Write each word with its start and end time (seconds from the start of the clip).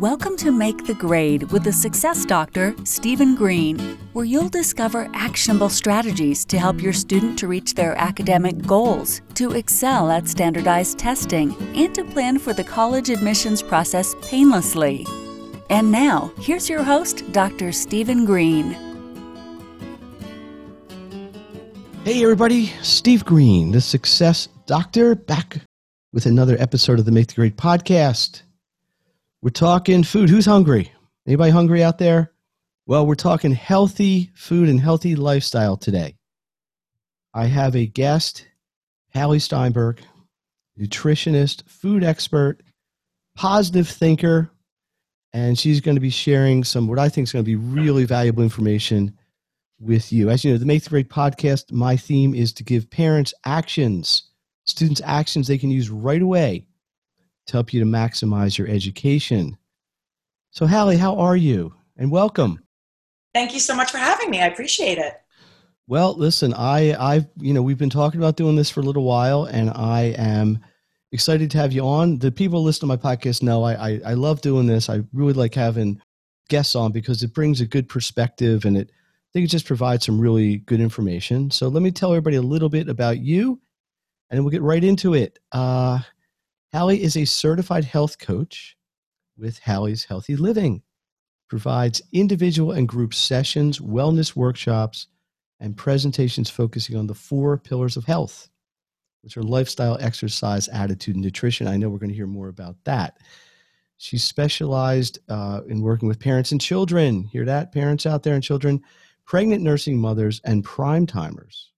Welcome 0.00 0.36
to 0.38 0.50
Make 0.50 0.86
the 0.86 0.94
Grade 0.94 1.44
with 1.52 1.62
the 1.62 1.72
success 1.72 2.24
doctor, 2.24 2.74
Stephen 2.82 3.36
Green, 3.36 3.78
where 4.12 4.24
you'll 4.24 4.48
discover 4.48 5.08
actionable 5.14 5.68
strategies 5.68 6.44
to 6.46 6.58
help 6.58 6.82
your 6.82 6.92
student 6.92 7.38
to 7.38 7.46
reach 7.46 7.74
their 7.74 7.94
academic 7.94 8.66
goals, 8.66 9.22
to 9.34 9.52
excel 9.52 10.10
at 10.10 10.26
standardized 10.26 10.98
testing, 10.98 11.54
and 11.76 11.94
to 11.94 12.02
plan 12.02 12.40
for 12.40 12.52
the 12.52 12.64
college 12.64 13.08
admissions 13.08 13.62
process 13.62 14.16
painlessly. 14.20 15.06
And 15.70 15.92
now, 15.92 16.32
here's 16.40 16.68
your 16.68 16.82
host, 16.82 17.30
Dr. 17.30 17.70
Stephen 17.70 18.24
Green. 18.24 18.72
Hey, 22.02 22.20
everybody, 22.20 22.66
Steve 22.82 23.24
Green, 23.24 23.70
the 23.70 23.80
success 23.80 24.48
doctor, 24.66 25.14
back 25.14 25.58
with 26.12 26.26
another 26.26 26.56
episode 26.58 26.98
of 26.98 27.04
the 27.04 27.12
Make 27.12 27.28
the 27.28 27.34
Grade 27.34 27.56
podcast. 27.56 28.42
We're 29.44 29.50
talking 29.50 30.04
food. 30.04 30.30
Who's 30.30 30.46
hungry? 30.46 30.90
Anybody 31.26 31.50
hungry 31.50 31.84
out 31.84 31.98
there? 31.98 32.32
Well, 32.86 33.06
we're 33.06 33.14
talking 33.14 33.52
healthy 33.52 34.30
food 34.34 34.70
and 34.70 34.80
healthy 34.80 35.16
lifestyle 35.16 35.76
today. 35.76 36.14
I 37.34 37.44
have 37.44 37.76
a 37.76 37.84
guest, 37.84 38.46
Hallie 39.12 39.40
Steinberg, 39.40 40.00
nutritionist, 40.80 41.68
food 41.68 42.02
expert, 42.02 42.62
positive 43.36 43.86
thinker, 43.86 44.50
and 45.34 45.58
she's 45.58 45.82
going 45.82 45.96
to 45.96 46.00
be 46.00 46.08
sharing 46.08 46.64
some 46.64 46.88
what 46.88 46.98
I 46.98 47.10
think 47.10 47.26
is 47.26 47.32
going 47.32 47.44
to 47.44 47.46
be 47.46 47.56
really 47.56 48.06
valuable 48.06 48.42
information 48.42 49.14
with 49.78 50.10
you. 50.10 50.30
As 50.30 50.42
you 50.42 50.52
know, 50.52 50.58
the 50.58 50.64
Make 50.64 50.84
the 50.84 50.88
Grade 50.88 51.10
podcast, 51.10 51.70
my 51.70 51.98
theme 51.98 52.34
is 52.34 52.54
to 52.54 52.64
give 52.64 52.88
parents 52.88 53.34
actions, 53.44 54.22
students 54.64 55.02
actions 55.04 55.48
they 55.48 55.58
can 55.58 55.70
use 55.70 55.90
right 55.90 56.22
away 56.22 56.66
to 57.46 57.52
help 57.52 57.72
you 57.72 57.80
to 57.80 57.86
maximize 57.86 58.56
your 58.58 58.68
education. 58.68 59.56
So, 60.50 60.66
Hallie, 60.66 60.96
how 60.96 61.18
are 61.18 61.36
you? 61.36 61.74
And 61.96 62.10
welcome. 62.10 62.60
Thank 63.34 63.52
you 63.52 63.60
so 63.60 63.74
much 63.74 63.90
for 63.90 63.98
having 63.98 64.30
me. 64.30 64.40
I 64.40 64.46
appreciate 64.46 64.98
it. 64.98 65.20
Well, 65.86 66.14
listen, 66.14 66.54
I, 66.54 66.94
I've, 66.94 67.26
you 67.38 67.52
know, 67.52 67.62
we've 67.62 67.78
been 67.78 67.90
talking 67.90 68.20
about 68.20 68.36
doing 68.36 68.56
this 68.56 68.70
for 68.70 68.80
a 68.80 68.84
little 68.84 69.04
while, 69.04 69.44
and 69.44 69.70
I 69.70 70.14
am 70.16 70.60
excited 71.12 71.50
to 71.50 71.58
have 71.58 71.72
you 71.72 71.82
on. 71.82 72.18
The 72.18 72.32
people 72.32 72.60
who 72.60 72.66
listen 72.66 72.80
to 72.80 72.86
my 72.86 72.96
podcast 72.96 73.42
know 73.42 73.62
I, 73.62 73.90
I, 73.90 74.00
I 74.06 74.14
love 74.14 74.40
doing 74.40 74.66
this. 74.66 74.88
I 74.88 75.02
really 75.12 75.34
like 75.34 75.54
having 75.54 76.00
guests 76.48 76.74
on 76.74 76.92
because 76.92 77.22
it 77.22 77.34
brings 77.34 77.60
a 77.60 77.66
good 77.66 77.88
perspective 77.88 78.64
and 78.64 78.76
it, 78.76 78.90
I 78.90 79.28
think 79.32 79.44
it 79.44 79.50
just 79.50 79.66
provides 79.66 80.06
some 80.06 80.20
really 80.20 80.58
good 80.58 80.80
information. 80.80 81.50
So 81.50 81.68
let 81.68 81.82
me 81.82 81.90
tell 81.90 82.12
everybody 82.12 82.36
a 82.36 82.42
little 82.42 82.68
bit 82.68 82.88
about 82.88 83.18
you, 83.18 83.60
and 84.30 84.42
we'll 84.42 84.52
get 84.52 84.62
right 84.62 84.82
into 84.82 85.14
it. 85.14 85.38
Uh, 85.52 86.00
Hallie 86.74 87.04
is 87.04 87.16
a 87.16 87.24
certified 87.24 87.84
health 87.84 88.18
coach 88.18 88.76
with 89.38 89.60
Hallie's 89.60 90.02
Healthy 90.02 90.34
Living, 90.34 90.82
provides 91.48 92.02
individual 92.12 92.72
and 92.72 92.88
group 92.88 93.14
sessions, 93.14 93.78
wellness 93.78 94.34
workshops, 94.34 95.06
and 95.60 95.76
presentations 95.76 96.50
focusing 96.50 96.96
on 96.96 97.06
the 97.06 97.14
four 97.14 97.56
pillars 97.58 97.96
of 97.96 98.04
health, 98.04 98.48
which 99.22 99.36
are 99.36 99.42
lifestyle, 99.44 99.96
exercise, 100.00 100.66
attitude, 100.66 101.14
and 101.14 101.24
nutrition. 101.24 101.68
I 101.68 101.76
know 101.76 101.88
we're 101.88 102.00
going 102.00 102.10
to 102.10 102.16
hear 102.16 102.26
more 102.26 102.48
about 102.48 102.74
that. 102.82 103.18
She 103.98 104.18
specialized 104.18 105.20
uh, 105.28 105.60
in 105.68 105.80
working 105.80 106.08
with 106.08 106.18
parents 106.18 106.50
and 106.50 106.60
children. 106.60 107.22
Hear 107.22 107.44
that, 107.44 107.70
parents 107.70 108.04
out 108.04 108.24
there 108.24 108.34
and 108.34 108.42
children, 108.42 108.82
pregnant 109.26 109.62
nursing 109.62 109.96
mothers, 109.96 110.40
and 110.44 110.64
prime 110.64 111.06
timers. 111.06 111.70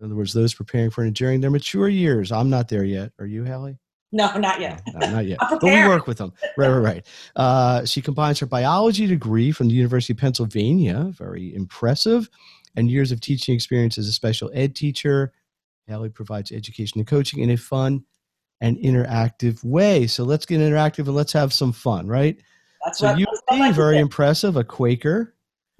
In 0.00 0.06
other 0.06 0.16
words, 0.16 0.32
those 0.32 0.54
preparing 0.54 0.90
for 0.90 1.04
and 1.04 1.14
during 1.14 1.40
their 1.40 1.52
mature 1.52 1.88
years. 1.88 2.32
I'm 2.32 2.50
not 2.50 2.66
there 2.68 2.82
yet. 2.82 3.12
Are 3.20 3.26
you, 3.26 3.44
Hallie? 3.44 3.78
No, 4.12 4.36
not 4.36 4.60
yet. 4.60 4.82
No, 4.94 5.10
not 5.10 5.26
yet. 5.26 5.38
but 5.50 5.62
we 5.62 5.88
work 5.88 6.06
with 6.06 6.18
them. 6.18 6.32
Right, 6.58 6.68
right, 6.68 6.78
right. 6.78 7.06
Uh, 7.34 7.84
she 7.86 8.02
combines 8.02 8.38
her 8.40 8.46
biology 8.46 9.06
degree 9.06 9.52
from 9.52 9.68
the 9.68 9.74
University 9.74 10.12
of 10.12 10.18
Pennsylvania, 10.18 11.10
very 11.16 11.54
impressive, 11.54 12.28
and 12.76 12.90
years 12.90 13.10
of 13.10 13.20
teaching 13.20 13.54
experience 13.54 13.96
as 13.96 14.06
a 14.06 14.12
special 14.12 14.50
ed 14.52 14.76
teacher. 14.76 15.32
Hallie 15.88 16.10
provides 16.10 16.52
education 16.52 17.00
and 17.00 17.06
coaching 17.06 17.40
in 17.40 17.50
a 17.50 17.56
fun 17.56 18.04
and 18.60 18.76
interactive 18.78 19.64
way. 19.64 20.06
So 20.06 20.24
let's 20.24 20.46
get 20.46 20.60
interactive 20.60 21.06
and 21.06 21.14
let's 21.14 21.32
have 21.32 21.52
some 21.52 21.72
fun, 21.72 22.06
right? 22.06 22.38
That's 22.84 22.98
so 22.98 23.14
you 23.14 23.26
what 23.48 23.74
very 23.74 23.98
impressive, 23.98 24.56
a 24.56 24.64
Quaker. 24.64 25.34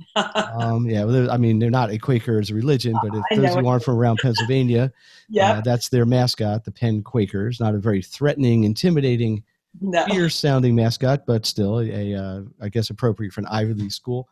um, 0.16 0.88
yeah, 0.88 1.04
well, 1.04 1.30
I 1.30 1.36
mean, 1.36 1.58
they're 1.58 1.70
not 1.70 1.90
a 1.90 1.98
Quaker 1.98 2.38
as 2.38 2.50
a 2.50 2.54
religion, 2.54 2.94
but 3.02 3.12
if 3.14 3.38
those 3.38 3.54
who 3.54 3.66
aren't 3.66 3.84
from 3.84 3.96
around 3.96 4.18
Pennsylvania, 4.22 4.92
yeah. 5.28 5.52
uh, 5.52 5.60
that's 5.60 5.88
their 5.88 6.06
mascot, 6.06 6.64
the 6.64 6.70
Penn 6.72 7.02
Quakers. 7.02 7.60
Not 7.60 7.74
a 7.74 7.78
very 7.78 8.02
threatening, 8.02 8.64
intimidating, 8.64 9.42
no. 9.80 10.04
fierce 10.06 10.36
sounding 10.36 10.74
mascot, 10.74 11.24
but 11.26 11.46
still 11.46 11.80
a, 11.80 12.14
uh, 12.14 12.42
I 12.60 12.68
guess, 12.68 12.90
appropriate 12.90 13.32
for 13.32 13.40
an 13.40 13.46
Ivy 13.46 13.74
League 13.74 13.92
school. 13.92 14.28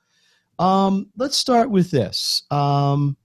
Um, 0.58 1.10
let's 1.16 1.36
start 1.36 1.70
with 1.70 1.90
this. 1.90 2.42
Um, 2.50 3.16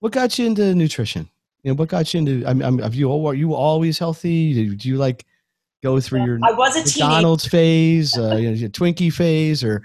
what 0.00 0.12
got 0.12 0.38
you 0.38 0.46
into 0.46 0.74
nutrition? 0.74 1.28
You 1.62 1.70
know, 1.70 1.74
what 1.76 1.88
got 1.88 2.12
you 2.12 2.18
into? 2.18 2.46
I 2.46 2.54
mean, 2.54 2.78
have 2.78 2.94
you 2.94 3.08
all, 3.08 3.26
are 3.26 3.34
you 3.34 3.54
always 3.54 3.98
healthy? 3.98 4.52
Did 4.52 4.84
you 4.84 4.96
like 4.96 5.24
go 5.84 6.00
through 6.00 6.24
your 6.24 6.38
I 6.42 6.52
was 6.52 6.74
a 6.74 6.82
teenager. 6.82 7.04
McDonald's 7.04 7.46
phase, 7.46 8.18
uh, 8.18 8.36
you 8.36 8.50
know, 8.50 8.68
Twinkie 8.68 9.12
phase, 9.12 9.62
or 9.62 9.82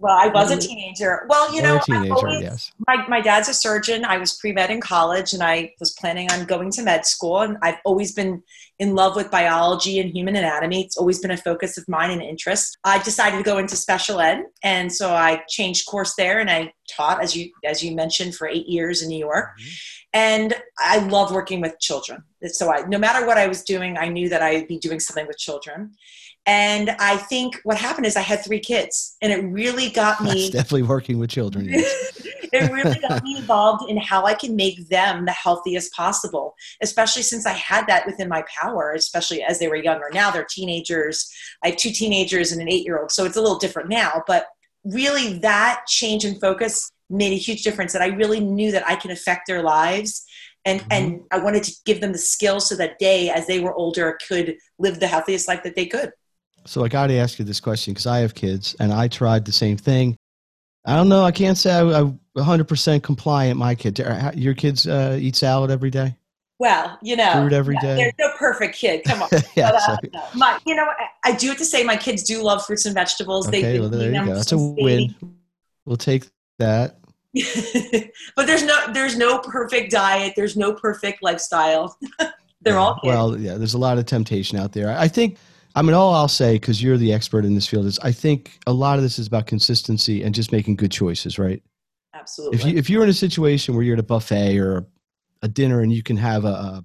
Well, 0.00 0.16
I 0.16 0.28
was 0.28 0.52
a 0.52 0.56
Mm. 0.56 0.60
teenager. 0.60 1.26
Well, 1.28 1.52
you 1.54 1.60
know, 1.60 1.76
a 1.78 1.80
teenager? 1.80 2.14
always- 2.14 2.40
yes. 2.42 2.72
my, 2.86 3.04
my 3.08 3.20
dad's 3.20 3.48
a 3.48 3.54
surgeon. 3.54 4.04
I 4.04 4.16
was 4.18 4.32
pre 4.36 4.52
med 4.52 4.70
in 4.70 4.80
college 4.80 5.32
and 5.32 5.42
I 5.42 5.72
was 5.80 5.90
planning 5.92 6.30
on 6.30 6.44
going 6.44 6.70
to 6.72 6.82
med 6.82 7.04
school. 7.04 7.40
And 7.40 7.58
I've 7.62 7.78
always 7.84 8.12
been 8.12 8.42
in 8.78 8.94
love 8.94 9.16
with 9.16 9.28
biology 9.30 9.98
and 9.98 10.08
human 10.08 10.36
anatomy. 10.36 10.84
It's 10.84 10.96
always 10.96 11.18
been 11.18 11.32
a 11.32 11.36
focus 11.36 11.78
of 11.78 11.88
mine 11.88 12.12
and 12.12 12.22
interest. 12.22 12.78
I 12.84 12.98
decided 13.02 13.38
to 13.38 13.42
go 13.42 13.58
into 13.58 13.74
special 13.74 14.20
ed. 14.20 14.44
And 14.62 14.92
so 14.92 15.12
I 15.12 15.42
changed 15.48 15.86
course 15.88 16.14
there 16.14 16.38
and 16.38 16.48
I 16.48 16.72
taught, 16.88 17.20
as 17.20 17.34
you, 17.36 17.50
as 17.64 17.82
you 17.82 17.96
mentioned, 17.96 18.36
for 18.36 18.46
eight 18.46 18.66
years 18.68 19.02
in 19.02 19.08
New 19.08 19.18
York. 19.18 19.48
And 20.14 20.54
I 20.78 20.98
love 21.00 21.32
working 21.32 21.60
with 21.60 21.78
children. 21.80 22.22
So 22.46 22.72
I, 22.72 22.82
no 22.86 22.98
matter 22.98 23.26
what 23.26 23.36
I 23.36 23.48
was 23.48 23.62
doing, 23.64 23.98
I 23.98 24.08
knew 24.08 24.28
that 24.28 24.42
I 24.42 24.54
would 24.54 24.68
be 24.68 24.78
doing 24.78 25.00
something 25.00 25.26
with 25.26 25.38
children. 25.38 25.92
And 26.48 26.96
I 26.98 27.18
think 27.18 27.60
what 27.64 27.76
happened 27.76 28.06
is 28.06 28.16
I 28.16 28.22
had 28.22 28.42
three 28.42 28.58
kids 28.58 29.18
and 29.20 29.30
it 29.30 29.44
really 29.52 29.90
got 29.90 30.18
That's 30.18 30.34
me 30.34 30.50
definitely 30.50 30.84
working 30.84 31.18
with 31.18 31.28
children. 31.28 31.68
yes. 31.68 32.26
it 32.54 32.72
really 32.72 32.98
got 33.00 33.22
me 33.22 33.36
involved 33.36 33.90
in 33.90 33.98
how 33.98 34.24
I 34.24 34.32
can 34.32 34.56
make 34.56 34.88
them 34.88 35.26
the 35.26 35.32
healthiest 35.32 35.92
possible, 35.92 36.54
especially 36.82 37.20
since 37.20 37.44
I 37.44 37.52
had 37.52 37.86
that 37.88 38.06
within 38.06 38.30
my 38.30 38.42
power, 38.60 38.94
especially 38.94 39.42
as 39.42 39.58
they 39.58 39.68
were 39.68 39.76
younger. 39.76 40.08
Now 40.10 40.30
they're 40.30 40.46
teenagers. 40.48 41.30
I 41.62 41.68
have 41.68 41.76
two 41.76 41.90
teenagers 41.90 42.50
and 42.50 42.62
an 42.62 42.70
eight 42.70 42.86
year 42.86 42.98
old, 42.98 43.12
so 43.12 43.26
it's 43.26 43.36
a 43.36 43.42
little 43.42 43.58
different 43.58 43.90
now. 43.90 44.22
But 44.26 44.46
really, 44.84 45.34
that 45.40 45.82
change 45.86 46.24
in 46.24 46.40
focus 46.40 46.90
made 47.10 47.34
a 47.34 47.36
huge 47.36 47.62
difference 47.62 47.92
that 47.92 48.00
I 48.00 48.06
really 48.06 48.40
knew 48.40 48.72
that 48.72 48.88
I 48.88 48.96
can 48.96 49.10
affect 49.10 49.46
their 49.46 49.62
lives. 49.62 50.24
And, 50.64 50.82
and 50.90 51.12
mm-hmm. 51.12 51.24
I 51.30 51.44
wanted 51.44 51.62
to 51.64 51.76
give 51.84 52.00
them 52.00 52.12
the 52.12 52.18
skills 52.18 52.68
so 52.68 52.74
that 52.76 52.98
they, 52.98 53.28
as 53.28 53.46
they 53.46 53.60
were 53.60 53.74
older, 53.74 54.18
could 54.26 54.56
live 54.78 54.98
the 54.98 55.06
healthiest 55.06 55.46
life 55.46 55.62
that 55.62 55.76
they 55.76 55.86
could. 55.86 56.10
So 56.68 56.84
I 56.84 56.88
got 56.88 57.06
to 57.06 57.14
ask 57.14 57.38
you 57.38 57.46
this 57.46 57.60
question 57.60 57.94
because 57.94 58.06
I 58.06 58.18
have 58.18 58.34
kids 58.34 58.76
and 58.78 58.92
I 58.92 59.08
tried 59.08 59.46
the 59.46 59.52
same 59.52 59.78
thing. 59.78 60.16
I 60.84 60.96
don't 60.96 61.08
know. 61.08 61.24
I 61.24 61.30
can't 61.30 61.56
say 61.56 61.72
I, 61.72 61.80
I'm 62.00 62.20
100% 62.36 63.02
compliant. 63.02 63.58
My 63.58 63.74
kids, 63.74 64.00
your 64.34 64.52
kids 64.52 64.86
uh, 64.86 65.16
eat 65.18 65.34
salad 65.34 65.70
every 65.70 65.90
day, 65.90 66.14
Well, 66.58 66.98
you 67.02 67.16
know, 67.16 67.32
fruit 67.32 67.54
every 67.54 67.74
yeah, 67.76 67.80
day. 67.80 67.96
there's 67.96 68.12
no 68.18 68.30
perfect 68.38 68.76
kid. 68.76 69.02
Come 69.04 69.22
on. 69.22 69.28
yeah. 69.56 69.70
But, 69.72 69.88
uh, 69.88 69.96
no. 70.12 70.22
my, 70.34 70.58
you 70.66 70.74
know, 70.74 70.84
I, 70.84 71.30
I 71.30 71.32
do 71.32 71.48
have 71.48 71.56
to 71.56 71.64
say 71.64 71.84
my 71.84 71.96
kids 71.96 72.22
do 72.22 72.42
love 72.42 72.64
fruits 72.66 72.84
and 72.84 72.94
vegetables. 72.94 73.48
okay. 73.48 73.62
They've 73.62 73.80
Well, 73.80 73.88
there 73.88 74.12
you 74.12 74.24
go. 74.26 74.34
That's 74.34 74.52
a 74.52 74.58
win. 74.58 75.14
We'll 75.86 75.96
take 75.96 76.26
that. 76.58 76.98
but 78.36 78.46
there's 78.46 78.62
no 78.64 78.92
there's 78.92 79.16
no 79.16 79.38
perfect 79.38 79.90
diet. 79.90 80.34
There's 80.36 80.56
no 80.56 80.72
perfect 80.74 81.22
lifestyle. 81.22 81.96
They're 82.60 82.74
Yeah. 82.74 82.78
all 82.78 82.94
kids. 82.96 83.04
Well, 83.04 83.38
yeah. 83.38 83.54
There's 83.54 83.74
a 83.74 83.78
lot 83.78 83.96
of 83.98 84.04
temptation 84.04 84.58
out 84.58 84.72
there. 84.72 84.94
I 84.96 85.08
think. 85.08 85.38
I 85.78 85.82
mean, 85.82 85.94
all 85.94 86.12
I'll 86.12 86.26
say 86.28 86.54
because 86.54 86.82
you're 86.82 86.96
the 86.96 87.12
expert 87.12 87.44
in 87.44 87.54
this 87.54 87.66
field 87.68 87.86
is 87.86 87.98
I 88.00 88.10
think 88.12 88.58
a 88.66 88.72
lot 88.72 88.96
of 88.98 89.02
this 89.02 89.18
is 89.18 89.26
about 89.28 89.46
consistency 89.46 90.22
and 90.24 90.34
just 90.34 90.50
making 90.50 90.74
good 90.76 90.90
choices, 90.90 91.38
right? 91.38 91.62
Absolutely. 92.14 92.58
if 92.58 92.64
you 92.66 92.76
if 92.78 92.90
you're 92.90 93.04
in 93.04 93.08
a 93.10 93.14
situation 93.14 93.74
where 93.74 93.84
you're 93.84 93.94
at 93.94 94.00
a 94.00 94.02
buffet 94.02 94.58
or 94.58 94.86
a 95.42 95.48
dinner 95.48 95.80
and 95.80 95.92
you 95.92 96.02
can 96.02 96.16
have 96.16 96.44
a, 96.44 96.48
a 96.48 96.84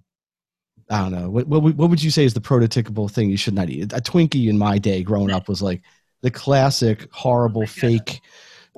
I 0.92 1.00
don't 1.00 1.12
know 1.12 1.30
what, 1.30 1.48
what 1.48 1.64
would- 1.64 1.78
what 1.78 1.90
would 1.90 2.04
you 2.04 2.12
say 2.12 2.24
is 2.24 2.36
the 2.36 2.40
prototypical 2.42 3.10
thing 3.10 3.30
you 3.32 3.38
should 3.38 3.56
not 3.56 3.70
eat? 3.70 3.94
A 3.94 3.98
Twinkie 4.02 4.48
in 4.48 4.58
my 4.60 4.78
day 4.78 5.02
growing 5.02 5.32
up 5.32 5.50
was 5.50 5.62
like 5.62 5.82
the 6.22 6.30
classic 6.30 7.08
horrible 7.12 7.66
fake 7.66 8.22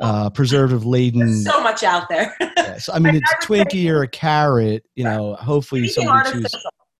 uh, 0.01 0.29
preservative 0.29 0.85
laden. 0.85 1.41
So 1.41 1.61
much 1.61 1.83
out 1.83 2.07
there. 2.09 2.33
Yes. 2.39 2.89
I 2.93 2.99
mean, 2.99 3.15
it's 3.21 3.31
a 3.31 3.35
Twinkie 3.45 3.89
or 3.89 4.03
a 4.03 4.07
carrot. 4.07 4.85
You 4.95 5.03
know, 5.03 5.35
hopefully 5.35 5.87
somebody 5.89 6.31
chooses. 6.31 6.55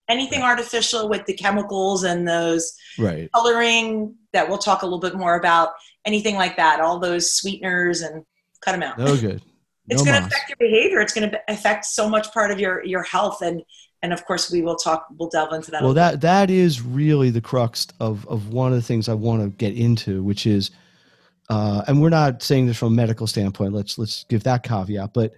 Anything 0.07 0.41
artificial 0.41 1.09
with 1.09 1.25
the 1.25 1.33
chemicals 1.33 2.03
and 2.03 2.27
those 2.27 2.75
right. 2.99 3.29
coloring 3.33 4.15
that 4.33 4.47
we'll 4.47 4.57
talk 4.57 4.81
a 4.81 4.85
little 4.85 4.99
bit 4.99 5.15
more 5.15 5.35
about. 5.35 5.69
Anything 6.05 6.35
like 6.35 6.57
that. 6.57 6.79
All 6.79 6.99
those 6.99 7.33
sweeteners 7.33 8.01
and 8.01 8.23
cut 8.61 8.73
them 8.73 8.83
out. 8.83 8.99
No 8.99 9.17
good. 9.17 9.41
it's 9.89 10.03
going 10.03 10.19
to 10.19 10.27
affect 10.27 10.49
your 10.49 10.57
behavior 10.57 10.99
it's 10.99 11.13
going 11.13 11.29
to 11.29 11.39
affect 11.47 11.85
so 11.85 12.09
much 12.09 12.31
part 12.33 12.51
of 12.51 12.59
your 12.59 12.83
your 12.83 13.03
health 13.03 13.41
and 13.41 13.61
and 14.01 14.13
of 14.13 14.25
course 14.25 14.51
we 14.51 14.61
will 14.61 14.75
talk 14.75 15.07
we'll 15.17 15.29
delve 15.29 15.53
into 15.53 15.71
that 15.71 15.83
well 15.83 15.93
that 15.93 16.21
that 16.21 16.49
is 16.49 16.81
really 16.81 17.29
the 17.29 17.41
crux 17.41 17.87
of 17.99 18.27
of 18.27 18.49
one 18.49 18.71
of 18.71 18.77
the 18.77 18.81
things 18.81 19.07
i 19.09 19.13
want 19.13 19.41
to 19.41 19.49
get 19.57 19.75
into 19.75 20.23
which 20.23 20.45
is 20.45 20.71
uh, 21.47 21.83
and 21.87 22.01
we're 22.01 22.09
not 22.09 22.41
saying 22.41 22.65
this 22.65 22.75
from 22.75 22.87
a 22.87 22.95
medical 22.95 23.27
standpoint 23.27 23.73
let's 23.73 23.97
let's 23.99 24.25
give 24.29 24.43
that 24.43 24.63
caveat 24.63 25.13
but 25.13 25.31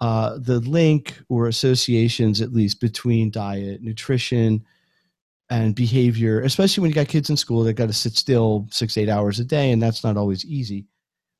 uh, 0.00 0.38
the 0.38 0.60
link 0.60 1.18
or 1.28 1.48
associations 1.48 2.40
at 2.40 2.52
least 2.52 2.80
between 2.80 3.30
diet 3.30 3.82
nutrition 3.82 4.64
and 5.50 5.74
behavior 5.74 6.42
especially 6.42 6.82
when 6.82 6.90
you 6.90 6.94
got 6.94 7.08
kids 7.08 7.30
in 7.30 7.36
school 7.36 7.62
they 7.62 7.72
got 7.72 7.86
to 7.86 7.92
sit 7.92 8.14
still 8.14 8.66
six 8.70 8.96
eight 8.96 9.08
hours 9.08 9.40
a 9.40 9.44
day 9.44 9.72
and 9.72 9.82
that's 9.82 10.04
not 10.04 10.16
always 10.16 10.44
easy 10.44 10.86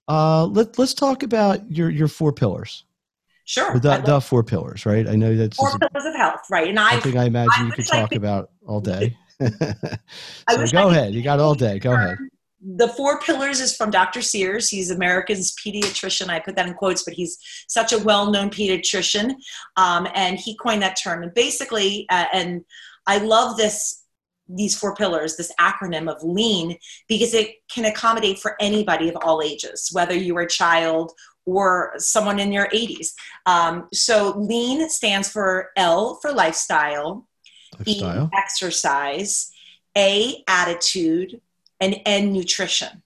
uh, 0.09 0.47
let, 0.47 0.79
let's 0.79 0.95
talk 0.95 1.23
about 1.23 1.71
your 1.71 1.91
your 1.91 2.09
four 2.09 2.33
pillars 2.33 2.85
Sure. 3.49 3.79
The, 3.79 4.03
the 4.05 4.21
four 4.21 4.45
pillars, 4.45 4.85
right? 4.85 5.09
I 5.09 5.17
know 5.17 5.35
that's 5.35 5.57
four 5.57 5.71
pillars 5.79 6.05
of 6.05 6.15
health, 6.15 6.43
right? 6.51 6.69
And 6.69 6.79
I 6.79 7.01
think 7.01 7.17
I 7.17 7.25
imagine 7.25 7.51
I 7.57 7.65
you 7.65 7.73
could 7.73 7.87
talk 7.87 8.15
about 8.15 8.51
all 8.67 8.81
day. 8.83 9.17
so 9.41 10.67
go 10.71 10.91
ahead. 10.91 11.15
You 11.15 11.23
got 11.23 11.41
all 11.41 11.55
day. 11.55 11.79
Go 11.79 11.95
ahead. 11.95 12.19
The 12.61 12.89
four 12.89 13.21
pillars 13.21 13.61
is 13.61 13.77
from 13.77 13.91
Dr. 13.91 14.21
Sears. 14.21 14.69
He's 14.69 14.91
America's 14.91 15.55
pediatrician. 15.65 16.29
I 16.29 16.41
put 16.41 16.57
that 16.57 16.67
in 16.67 16.75
quotes, 16.75 17.05
but 17.05 17.15
he's 17.15 17.39
such 17.69 17.93
a 17.93 17.99
well-known 17.99 18.51
pediatrician, 18.51 19.35
um, 19.77 20.09
and 20.15 20.39
he 20.39 20.57
coined 20.57 20.83
that 20.83 20.99
term. 21.01 21.23
And 21.23 21.33
basically, 21.35 22.07
uh, 22.11 22.27
and 22.33 22.65
I 23.07 23.19
love 23.19 23.57
this 23.57 24.05
these 24.49 24.77
four 24.79 24.95
pillars, 24.95 25.37
this 25.37 25.53
acronym 25.61 26.11
of 26.11 26.23
LEAN, 26.23 26.79
because 27.07 27.35
it 27.35 27.57
can 27.71 27.85
accommodate 27.85 28.39
for 28.39 28.57
anybody 28.61 29.09
of 29.11 29.17
all 29.21 29.43
ages, 29.43 29.91
whether 29.93 30.15
you 30.15 30.35
are 30.39 30.43
a 30.43 30.49
child 30.49 31.13
or 31.45 31.93
someone 31.97 32.39
in 32.39 32.53
your 32.53 32.69
80s. 32.69 33.09
Um, 33.47 33.89
so 33.93 34.39
lean 34.39 34.89
stands 34.89 35.29
for 35.29 35.71
L 35.77 36.19
for 36.21 36.33
lifestyle, 36.33 37.27
lifestyle. 37.79 38.31
E 38.33 38.39
exercise, 38.39 39.51
A 39.97 40.43
attitude, 40.47 41.41
and 41.81 42.01
end 42.07 42.33
nutrition. 42.33 43.03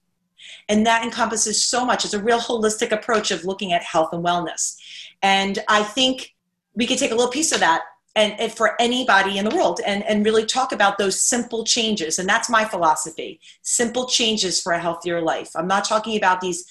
And 0.69 0.85
that 0.85 1.03
encompasses 1.03 1.63
so 1.63 1.85
much. 1.85 2.05
It's 2.05 2.13
a 2.13 2.23
real 2.23 2.39
holistic 2.39 2.91
approach 2.91 3.31
of 3.31 3.45
looking 3.45 3.73
at 3.73 3.83
health 3.83 4.13
and 4.13 4.23
wellness. 4.23 4.77
And 5.21 5.59
I 5.67 5.83
think 5.83 6.33
we 6.73 6.87
could 6.87 6.97
take 6.97 7.11
a 7.11 7.15
little 7.15 7.31
piece 7.31 7.51
of 7.51 7.59
that 7.59 7.81
and, 8.15 8.39
and, 8.39 8.51
for 8.51 8.79
anybody 8.79 9.37
in 9.37 9.45
the 9.45 9.55
world 9.55 9.81
and, 9.85 10.03
and 10.03 10.25
really 10.25 10.45
talk 10.45 10.71
about 10.71 10.97
those 10.97 11.19
simple 11.19 11.63
changes. 11.63 12.19
And 12.19 12.29
that's 12.29 12.49
my 12.49 12.63
philosophy 12.63 13.39
simple 13.61 14.07
changes 14.07 14.61
for 14.61 14.73
a 14.73 14.79
healthier 14.79 15.21
life. 15.21 15.51
I'm 15.55 15.67
not 15.67 15.85
talking 15.85 16.15
about 16.17 16.39
these 16.39 16.65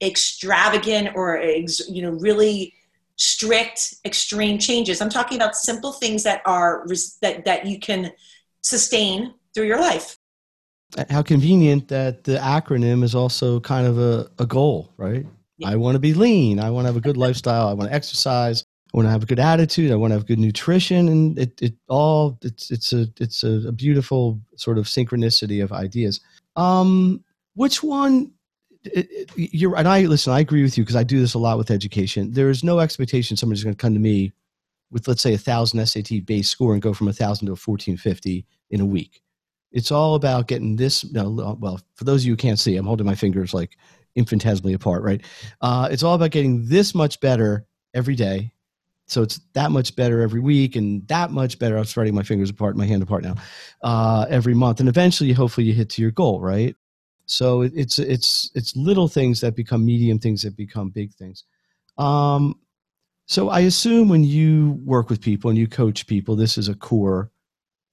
extravagant 0.00 1.10
or 1.14 1.38
you 1.88 2.02
know 2.02 2.10
really 2.10 2.74
strict 3.16 3.96
extreme 4.04 4.58
changes 4.58 5.00
i'm 5.00 5.10
talking 5.10 5.36
about 5.36 5.56
simple 5.56 5.92
things 5.92 6.22
that 6.22 6.40
are 6.44 6.86
that 7.20 7.44
that 7.44 7.66
you 7.66 7.80
can 7.80 8.12
sustain 8.62 9.34
through 9.54 9.66
your 9.66 9.80
life 9.80 10.17
how 11.10 11.22
convenient 11.22 11.88
that 11.88 12.24
the 12.24 12.36
acronym 12.36 13.02
is 13.02 13.14
also 13.14 13.60
kind 13.60 13.86
of 13.86 13.98
a, 13.98 14.28
a 14.38 14.46
goal 14.46 14.92
right 14.96 15.26
yeah. 15.58 15.68
i 15.68 15.76
want 15.76 15.94
to 15.94 15.98
be 15.98 16.14
lean 16.14 16.58
i 16.60 16.70
want 16.70 16.84
to 16.84 16.88
have 16.88 16.96
a 16.96 17.00
good 17.00 17.16
lifestyle 17.26 17.68
i 17.68 17.72
want 17.72 17.90
to 17.90 17.94
exercise 17.94 18.64
i 18.92 18.96
want 18.96 19.06
to 19.06 19.10
have 19.10 19.22
a 19.22 19.26
good 19.26 19.38
attitude 19.38 19.90
i 19.90 19.94
want 19.94 20.10
to 20.10 20.14
have 20.14 20.26
good 20.26 20.38
nutrition 20.38 21.08
and 21.08 21.38
it, 21.38 21.60
it 21.60 21.74
all 21.88 22.38
it's 22.42 22.70
it's 22.70 22.92
a 22.92 23.06
it's 23.20 23.42
a, 23.44 23.68
a 23.68 23.72
beautiful 23.72 24.40
sort 24.56 24.78
of 24.78 24.86
synchronicity 24.86 25.62
of 25.62 25.72
ideas 25.72 26.20
um 26.56 27.22
which 27.54 27.82
one 27.82 28.30
it, 28.84 29.08
it, 29.10 29.30
you're 29.36 29.76
and 29.76 29.88
I 29.88 30.02
listen. 30.02 30.32
I 30.32 30.40
agree 30.40 30.62
with 30.62 30.78
you 30.78 30.84
because 30.84 30.96
I 30.96 31.02
do 31.02 31.20
this 31.20 31.34
a 31.34 31.38
lot 31.38 31.58
with 31.58 31.70
education. 31.70 32.32
There 32.32 32.50
is 32.50 32.62
no 32.62 32.78
expectation 32.78 33.36
somebody's 33.36 33.64
going 33.64 33.74
to 33.74 33.80
come 33.80 33.94
to 33.94 34.00
me 34.00 34.32
with 34.90 35.08
let's 35.08 35.22
say 35.22 35.34
a 35.34 35.38
thousand 35.38 35.84
SAT 35.84 36.24
base 36.24 36.48
score 36.48 36.72
and 36.72 36.82
go 36.82 36.94
from 36.94 37.08
a 37.08 37.12
thousand 37.12 37.46
to 37.46 37.52
a 37.52 37.56
fourteen 37.56 37.96
fifty 37.96 38.46
in 38.70 38.80
a 38.80 38.86
week. 38.86 39.22
It's 39.72 39.92
all 39.92 40.14
about 40.14 40.48
getting 40.48 40.76
this. 40.76 41.04
Well, 41.12 41.80
for 41.94 42.04
those 42.04 42.22
of 42.22 42.26
you 42.26 42.32
who 42.32 42.36
can't 42.36 42.58
see, 42.58 42.76
I'm 42.76 42.86
holding 42.86 43.06
my 43.06 43.14
fingers 43.14 43.52
like 43.52 43.76
infinitesimally 44.16 44.74
apart. 44.74 45.02
Right? 45.02 45.24
Uh, 45.60 45.88
it's 45.90 46.02
all 46.02 46.14
about 46.14 46.30
getting 46.30 46.66
this 46.66 46.94
much 46.94 47.20
better 47.20 47.66
every 47.94 48.14
day. 48.14 48.52
So 49.06 49.22
it's 49.22 49.40
that 49.54 49.70
much 49.70 49.96
better 49.96 50.20
every 50.20 50.40
week, 50.40 50.76
and 50.76 51.06
that 51.08 51.30
much 51.30 51.58
better. 51.58 51.78
I'm 51.78 51.84
spreading 51.84 52.14
my 52.14 52.22
fingers 52.22 52.50
apart, 52.50 52.76
my 52.76 52.84
hand 52.84 53.02
apart 53.02 53.24
now, 53.24 53.36
uh, 53.82 54.26
every 54.28 54.52
month, 54.52 54.80
and 54.80 54.88
eventually, 54.88 55.32
hopefully, 55.32 55.66
you 55.66 55.72
hit 55.72 55.88
to 55.90 56.02
your 56.02 56.10
goal, 56.10 56.42
right? 56.42 56.76
So 57.24 57.62
it's 57.62 57.98
it's 57.98 58.50
it's 58.54 58.76
little 58.76 59.08
things 59.08 59.40
that 59.40 59.54
become 59.54 59.84
medium 59.84 60.18
things 60.18 60.42
that 60.42 60.56
become 60.56 60.90
big 60.90 61.12
things. 61.14 61.44
Um, 61.98 62.58
so 63.26 63.50
I 63.50 63.60
assume 63.60 64.08
when 64.08 64.24
you 64.24 64.80
work 64.84 65.10
with 65.10 65.20
people 65.20 65.50
and 65.50 65.58
you 65.58 65.68
coach 65.68 66.06
people, 66.06 66.36
this 66.36 66.56
is 66.56 66.68
a 66.68 66.74
core 66.74 67.30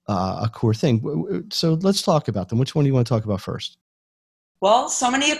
uh, 0.08 0.42
a 0.44 0.48
core 0.48 0.74
thing. 0.74 1.46
So 1.50 1.74
let's 1.74 2.02
talk 2.02 2.28
about 2.28 2.48
them. 2.48 2.58
Which 2.58 2.74
one 2.74 2.84
do 2.84 2.88
you 2.88 2.94
want 2.94 3.06
to 3.06 3.12
talk 3.12 3.24
about 3.24 3.40
first? 3.40 3.78
Well, 4.60 4.88
so 4.88 5.10
many. 5.10 5.34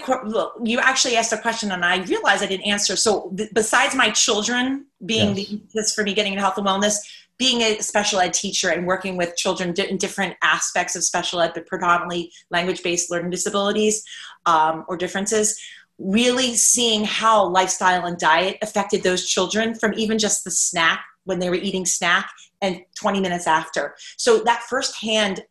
You 0.63 0.79
actually 0.79 1.17
asked 1.17 1.33
a 1.33 1.39
question, 1.39 1.73
and 1.73 1.85
I 1.85 2.03
realized 2.05 2.43
I 2.43 2.47
didn't 2.47 2.67
answer. 2.67 2.97
So, 2.97 3.35
besides 3.55 3.95
my 3.95 4.11
children 4.11 4.87
being 5.05 5.35
yes. 5.35 5.49
the 5.49 5.55
impetus 5.55 5.95
for 5.95 6.05
me 6.05 6.13
getting 6.13 6.33
into 6.33 6.43
health 6.43 6.59
and 6.59 6.67
wellness, 6.67 6.97
being 7.39 7.63
a 7.63 7.81
special 7.81 8.21
ed 8.21 8.35
teacher 8.35 8.69
and 8.69 8.87
working 8.87 9.17
with 9.17 9.37
children 9.37 9.75
in 9.79 9.97
different 9.97 10.37
aspects 10.43 10.97
of 10.97 11.05
special 11.05 11.41
ed, 11.41 11.53
but 11.55 11.67
predominantly 11.67 12.31
language 12.51 12.83
based 12.83 13.11
learning 13.11 13.31
disabilities 13.31 14.05
um, 14.45 14.85
or 14.87 14.99
differences, 14.99 15.59
really 15.99 16.55
seeing 16.55 17.05
how 17.05 17.47
lifestyle 17.47 18.05
and 18.05 18.19
diet 18.19 18.59
affected 18.61 19.03
those 19.03 19.27
children 19.27 19.75
from 19.75 19.95
even 19.95 20.19
just 20.19 20.45
the 20.45 20.51
snack 20.51 21.05
when 21.27 21.39
they 21.39 21.51
were 21.51 21.57
eating 21.57 21.85
snack 21.85 22.31
and 22.63 22.81
20 22.97 23.21
minutes 23.21 23.47
after. 23.47 23.95
So 24.17 24.39
that 24.45 24.63
firsthand 24.63 25.43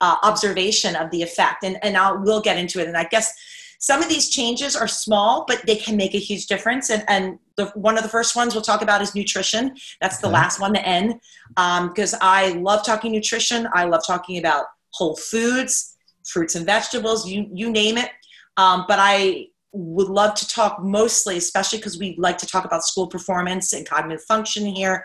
uh, 0.00 0.16
observation 0.22 0.96
of 0.96 1.10
the 1.10 1.22
effect, 1.22 1.62
and, 1.62 1.78
and 1.82 1.96
I'll, 1.96 2.18
we'll 2.18 2.40
get 2.40 2.56
into 2.56 2.80
it. 2.80 2.88
And 2.88 2.96
I 2.96 3.04
guess 3.04 3.32
some 3.78 4.02
of 4.02 4.08
these 4.08 4.30
changes 4.30 4.74
are 4.74 4.88
small, 4.88 5.44
but 5.46 5.66
they 5.66 5.76
can 5.76 5.96
make 5.96 6.14
a 6.14 6.18
huge 6.18 6.46
difference. 6.46 6.88
And, 6.90 7.04
and 7.06 7.38
the, 7.56 7.66
one 7.74 7.98
of 7.98 8.02
the 8.02 8.08
first 8.08 8.34
ones 8.34 8.54
we'll 8.54 8.62
talk 8.62 8.80
about 8.80 9.02
is 9.02 9.14
nutrition. 9.14 9.76
That's 10.00 10.18
the 10.18 10.28
okay. 10.28 10.34
last 10.34 10.58
one, 10.58 10.72
the 10.72 10.86
N, 10.86 11.20
because 11.48 12.14
um, 12.14 12.20
I 12.22 12.52
love 12.52 12.84
talking 12.84 13.12
nutrition. 13.12 13.68
I 13.74 13.84
love 13.84 14.02
talking 14.06 14.38
about 14.38 14.66
whole 14.90 15.16
foods, 15.16 15.96
fruits 16.24 16.54
and 16.54 16.64
vegetables, 16.64 17.28
you, 17.28 17.46
you 17.52 17.70
name 17.70 17.98
it. 17.98 18.10
Um, 18.56 18.86
but 18.88 18.98
I 19.00 19.48
would 19.74 20.08
love 20.08 20.34
to 20.36 20.48
talk 20.48 20.82
mostly, 20.82 21.36
especially 21.36 21.78
because 21.78 21.98
we 21.98 22.14
like 22.16 22.38
to 22.38 22.46
talk 22.46 22.64
about 22.64 22.84
school 22.84 23.08
performance 23.08 23.72
and 23.72 23.86
cognitive 23.86 24.24
function 24.24 24.64
here, 24.64 25.04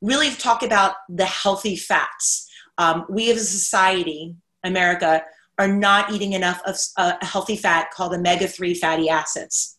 really 0.00 0.30
talk 0.30 0.62
about 0.62 0.96
the 1.08 1.24
healthy 1.24 1.76
fats. 1.76 2.48
Um, 2.78 3.06
we 3.08 3.30
as 3.30 3.38
a 3.38 3.44
society, 3.44 4.36
America, 4.62 5.22
are 5.58 5.68
not 5.68 6.12
eating 6.12 6.32
enough 6.32 6.60
of 6.66 6.76
a 6.96 7.24
healthy 7.24 7.56
fat 7.56 7.90
called 7.90 8.14
omega 8.14 8.46
3 8.46 8.74
fatty 8.74 9.08
acids. 9.08 9.78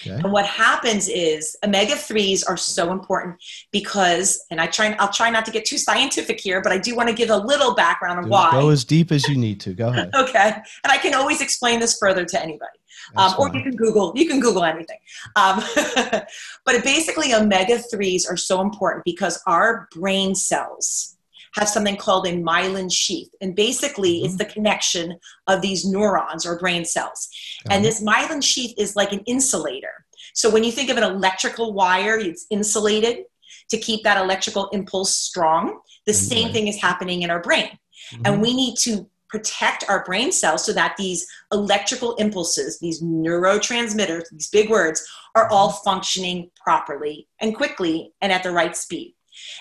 Okay. 0.00 0.14
And 0.14 0.32
what 0.32 0.46
happens 0.46 1.08
is 1.08 1.56
omega 1.64 1.94
3s 1.94 2.44
are 2.48 2.56
so 2.56 2.92
important 2.92 3.36
because, 3.72 4.44
and 4.50 4.60
I 4.60 4.66
try, 4.66 4.94
I'll 4.98 5.12
try 5.12 5.30
not 5.30 5.44
to 5.46 5.50
get 5.50 5.64
too 5.64 5.78
scientific 5.78 6.40
here, 6.40 6.60
but 6.60 6.72
I 6.72 6.78
do 6.78 6.94
want 6.94 7.08
to 7.08 7.14
give 7.14 7.30
a 7.30 7.36
little 7.36 7.74
background 7.74 8.18
on 8.18 8.28
why. 8.28 8.50
Go 8.52 8.70
as 8.70 8.84
deep 8.84 9.10
as 9.10 9.28
you 9.28 9.36
need 9.36 9.60
to. 9.60 9.74
Go 9.74 9.88
ahead. 9.88 10.10
okay. 10.14 10.52
And 10.84 10.92
I 10.92 10.98
can 10.98 11.14
always 11.14 11.40
explain 11.40 11.80
this 11.80 11.98
further 11.98 12.24
to 12.24 12.40
anybody. 12.40 12.78
Um, 13.16 13.34
or 13.38 13.48
you 13.54 13.62
can 13.62 13.76
Google, 13.76 14.12
you 14.14 14.28
can 14.28 14.40
Google 14.40 14.64
anything. 14.64 14.98
Um, 15.36 15.62
but 16.64 16.84
basically, 16.84 17.34
omega 17.34 17.78
3s 17.78 18.30
are 18.30 18.36
so 18.36 18.60
important 18.60 19.04
because 19.04 19.40
our 19.46 19.88
brain 19.94 20.34
cells, 20.34 21.16
have 21.54 21.68
something 21.68 21.96
called 21.96 22.26
a 22.26 22.32
myelin 22.32 22.92
sheath. 22.92 23.30
And 23.40 23.54
basically, 23.54 24.16
mm-hmm. 24.16 24.26
it's 24.26 24.36
the 24.36 24.44
connection 24.44 25.18
of 25.46 25.62
these 25.62 25.84
neurons 25.84 26.46
or 26.46 26.58
brain 26.58 26.84
cells. 26.84 27.28
and 27.70 27.84
this 27.84 28.02
myelin 28.02 28.42
sheath 28.42 28.74
is 28.78 28.96
like 28.96 29.12
an 29.12 29.20
insulator. 29.20 30.04
So 30.34 30.50
when 30.50 30.64
you 30.64 30.72
think 30.72 30.90
of 30.90 30.96
an 30.96 31.04
electrical 31.04 31.72
wire, 31.72 32.18
it's 32.18 32.46
insulated 32.50 33.24
to 33.70 33.78
keep 33.78 34.04
that 34.04 34.22
electrical 34.22 34.68
impulse 34.68 35.14
strong. 35.14 35.80
The 36.06 36.12
mm-hmm. 36.12 36.28
same 36.28 36.52
thing 36.52 36.68
is 36.68 36.80
happening 36.80 37.22
in 37.22 37.30
our 37.30 37.42
brain. 37.42 37.70
Mm-hmm. 38.12 38.22
And 38.24 38.42
we 38.42 38.54
need 38.54 38.76
to 38.78 39.08
protect 39.28 39.84
our 39.88 40.04
brain 40.04 40.32
cells 40.32 40.64
so 40.64 40.72
that 40.72 40.96
these 40.96 41.26
electrical 41.52 42.14
impulses, 42.16 42.78
these 42.78 43.02
neurotransmitters, 43.02 44.24
these 44.30 44.48
big 44.48 44.70
words, 44.70 45.06
are 45.34 45.48
all 45.50 45.70
mm-hmm. 45.70 45.84
functioning 45.84 46.50
properly 46.62 47.28
and 47.40 47.54
quickly 47.54 48.12
and 48.20 48.32
at 48.32 48.42
the 48.42 48.50
right 48.50 48.76
speed. 48.76 49.14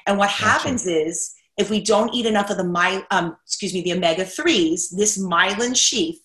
And 0.06 0.18
what 0.18 0.30
gotcha. 0.30 0.44
happens 0.44 0.88
is 0.88 1.34
if 1.58 1.70
we 1.70 1.82
don't 1.82 2.14
eat 2.14 2.26
enough 2.26 2.50
of 2.50 2.58
the 2.58 2.64
my, 2.64 3.06
um, 3.12 3.36
excuse 3.46 3.74
me, 3.74 3.82
the 3.82 3.94
omega 3.94 4.26
threes, 4.26 4.90
this 4.90 5.18
myelin 5.18 5.76
sheath 5.76 6.22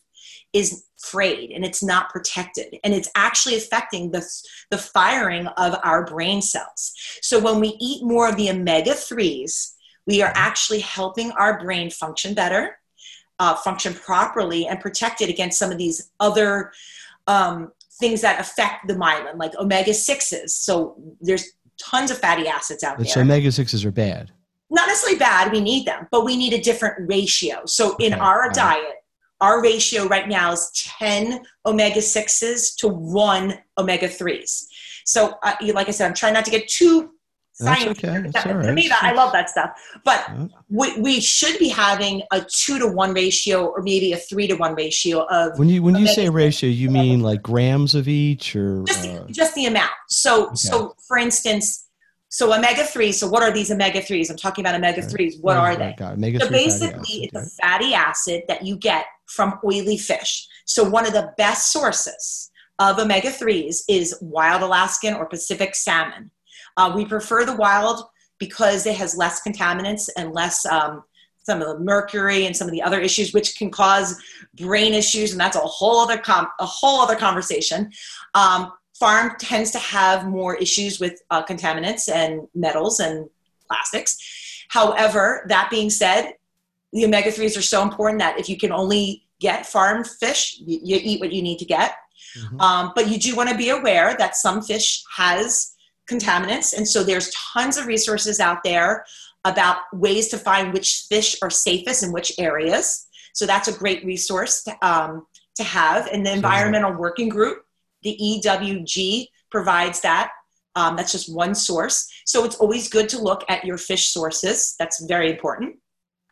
is 0.53 0.85
frayed 0.99 1.51
and 1.51 1.65
it's 1.65 1.83
not 1.83 2.11
protected. 2.11 2.79
And 2.85 2.95
it's 2.95 3.11
actually 3.15 3.57
affecting 3.57 4.11
the, 4.11 4.25
the 4.71 4.79
firing 4.79 5.47
of 5.49 5.77
our 5.83 6.05
brain 6.05 6.43
cells. 6.43 6.93
So 7.23 7.41
when 7.41 7.61
we 7.61 7.77
eat 7.81 8.05
more 8.05 8.29
of 8.29 8.37
the 8.37 8.51
omega-3s 8.51 9.73
we 10.07 10.23
are 10.23 10.33
actually 10.35 10.81
helping 10.81 11.31
our 11.33 11.59
brain 11.59 11.91
function 11.91 12.35
better 12.35 12.79
uh, 13.39 13.55
function 13.55 13.95
properly 13.95 14.67
and 14.67 14.81
protect 14.81 15.21
it 15.21 15.29
against 15.29 15.59
some 15.59 15.73
of 15.73 15.79
these 15.79 16.11
other 16.21 16.73
um, 17.27 17.73
things 17.99 18.21
that 18.21 18.41
affect 18.41 18.87
the 18.87 18.95
myelin 18.95 19.37
like 19.37 19.55
omega-6s 19.57 20.51
so 20.51 20.97
there's 21.21 21.53
tons 21.79 22.11
of 22.11 22.19
fatty 22.19 22.47
acids 22.47 22.83
out 22.85 22.99
there. 22.99 23.07
so 23.07 23.21
omega-6s 23.21 23.85
are 23.85 23.91
bad 23.91 24.31
not 24.73 24.89
necessarily 24.89 25.19
bad. 25.19 25.53
We 25.53 25.61
need 25.61 25.87
them, 25.87 26.09
but 26.11 26.25
we 26.25 26.37
need 26.37 26.53
a 26.53 26.61
different 26.61 27.09
ratio. 27.09 27.63
So 27.67 27.97
in 27.97 28.15
our 28.15 28.51
diet, 28.51 29.05
our 29.41 29.63
ratio 29.63 30.07
right 30.07 30.29
now 30.29 30.53
is 30.53 30.71
10 30.99 31.45
omega 31.67 32.01
6s 32.01 32.77
to 32.77 32.89
1 32.89 33.59
omega 33.79 34.09
3s. 34.09 34.65
So, 35.05 35.35
uh, 35.43 35.55
like 35.75 35.89
I 35.89 35.91
said, 35.91 36.07
I'm 36.07 36.15
trying 36.15 36.35
not 36.35 36.45
to 36.45 36.51
get 36.51 36.69
too 36.69 37.11
that's 37.59 37.85
okay. 37.85 38.53
Right. 38.53 38.75
me, 38.75 38.89
that, 38.89 39.03
I 39.03 39.13
love 39.13 39.33
that 39.33 39.51
stuff. 39.51 39.71
But 40.05 40.27
we, 40.69 40.99
we 40.99 41.21
should 41.21 41.59
be 41.59 41.69
having 41.69 42.23
a 42.33 42.41
two 42.41 42.79
to 42.79 42.87
one 42.87 43.13
ratio, 43.13 43.67
or 43.67 43.83
maybe 43.83 44.13
a 44.13 44.17
three 44.17 44.47
to 44.47 44.55
one 44.55 44.75
ratio 44.75 45.27
of. 45.27 45.59
When 45.59 45.69
you 45.69 45.83
when 45.83 45.97
you 45.97 46.07
say 46.07 46.29
ratio, 46.29 46.71
you 46.71 46.91
mean 46.91 47.21
like 47.21 47.43
grams 47.43 47.95
of 47.95 48.09
each, 48.09 48.57
or 48.57 48.85
just, 48.85 49.07
uh, 49.07 49.25
just 49.31 49.55
the 49.55 49.67
amount. 49.67 49.91
So 50.09 50.47
okay. 50.47 50.55
so 50.55 50.95
for 51.07 51.19
instance, 51.19 51.82
so 52.33 52.51
omega 52.51 52.83
three. 52.85 53.13
So 53.13 53.29
what 53.29 53.43
are 53.43 53.53
these 53.53 53.71
omega 53.71 54.01
threes? 54.01 54.31
I'm 54.31 54.39
talking 54.39 54.65
about 54.65 54.75
omega 54.75 55.03
threes. 55.03 55.37
What 55.39 55.59
are 55.59 55.77
they? 55.77 55.95
So 56.41 56.49
basically, 56.51 57.25
it's 57.25 57.35
a 57.35 57.63
fatty 57.63 57.93
acid 57.93 58.45
that 58.49 58.65
you 58.65 58.77
get 58.77 59.05
from 59.27 59.59
oily 59.63 59.99
fish. 59.99 60.49
So 60.65 60.83
one 60.83 61.07
of 61.07 61.13
the 61.13 61.35
best 61.37 61.71
sources 61.71 62.51
of 62.79 62.99
omega 62.99 63.31
threes 63.31 63.85
is 63.87 64.17
wild 64.23 64.63
Alaskan 64.63 65.13
or 65.13 65.27
Pacific 65.27 65.75
salmon. 65.75 66.31
Uh, 66.79 66.91
we 66.97 67.05
prefer 67.05 67.45
the 67.45 67.55
wild 67.55 68.03
because 68.39 68.87
it 68.87 68.97
has 68.97 69.15
less 69.15 69.43
contaminants 69.47 70.09
and 70.17 70.33
less 70.33 70.65
um, 70.65 71.05
some 71.43 71.61
of 71.61 71.69
the 71.69 71.85
mercury 71.85 72.47
and 72.47 72.57
some 72.57 72.67
of 72.67 72.73
the 72.73 72.81
other 72.81 73.01
issues 73.01 73.35
which 73.35 73.59
can 73.59 73.71
cause 73.71 74.19
brain 74.55 74.95
issues 74.95 75.33
and 75.33 75.41
that's 75.41 75.57
a 75.57 75.61
whole 75.61 76.01
other 76.01 76.17
com- 76.17 76.49
a 76.61 76.67
whole 76.67 77.01
other 77.01 77.17
conversation 77.17 77.91
um, 78.35 78.73
farm 78.95 79.35
tends 79.39 79.71
to 79.71 79.79
have 79.79 80.27
more 80.27 80.55
issues 80.57 81.01
with 81.01 81.21
uh, 81.31 81.45
contaminants 81.45 82.09
and 82.09 82.47
metals 82.55 83.01
and 83.01 83.29
plastics 83.69 84.65
however 84.69 85.45
that 85.49 85.69
being 85.71 85.91
said 85.91 86.33
the 86.93 87.05
omega-3s 87.05 87.57
are 87.57 87.63
so 87.63 87.83
important 87.83 88.19
that 88.21 88.39
if 88.39 88.49
you 88.49 88.57
can 88.57 88.71
only 88.71 89.25
get 89.41 89.67
farm 89.67 90.05
fish 90.05 90.57
you, 90.61 90.79
you 90.83 91.01
eat 91.03 91.21
what 91.21 91.33
you 91.33 91.43
need 91.43 91.59
to 91.59 91.65
get 91.65 91.97
mm-hmm. 92.39 92.61
um, 92.61 92.93
but 92.95 93.09
you 93.09 93.19
do 93.19 93.35
want 93.35 93.49
to 93.49 93.57
be 93.57 93.71
aware 93.71 94.15
that 94.17 94.37
some 94.37 94.63
fish 94.63 95.03
has 95.17 95.73
contaminants. 96.11 96.77
And 96.77 96.87
so 96.89 97.03
there's 97.03 97.31
tons 97.31 97.77
of 97.77 97.87
resources 97.87 98.41
out 98.41 98.63
there 98.65 99.05
about 99.45 99.79
ways 99.93 100.29
to 100.29 100.39
find 100.39 100.73
which 100.73 101.07
fish 101.09 101.37
are 101.43 101.51
safest 101.51 102.03
in 102.03 102.13
which 102.13 102.33
areas. 102.39 103.07
So 103.35 103.47
that's 103.47 103.69
a 103.69 103.77
great 103.77 104.05
resource 104.05 104.63
to, 104.65 104.87
um, 104.87 105.27
to 105.57 105.65
have. 105.65 106.07
And 106.09 106.25
the 106.25 106.33
Environmental 106.33 106.93
Working 106.93 107.29
Group, 107.29 107.65
the 108.03 108.19
EWG, 108.21 109.27
provides 109.51 110.01
that. 110.01 110.31
Um, 110.75 110.97
that's 110.97 111.13
just 111.13 111.33
one 111.33 111.55
source. 111.55 112.11
So 112.25 112.45
it's 112.45 112.57
always 112.57 112.89
good 112.89 113.09
to 113.11 113.19
look 113.21 113.45
at 113.49 113.65
your 113.65 113.77
fish 113.77 114.09
sources. 114.09 114.75
That's 114.79 115.05
very 115.05 115.31
important. 115.31 115.77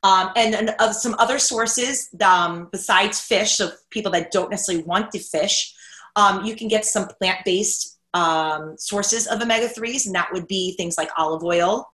Um, 0.02 0.30
and, 0.34 0.54
and 0.54 0.74
uh, 0.78 0.92
some 0.92 1.14
other 1.18 1.38
sources 1.38 2.08
um, 2.24 2.68
besides 2.72 3.20
fish, 3.20 3.56
so 3.56 3.70
people 3.90 4.10
that 4.12 4.30
don't 4.30 4.50
necessarily 4.50 4.84
want 4.84 5.10
to 5.12 5.18
fish, 5.18 5.74
um, 6.16 6.44
you 6.44 6.56
can 6.56 6.68
get 6.68 6.86
some 6.86 7.06
plant 7.06 7.44
based 7.44 7.98
um, 8.14 8.76
sources 8.78 9.26
of 9.26 9.42
omega 9.42 9.68
3s, 9.68 10.06
and 10.06 10.14
that 10.14 10.32
would 10.32 10.46
be 10.46 10.74
things 10.76 10.96
like 10.96 11.10
olive 11.18 11.44
oil, 11.44 11.92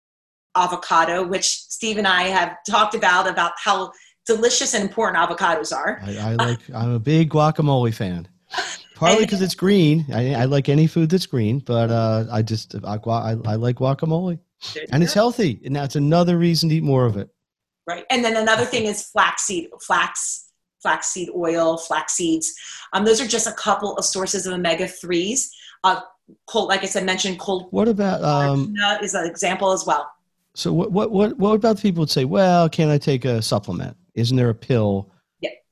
avocado, 0.56 1.26
which 1.26 1.46
Steve 1.46 1.98
and 1.98 2.08
I 2.08 2.24
have 2.24 2.58
talked 2.70 2.94
about, 2.94 3.28
about 3.28 3.54
how 3.58 3.92
delicious 4.26 4.74
and 4.74 4.84
important 4.84 5.18
avocados 5.18 5.76
are. 5.76 6.00
I, 6.04 6.18
I 6.18 6.34
like, 6.36 6.60
I'm 6.74 6.92
a 6.92 7.00
big 7.00 7.32
guacamole 7.32 7.94
fan. 7.94 8.28
Partly 8.96 9.26
because 9.26 9.42
it's 9.42 9.56
green. 9.56 10.06
I, 10.14 10.34
I, 10.34 10.46
like 10.46 10.70
any 10.70 10.88
food 10.88 11.10
that's 11.10 11.26
green, 11.26 11.60
but 11.60 11.92
uh, 11.92 12.26
I 12.32 12.42
just 12.42 12.76
I, 12.84 12.96
I, 12.96 13.32
I 13.46 13.56
like 13.56 13.78
guacamole, 13.78 14.40
and 14.92 15.04
it's 15.04 15.14
healthy, 15.14 15.62
and 15.66 15.76
that's 15.76 15.96
another 15.96 16.38
reason 16.38 16.70
to 16.70 16.76
eat 16.76 16.84
more 16.84 17.06
of 17.06 17.18
it. 17.18 17.30
Right, 17.88 18.06
and 18.10 18.24
then 18.24 18.38
another 18.38 18.66
thing 18.66 18.86
is 18.86 19.04
flaxseed, 19.04 19.70
flax, 19.82 20.50
flaxseed 20.82 21.30
oil, 21.36 21.78
flax 21.78 22.14
seeds. 22.14 22.54
Um, 22.94 23.06
those 23.06 23.20
are 23.20 23.28
just 23.28 23.48
a 23.48 23.52
couple 23.52 23.98
of 23.98 24.06
sources 24.06 24.48
of 24.48 24.54
omega 24.54 24.88
threes 24.88 25.52
uh, 25.86 26.02
cold, 26.48 26.68
like 26.68 26.84
I 26.84 26.88
said, 26.88 27.06
mentioned 27.06 27.40
cold. 27.40 27.68
What 27.72 27.88
about 27.88 28.24
um, 28.24 28.76
is 29.02 29.14
an 29.14 29.26
example 29.26 29.72
as 29.72 29.86
well. 29.86 30.12
So 30.56 30.74
what 30.74 30.92
what 30.92 31.12
what 31.12 31.38
what 31.38 31.54
about 31.54 31.80
people 31.80 32.02
would 32.02 32.10
say? 32.10 32.26
Well, 32.26 32.68
can 32.70 32.90
I 32.90 32.98
take 32.98 33.24
a 33.26 33.42
supplement? 33.42 33.96
Isn't 34.16 34.36
there 34.36 34.50
a 34.50 34.56
pill? 34.56 35.12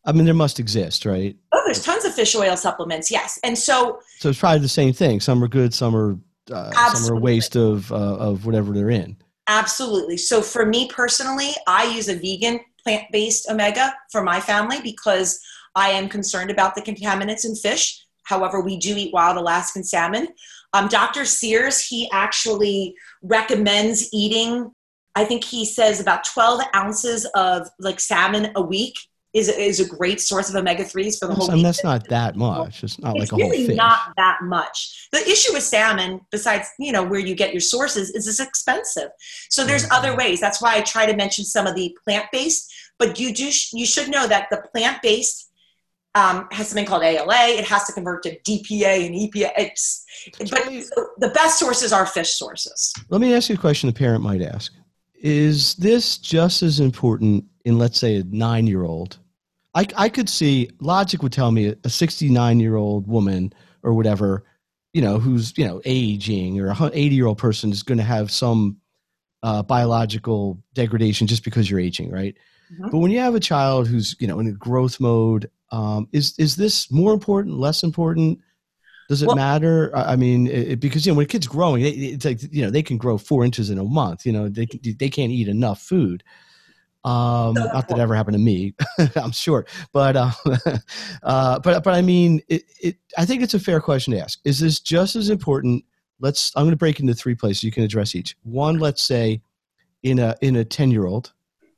I 0.05 0.11
mean, 0.11 0.25
there 0.25 0.33
must 0.33 0.59
exist, 0.59 1.05
right? 1.05 1.35
Oh, 1.51 1.61
there's 1.65 1.83
tons 1.83 2.03
of 2.03 2.13
fish 2.13 2.35
oil 2.35 2.57
supplements. 2.57 3.09
Yes, 3.09 3.39
and 3.43 3.57
so. 3.57 3.99
So 4.19 4.29
it's 4.29 4.39
probably 4.39 4.59
the 4.59 4.69
same 4.69 4.93
thing. 4.93 5.19
Some 5.19 5.43
are 5.43 5.47
good. 5.47 5.73
Some 5.73 5.95
are 5.95 6.17
uh, 6.51 6.93
some 6.93 7.11
are 7.13 7.17
a 7.17 7.19
waste 7.19 7.55
of 7.55 7.91
uh, 7.91 8.17
of 8.17 8.45
whatever 8.45 8.73
they're 8.73 8.89
in. 8.89 9.17
Absolutely. 9.47 10.17
So 10.17 10.41
for 10.41 10.65
me 10.65 10.87
personally, 10.87 11.51
I 11.67 11.85
use 11.95 12.07
a 12.09 12.15
vegan 12.15 12.59
plant 12.81 13.05
based 13.11 13.49
omega 13.49 13.93
for 14.11 14.23
my 14.23 14.39
family 14.39 14.81
because 14.81 15.39
I 15.75 15.89
am 15.89 16.07
concerned 16.09 16.51
about 16.51 16.75
the 16.75 16.81
contaminants 16.81 17.45
in 17.45 17.55
fish. 17.55 18.05
However, 18.23 18.61
we 18.61 18.77
do 18.77 18.95
eat 18.95 19.13
wild 19.13 19.37
Alaskan 19.37 19.83
salmon. 19.83 20.27
Um, 20.73 20.87
Dr. 20.87 21.25
Sears, 21.25 21.85
he 21.85 22.09
actually 22.11 22.95
recommends 23.21 24.09
eating, 24.13 24.71
I 25.15 25.25
think 25.25 25.43
he 25.43 25.65
says 25.65 25.99
about 25.99 26.23
12 26.23 26.61
ounces 26.75 27.25
of 27.35 27.67
like 27.79 27.99
salmon 27.99 28.51
a 28.55 28.61
week 28.61 28.95
is, 29.33 29.49
is 29.49 29.79
a 29.79 29.87
great 29.87 30.21
source 30.21 30.49
of 30.49 30.55
omega 30.55 30.83
3s 30.83 31.17
for 31.17 31.27
the 31.27 31.33
whole 31.33 31.49
mean, 31.51 31.63
that's 31.63 31.83
not 31.83 32.07
that 32.09 32.35
much. 32.35 32.83
It's 32.83 32.99
not 32.99 33.15
it's 33.15 33.31
like 33.31 33.41
a 33.41 33.43
really 33.43 33.57
whole 33.57 33.67
fish. 33.67 33.75
not 33.75 33.99
that 34.15 34.39
much. 34.43 35.07
The 35.11 35.19
issue 35.19 35.53
with 35.53 35.63
salmon, 35.63 36.21
besides, 36.31 36.69
you 36.77 36.91
know, 36.91 37.03
where 37.03 37.19
you 37.19 37.33
get 37.33 37.51
your 37.51 37.61
sources, 37.61 38.11
is 38.11 38.27
it's 38.27 38.39
expensive. 38.39 39.09
So 39.49 39.65
there's 39.65 39.83
mm-hmm. 39.85 39.93
other 39.93 40.15
ways. 40.15 40.39
That's 40.39 40.61
why 40.61 40.75
I 40.75 40.81
try 40.81 41.07
to 41.07 41.15
mention 41.15 41.45
some 41.45 41.65
of 41.65 41.75
the 41.75 41.97
plant-based, 42.03 42.71
but 42.99 43.19
you 43.19 43.33
do, 43.33 43.49
you 43.73 43.85
should 43.87 44.09
know 44.09 44.27
that 44.27 44.47
the 44.51 44.63
plant-based 44.71 45.49
um, 46.15 46.47
has 46.51 46.67
something 46.67 46.85
called 46.85 47.03
ALA. 47.03 47.47
It 47.47 47.65
has 47.65 47.85
to 47.85 47.93
convert 47.93 48.21
to 48.23 48.39
DPA 48.41 49.07
and 49.07 49.15
EPA. 49.15 49.51
It's, 49.57 50.05
but 50.37 50.65
the 51.17 51.29
best 51.33 51.57
sources 51.57 51.91
are 51.91 52.05
fish 52.05 52.33
sources. 52.33 52.93
Let 53.09 53.19
me 53.19 53.33
ask 53.33 53.49
you 53.49 53.55
a 53.55 53.57
question 53.57 53.89
a 53.89 53.93
parent 53.93 54.23
might 54.23 54.41
ask. 54.41 54.71
Is 55.15 55.73
this 55.75 56.17
just 56.17 56.61
as 56.61 56.79
important 56.79 57.45
in, 57.65 57.79
let's 57.79 57.97
say, 57.97 58.17
a 58.17 58.23
nine 58.25 58.67
year 58.67 58.83
old? 58.83 59.17
I, 59.75 59.87
I 59.97 60.09
could 60.09 60.29
see 60.29 60.69
logic 60.79 61.23
would 61.23 61.31
tell 61.31 61.51
me 61.51 61.75
a 61.83 61.89
69 61.89 62.59
year 62.59 62.75
old 62.75 63.07
woman 63.07 63.53
or 63.81 63.93
whatever, 63.93 64.43
you 64.93 65.01
know, 65.01 65.19
who's, 65.19 65.57
you 65.57 65.65
know, 65.65 65.81
aging 65.85 66.59
or 66.59 66.67
an 66.67 66.91
80 66.93 67.15
year 67.15 67.25
old 67.25 67.37
person 67.37 67.71
is 67.71 67.83
going 67.83 67.97
to 67.97 68.03
have 68.03 68.31
some 68.31 68.77
uh, 69.41 69.63
biological 69.63 70.61
degradation 70.73 71.27
just 71.27 71.43
because 71.43 71.69
you're 71.69 71.79
aging, 71.79 72.11
right? 72.11 72.35
Mm-hmm. 72.73 72.89
But 72.91 72.99
when 72.99 73.11
you 73.11 73.19
have 73.19 73.35
a 73.35 73.39
child 73.39 73.87
who's, 73.87 74.15
you 74.19 74.27
know, 74.27 74.39
in 74.39 74.47
a 74.47 74.51
growth 74.51 74.99
mode 74.99 75.49
um, 75.73 76.07
is 76.11 76.37
is 76.37 76.55
this 76.55 76.91
more 76.91 77.13
important, 77.13 77.57
less 77.57 77.81
important? 77.81 78.39
Does 79.09 79.23
it 79.23 79.27
well, 79.27 79.35
matter? 79.35 79.91
I 79.95 80.15
mean, 80.15 80.47
it, 80.47 80.79
because 80.79 81.05
you 81.05 81.11
know 81.11 81.17
when 81.17 81.25
a 81.25 81.27
kid's 81.27 81.47
growing, 81.47 81.81
it, 81.81 81.95
it's 81.97 82.25
like 82.25 82.41
you 82.53 82.61
know 82.61 82.69
they 82.69 82.83
can 82.83 82.97
grow 82.97 83.17
four 83.17 83.43
inches 83.43 83.71
in 83.71 83.79
a 83.79 83.83
month. 83.83 84.23
You 84.23 84.33
know 84.33 84.47
they 84.47 84.67
they 84.67 85.09
can't 85.09 85.31
eat 85.31 85.47
enough 85.47 85.81
food. 85.81 86.23
Um, 87.05 87.53
not 87.55 87.89
that 87.89 87.99
ever 87.99 88.15
happened 88.15 88.35
to 88.35 88.41
me, 88.41 88.75
I'm 89.15 89.31
sure, 89.31 89.65
but 89.91 90.15
uh, 90.15 90.31
uh, 91.23 91.59
but 91.59 91.83
but 91.83 91.93
I 91.93 92.01
mean, 92.01 92.41
it, 92.47 92.63
it. 92.81 92.97
I 93.17 93.25
think 93.25 93.43
it's 93.43 93.53
a 93.53 93.59
fair 93.59 93.81
question 93.81 94.13
to 94.13 94.19
ask. 94.19 94.39
Is 94.45 94.59
this 94.59 94.79
just 94.79 95.15
as 95.15 95.29
important? 95.29 95.83
Let's. 96.19 96.51
I'm 96.55 96.63
going 96.63 96.71
to 96.71 96.77
break 96.77 96.99
into 96.99 97.13
three 97.13 97.35
places. 97.35 97.63
You 97.63 97.71
can 97.71 97.83
address 97.83 98.15
each. 98.15 98.37
One, 98.43 98.79
let's 98.79 99.03
say, 99.03 99.41
in 100.03 100.19
a 100.19 100.35
in 100.41 100.55
a 100.55 100.63
ten 100.63 100.91
year 100.91 101.05
old. 101.05 101.33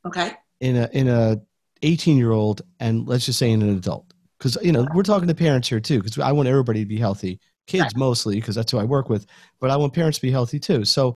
Okay. 0.06 0.34
In 0.60 0.76
a 0.76 0.90
in 0.94 1.08
a 1.08 1.42
18 1.86 2.18
year 2.18 2.32
old 2.32 2.62
and 2.80 3.08
let's 3.08 3.26
just 3.26 3.40
say 3.40 3.52
in 3.52 3.62
an 3.62 3.70
adult 3.70 4.14
because 4.38 4.58
you 4.62 4.72
know 4.72 4.88
we're 4.94 5.04
talking 5.04 5.28
to 5.28 5.36
parents 5.36 5.70
here 5.70 5.80
too 5.80 6.02
because 6.02 6.18
i 6.20 6.32
want 6.32 6.48
everybody 6.48 6.80
to 6.80 6.86
be 6.86 6.98
healthy 6.98 7.40
kids 7.68 7.84
right. 7.84 7.98
mostly 7.98 8.36
because 8.36 8.56
that's 8.56 8.72
who 8.72 8.78
i 8.78 8.84
work 8.84 9.10
with 9.10 9.26
but 9.60 9.70
i 9.70 9.76
want 9.76 9.94
parents 9.94 10.18
to 10.18 10.22
be 10.22 10.32
healthy 10.32 10.60
too 10.60 10.86
so 10.86 11.16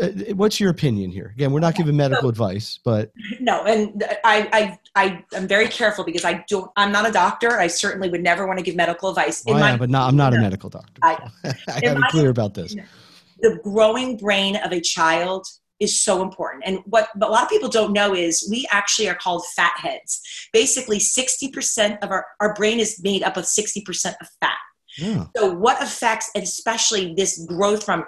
uh, 0.00 0.34
what's 0.34 0.60
your 0.60 0.70
opinion 0.70 1.10
here 1.10 1.32
again 1.34 1.52
we're 1.52 1.60
not 1.60 1.74
giving 1.74 1.96
medical 1.96 2.24
so, 2.24 2.28
advice 2.28 2.78
but 2.84 3.12
no 3.40 3.64
and 3.64 4.04
I, 4.24 4.78
I 4.94 5.04
i 5.06 5.36
am 5.36 5.46
very 5.46 5.68
careful 5.68 6.04
because 6.04 6.24
i 6.24 6.44
don't 6.48 6.70
i'm 6.76 6.92
not 6.92 7.08
a 7.08 7.12
doctor 7.12 7.58
i 7.58 7.66
certainly 7.66 8.08
would 8.10 8.22
never 8.22 8.46
want 8.46 8.58
to 8.58 8.64
give 8.64 8.76
medical 8.76 9.08
advice 9.08 9.42
well, 9.46 9.58
my, 9.58 9.76
but 9.76 9.90
not 9.90 10.08
i'm 10.08 10.16
not 10.16 10.34
a 10.34 10.38
medical 10.38 10.70
doctor 10.70 11.00
i, 11.02 11.30
I 11.68 11.80
gotta 11.80 12.00
be 12.00 12.08
clear 12.10 12.30
about 12.30 12.54
this 12.54 12.74
the 13.40 13.58
growing 13.62 14.16
brain 14.16 14.56
of 14.56 14.72
a 14.72 14.80
child 14.80 15.46
is 15.82 16.00
so 16.00 16.22
important. 16.22 16.62
And 16.64 16.78
what 16.86 17.08
a 17.20 17.28
lot 17.28 17.42
of 17.42 17.48
people 17.48 17.68
don't 17.68 17.92
know 17.92 18.14
is 18.14 18.46
we 18.48 18.66
actually 18.70 19.08
are 19.08 19.16
called 19.16 19.44
fat 19.56 19.72
heads. 19.76 20.22
Basically, 20.52 20.98
60% 20.98 21.98
of 22.02 22.10
our, 22.10 22.24
our 22.40 22.54
brain 22.54 22.78
is 22.78 23.02
made 23.02 23.24
up 23.24 23.36
of 23.36 23.44
60% 23.44 24.14
of 24.20 24.28
fat. 24.40 24.58
Yeah. 24.98 25.26
So, 25.36 25.52
what 25.52 25.82
affects, 25.82 26.30
especially 26.36 27.14
this 27.14 27.44
growth 27.46 27.84
from 27.84 28.04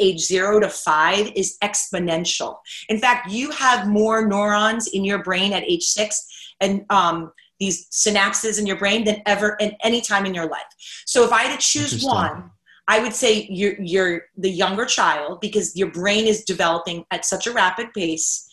age 0.00 0.20
zero 0.20 0.60
to 0.60 0.68
five, 0.68 1.30
is 1.36 1.56
exponential. 1.62 2.56
In 2.88 2.98
fact, 2.98 3.30
you 3.30 3.50
have 3.50 3.86
more 3.86 4.26
neurons 4.26 4.88
in 4.88 5.04
your 5.04 5.22
brain 5.22 5.52
at 5.52 5.62
age 5.64 5.84
six 5.84 6.26
and 6.60 6.84
um, 6.90 7.32
these 7.60 7.88
synapses 7.90 8.58
in 8.58 8.66
your 8.66 8.78
brain 8.78 9.04
than 9.04 9.22
ever 9.26 9.56
in 9.60 9.76
any 9.82 10.00
time 10.00 10.26
in 10.26 10.34
your 10.34 10.48
life. 10.48 10.62
So, 11.06 11.24
if 11.24 11.32
I 11.32 11.44
had 11.44 11.60
to 11.60 11.66
choose 11.66 12.04
one, 12.04 12.50
I 12.88 12.98
would 12.98 13.14
say 13.14 13.46
you're 13.48 13.80
you're 13.80 14.22
the 14.36 14.50
younger 14.50 14.86
child 14.86 15.40
because 15.40 15.76
your 15.76 15.90
brain 15.90 16.26
is 16.26 16.44
developing 16.44 17.04
at 17.10 17.24
such 17.24 17.46
a 17.46 17.52
rapid 17.52 17.92
pace, 17.94 18.48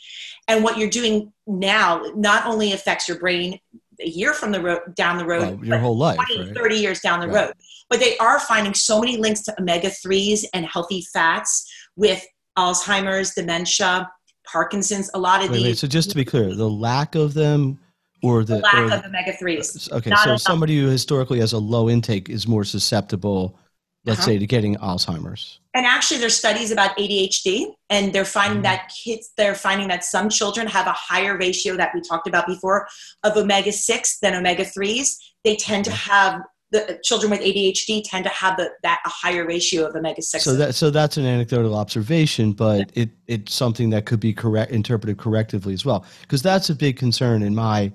and 0.48 0.64
what 0.64 0.78
you're 0.78 0.90
doing 0.90 1.34
now 1.48 2.04
not 2.16 2.46
only 2.46 2.74
affects 2.74 3.08
your 3.08 3.20
brain 3.20 3.60
a 4.04 4.08
year 4.10 4.34
from 4.34 4.52
the 4.52 4.62
road 4.62 4.80
down 4.96 5.18
the 5.18 5.26
road, 5.26 5.42
well, 5.58 5.66
your 5.66 5.78
whole 5.78 5.98
life, 5.98 6.18
20, 6.34 6.46
right? 6.48 6.56
30 6.56 6.76
years 6.76 7.00
down 7.02 7.20
the 7.20 7.28
Right. 7.28 7.46
road. 7.48 7.54
But 7.90 8.00
they 8.00 8.18
are 8.18 8.40
finding 8.40 8.74
so 8.74 9.00
many 9.00 9.18
links 9.18 9.42
to 9.44 9.62
omega 9.62 9.90
threes 9.90 10.48
and 10.54 10.66
healthy 10.66 11.06
fats 11.14 11.70
with 11.96 12.26
Alzheimer's, 12.58 13.34
dementia, 13.34 14.10
Parkinson's. 14.52 15.10
A 15.14 15.20
lot 15.20 15.44
of 15.44 15.52
Wait, 15.52 15.58
wait, 15.62 15.64
these 15.68 15.80
so 15.80 15.88
just 15.88 16.10
to 16.10 16.16
be 16.16 16.26
clear, 16.26 16.54
the 16.56 16.70
lack 16.70 17.16
of 17.16 17.34
them 17.34 17.80
or 18.24 18.44
the, 18.44 18.56
the 18.56 18.62
lack 18.62 18.76
or- 18.76 18.94
of 18.94 19.06
omega 19.06 19.34
threes. 19.34 19.90
okay, 19.92 20.10
not 20.10 20.20
so 20.20 20.30
enough. 20.32 20.42
somebody 20.42 20.80
who 20.80 20.88
historically 20.88 21.40
has 21.40 21.54
a 21.54 21.58
low 21.58 21.90
intake 21.90 22.30
is 22.30 22.48
more 22.48 22.64
susceptible, 22.64 23.58
let's 24.06 24.20
Uh-huh. 24.22 24.28
say, 24.32 24.38
to 24.40 24.48
getting 24.48 24.76
Alzheimer's. 24.78 25.60
And 25.74 25.86
actually, 25.86 26.20
there's 26.20 26.36
studies 26.36 26.72
about 26.72 26.98
ADHD, 26.98 27.68
and 27.90 28.12
they're 28.14 28.26
finding 28.26 28.60
Mhm. 28.60 28.64
that 28.64 28.92
kids, 29.04 29.32
they're 29.38 29.56
finding 29.56 29.88
that 29.90 30.04
some 30.04 30.30
children 30.30 30.68
have 30.68 30.88
a 30.88 30.92
higher 30.94 31.38
ratio 31.38 31.78
that 31.78 31.92
we 31.94 32.02
talked 32.02 32.28
about 32.28 32.48
before 32.48 32.88
of 33.24 33.38
omega 33.38 33.72
six 33.72 34.18
than 34.20 34.34
omega 34.36 34.66
threes. 34.66 35.18
They 35.44 35.56
tend 35.56 35.86
to 35.86 35.92
have 35.92 36.42
the 36.72 37.00
children 37.04 37.30
with 37.30 37.42
ADHD 37.42 38.02
tend 38.02 38.24
to 38.24 38.30
have 38.30 38.56
the, 38.56 38.70
that 38.82 39.00
a 39.06 39.10
higher 39.10 39.46
ratio 39.46 39.86
of 39.86 39.94
omega 39.94 40.22
six. 40.22 40.46
So 40.46 40.56
that 40.56 40.74
so 40.74 40.90
that's 40.90 41.18
an 41.18 41.26
anecdotal 41.26 41.76
observation, 41.76 42.54
but 42.54 42.90
it 42.94 43.10
it's 43.28 43.54
something 43.54 43.90
that 43.90 44.06
could 44.06 44.22
be 44.22 44.34
correct 44.34 44.72
interpreted 44.72 45.18
correctively 45.18 45.74
as 45.74 45.84
well, 45.86 46.06
because 46.22 46.42
that's 46.42 46.70
a 46.70 46.76
big 46.76 46.96
concern 46.98 47.44
in 47.44 47.54
my 47.54 47.92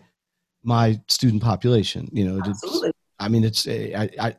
my 0.63 1.01
student 1.09 1.43
population. 1.43 2.09
You 2.13 2.27
know, 2.29 2.43
Absolutely. 2.45 2.91
I 3.19 3.29
mean, 3.29 3.45
it's 3.45 3.67
I 3.67 4.11
I 4.21 4.37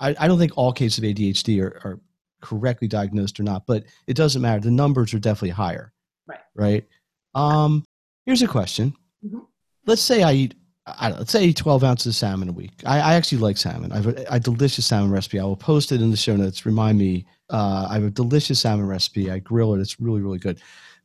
I 0.00 0.14
I 0.18 0.28
don't 0.28 0.38
think 0.38 0.52
all 0.56 0.72
cases 0.72 0.98
of 0.98 1.04
ADHD 1.04 1.62
are, 1.62 1.80
are 1.84 2.00
correctly 2.40 2.88
diagnosed 2.88 3.38
or 3.40 3.42
not, 3.42 3.66
but 3.66 3.84
it 4.06 4.14
doesn't 4.14 4.42
matter. 4.42 4.60
The 4.60 4.70
numbers 4.70 5.12
are 5.14 5.18
definitely 5.18 5.50
higher. 5.50 5.92
Right. 6.26 6.40
Right. 6.54 6.86
Um. 7.34 7.84
Here's 8.26 8.42
a 8.42 8.48
question. 8.48 8.94
Mhm. 9.24 9.46
Let's 9.86 10.02
say 10.02 10.22
I 10.22 10.32
eat. 10.32 10.54
I 10.86 11.10
don't 11.10 11.18
let's 11.18 11.32
say 11.32 11.40
I 11.40 11.44
eat 11.44 11.56
12 11.56 11.84
ounces 11.84 12.06
of 12.06 12.14
salmon 12.16 12.48
a 12.48 12.52
week. 12.52 12.72
I, 12.86 12.98
I 12.98 13.14
actually 13.14 13.38
like 13.38 13.58
salmon. 13.58 13.92
I 13.92 13.96
have 13.96 14.06
a, 14.06 14.24
a 14.30 14.40
delicious 14.40 14.86
salmon 14.86 15.10
recipe. 15.10 15.38
I 15.38 15.44
will 15.44 15.56
post 15.56 15.92
it 15.92 16.00
in 16.00 16.10
the 16.10 16.16
show 16.16 16.34
notes. 16.36 16.64
Remind 16.64 16.98
me. 16.98 17.26
Uh, 17.50 17.86
I 17.90 17.94
have 17.94 18.04
a 18.04 18.10
delicious 18.10 18.60
salmon 18.60 18.86
recipe. 18.86 19.30
I 19.30 19.38
grill 19.38 19.74
it. 19.74 19.80
It's 19.80 20.00
really, 20.00 20.20
really 20.20 20.38
good. 20.38 20.60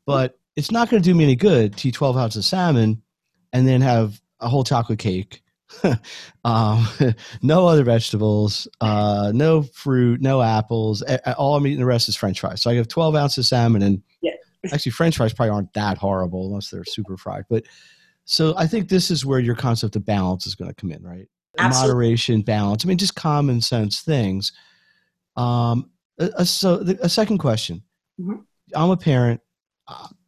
But 0.06 0.38
it's 0.56 0.72
not 0.72 0.90
going 0.90 1.02
to 1.02 1.10
do 1.10 1.16
me 1.16 1.24
any 1.24 1.36
good 1.36 1.76
to 1.78 1.88
eat 1.90 1.96
12 1.96 2.18
ounces 2.18 2.46
of 2.46 2.46
salmon 2.46 3.02
and 3.54 3.68
then 3.68 3.82
have 3.82 4.22
a 4.40 4.48
whole 4.48 4.64
chocolate 4.64 5.00
cake. 5.00 5.43
um, 6.46 6.88
no 7.42 7.68
other 7.68 7.84
vegetables, 7.84 8.68
uh, 8.82 9.32
no 9.34 9.64
fruit, 9.64 10.22
no 10.22 10.42
apples. 10.42 11.02
All 11.38 11.56
I'm 11.56 11.66
eating 11.68 11.80
the 11.80 11.86
rest 11.86 12.10
is 12.10 12.16
French 12.16 12.40
fries. 12.40 12.62
So 12.62 12.70
I 12.70 12.76
have 12.76 12.88
12 12.88 13.16
ounces 13.16 13.38
of 13.40 13.50
salmon, 13.50 13.82
and 13.82 14.02
Yeah. 14.22 14.32
actually 14.74 14.92
French 14.92 15.18
fries 15.18 15.34
probably 15.34 15.52
aren't 15.52 15.74
that 15.74 15.98
horrible 15.98 16.48
unless 16.48 16.70
they're 16.70 16.86
super 16.86 17.18
fried. 17.18 17.46
But 17.50 17.64
so 18.26 18.54
I 18.58 18.68
think 18.68 18.88
this 18.90 19.12
is 19.12 19.26
where 19.26 19.40
your 19.40 19.56
concept 19.56 19.96
of 19.96 20.06
balance 20.06 20.48
is 20.48 20.56
going 20.56 20.70
to 20.70 20.76
come 20.76 20.92
in, 20.92 21.04
right? 21.04 21.28
Absolutely. 21.58 21.94
Moderation, 21.94 22.42
balance. 22.42 22.86
I 22.86 22.88
mean, 22.88 22.98
just 22.98 23.16
common 23.16 23.62
sense 23.62 24.02
things. 24.02 24.54
Um, 25.36 25.90
a, 26.20 26.30
a- 26.38 26.46
so 26.46 26.78
the, 26.78 26.98
a 27.04 27.10
second 27.10 27.40
question. 27.40 27.84
Mhm. 28.20 28.44
I'm 28.76 28.90
a 28.92 28.98
parent. 28.98 29.42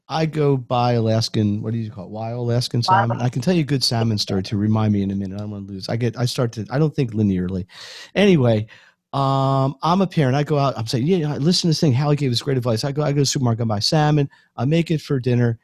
I 0.07 0.25
go 0.27 0.55
buy 0.55 0.93
Alaskan. 0.93 1.61
What 1.63 1.73
do 1.73 1.79
you 1.79 1.89
call 1.89 2.05
it? 2.05 2.11
Wild 2.11 2.37
Alaskan 2.39 2.83
salmon. 2.83 3.19
I 3.21 3.29
can 3.29 3.41
tell 3.41 3.53
you 3.55 3.61
a 3.61 3.65
good 3.65 3.83
salmon 3.83 4.17
story 4.19 4.43
to 4.43 4.57
remind 4.57 4.93
me 4.93 5.01
in 5.01 5.09
a 5.11 5.15
minute. 5.15 5.35
I 5.35 5.39
don't 5.39 5.51
want 5.51 5.67
to 5.67 5.73
lose. 5.73 5.89
I 5.89 5.95
get. 5.95 6.17
I 6.17 6.25
start 6.25 6.51
to. 6.53 6.65
I 6.69 6.77
don't 6.77 6.95
think 6.95 7.13
linearly. 7.13 7.65
Anyway, 8.13 8.67
um, 9.13 9.75
I'm 9.81 10.01
a 10.01 10.07
parent. 10.07 10.35
I 10.35 10.43
go 10.43 10.59
out. 10.59 10.77
I'm 10.77 10.85
saying, 10.85 11.07
yeah, 11.07 11.35
listen 11.37 11.61
to 11.61 11.67
this 11.69 11.79
thing. 11.79 11.93
Hallie 11.93 12.15
gave 12.17 12.31
us 12.31 12.41
great 12.41 12.57
advice. 12.57 12.83
I 12.83 12.91
go. 12.91 13.01
I 13.01 13.11
go 13.11 13.15
to 13.15 13.21
the 13.21 13.25
supermarket. 13.25 13.63
I 13.63 13.65
buy 13.65 13.79
salmon. 13.79 14.29
I 14.57 14.65
make 14.65 14.91
it 14.91 15.01
for 15.01 15.19
dinner, 15.19 15.57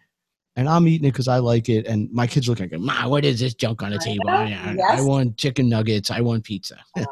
and 0.56 0.68
I'm 0.68 0.88
eating 0.88 1.08
it 1.08 1.12
because 1.12 1.28
I 1.28 1.38
like 1.38 1.70
it. 1.70 1.86
And 1.86 2.12
my 2.12 2.26
kids 2.26 2.50
look 2.50 2.62
at 2.62 2.72
like, 2.72 2.82
Ma, 2.82 3.08
what 3.08 3.24
is 3.24 3.40
this 3.42 3.54
junk 3.54 3.84
on 3.84 3.92
the 3.92 4.00
table? 4.00 4.28
I, 4.28 4.78
I- 4.82 4.98
I 4.98 5.02
want 5.02 5.38
chicken 5.38 5.70
nuggets. 5.70 6.10
I 6.10 6.22
want 6.22 6.44
pizza. 6.46 6.78
Uh, 6.98 7.06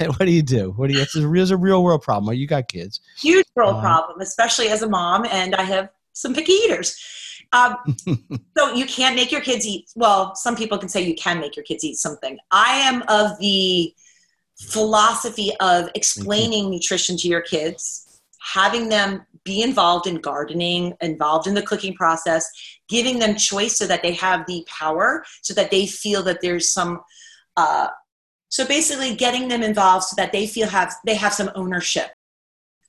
yeah. 0.00 0.06
what 0.08 0.18
do 0.18 0.32
you 0.32 0.42
do? 0.42 0.72
What 0.72 0.88
do 0.88 0.94
you? 0.94 1.02
It's 1.02 1.14
a, 1.14 1.24
real- 1.28 1.42
it's 1.42 1.52
a 1.52 1.56
real 1.56 1.84
world 1.84 2.02
problem. 2.02 2.34
You 2.34 2.48
got 2.48 2.66
kids. 2.66 3.00
Huge 3.16 3.46
world 3.54 3.74
Uh-huh. 3.76 3.80
problem, 3.82 4.20
especially 4.20 4.70
as 4.70 4.82
a 4.82 4.88
mom, 4.88 5.24
and 5.30 5.54
I 5.54 5.62
have 5.62 5.90
some 6.18 6.34
picky 6.34 6.52
eaters. 6.52 6.96
Um, 7.52 7.76
so 8.56 8.72
you 8.74 8.86
can't 8.86 9.16
make 9.16 9.32
your 9.32 9.40
kids 9.40 9.66
eat. 9.66 9.90
Well, 9.96 10.34
some 10.34 10.56
people 10.56 10.78
can 10.78 10.88
say 10.88 11.02
you 11.02 11.14
can 11.14 11.40
make 11.40 11.56
your 11.56 11.64
kids 11.64 11.84
eat 11.84 11.96
something. 11.96 12.38
I 12.50 12.74
am 12.74 13.02
of 13.08 13.38
the 13.38 13.94
philosophy 14.60 15.52
of 15.60 15.88
explaining 15.94 16.70
nutrition 16.70 17.16
to 17.16 17.28
your 17.28 17.40
kids, 17.40 18.20
having 18.52 18.88
them 18.88 19.24
be 19.44 19.62
involved 19.62 20.06
in 20.06 20.16
gardening, 20.16 20.94
involved 21.00 21.46
in 21.46 21.54
the 21.54 21.62
cooking 21.62 21.94
process, 21.94 22.46
giving 22.88 23.18
them 23.18 23.36
choice 23.36 23.78
so 23.78 23.86
that 23.86 24.02
they 24.02 24.12
have 24.12 24.44
the 24.46 24.66
power, 24.68 25.24
so 25.42 25.54
that 25.54 25.70
they 25.70 25.86
feel 25.86 26.22
that 26.24 26.40
there's 26.42 26.70
some. 26.70 27.00
Uh, 27.56 27.88
so 28.50 28.66
basically, 28.66 29.14
getting 29.14 29.48
them 29.48 29.62
involved 29.62 30.04
so 30.04 30.16
that 30.16 30.32
they 30.32 30.46
feel 30.46 30.68
have 30.68 30.92
they 31.06 31.14
have 31.14 31.32
some 31.32 31.50
ownership. 31.54 32.10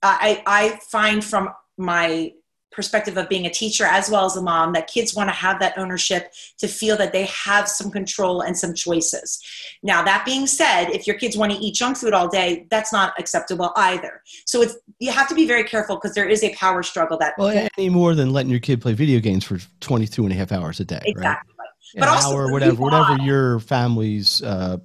I 0.02 0.42
I 0.46 0.80
find 0.92 1.24
from 1.24 1.50
my 1.78 2.34
perspective 2.72 3.18
of 3.18 3.28
being 3.30 3.46
a 3.46 3.50
teacher 3.50 3.86
as 3.86 4.10
well 4.10 4.26
as 4.26 4.36
a 4.36 4.42
mom 4.42 4.74
that 4.74 4.88
kids 4.88 5.16
want 5.16 5.30
to 5.30 5.34
have 5.34 5.60
that 5.60 5.78
ownership 5.78 6.32
to 6.58 6.68
feel 6.68 6.96
that 6.98 7.12
they 7.12 7.26
have 7.26 7.68
some 7.68 7.90
control 7.90 8.42
and 8.42 8.58
some 8.58 8.74
choices. 8.74 9.42
Now 9.82 10.04
that 10.04 10.26
being 10.26 10.46
said, 10.46 10.90
if 10.90 11.08
your 11.08 11.18
kids 11.18 11.36
want 11.36 11.52
to 11.52 11.58
eat 11.58 11.76
junk 11.76 11.98
food 11.98 12.14
all 12.14 12.28
day, 12.28 12.68
that's 12.70 12.94
not 12.94 13.14
acceptable 13.20 13.72
either. 13.76 14.22
So 14.46 14.62
it's 14.62 14.78
you 15.00 15.12
have 15.12 15.28
to 15.30 15.36
be 15.36 15.48
very 15.48 15.64
careful 15.64 15.96
because 15.96 16.14
there 16.14 16.28
is 16.28 16.44
a 16.44 16.54
power 16.56 16.84
struggle 16.84 17.18
that 17.18 17.34
Well, 17.38 17.68
any 17.78 17.90
more 17.90 18.16
than 18.16 18.32
letting 18.32 18.52
your 18.52 18.60
kid 18.60 18.82
play 18.82 18.94
video 18.94 19.20
games 19.20 19.44
for 19.44 19.60
22 19.80 20.24
and 20.24 20.34
a 20.34 20.36
half 20.36 20.52
hours 20.52 20.80
a 20.80 20.86
day, 20.86 20.96
right? 20.98 21.08
exactly 21.08 21.54
right. 21.58 21.68
Yeah, 21.96 22.02
But 22.02 22.10
also 22.10 22.36
hour, 22.36 22.52
whatever, 22.52 22.76
whatever 22.76 23.18
your 23.24 23.60
family's 23.62 24.44
uh, 24.44 24.78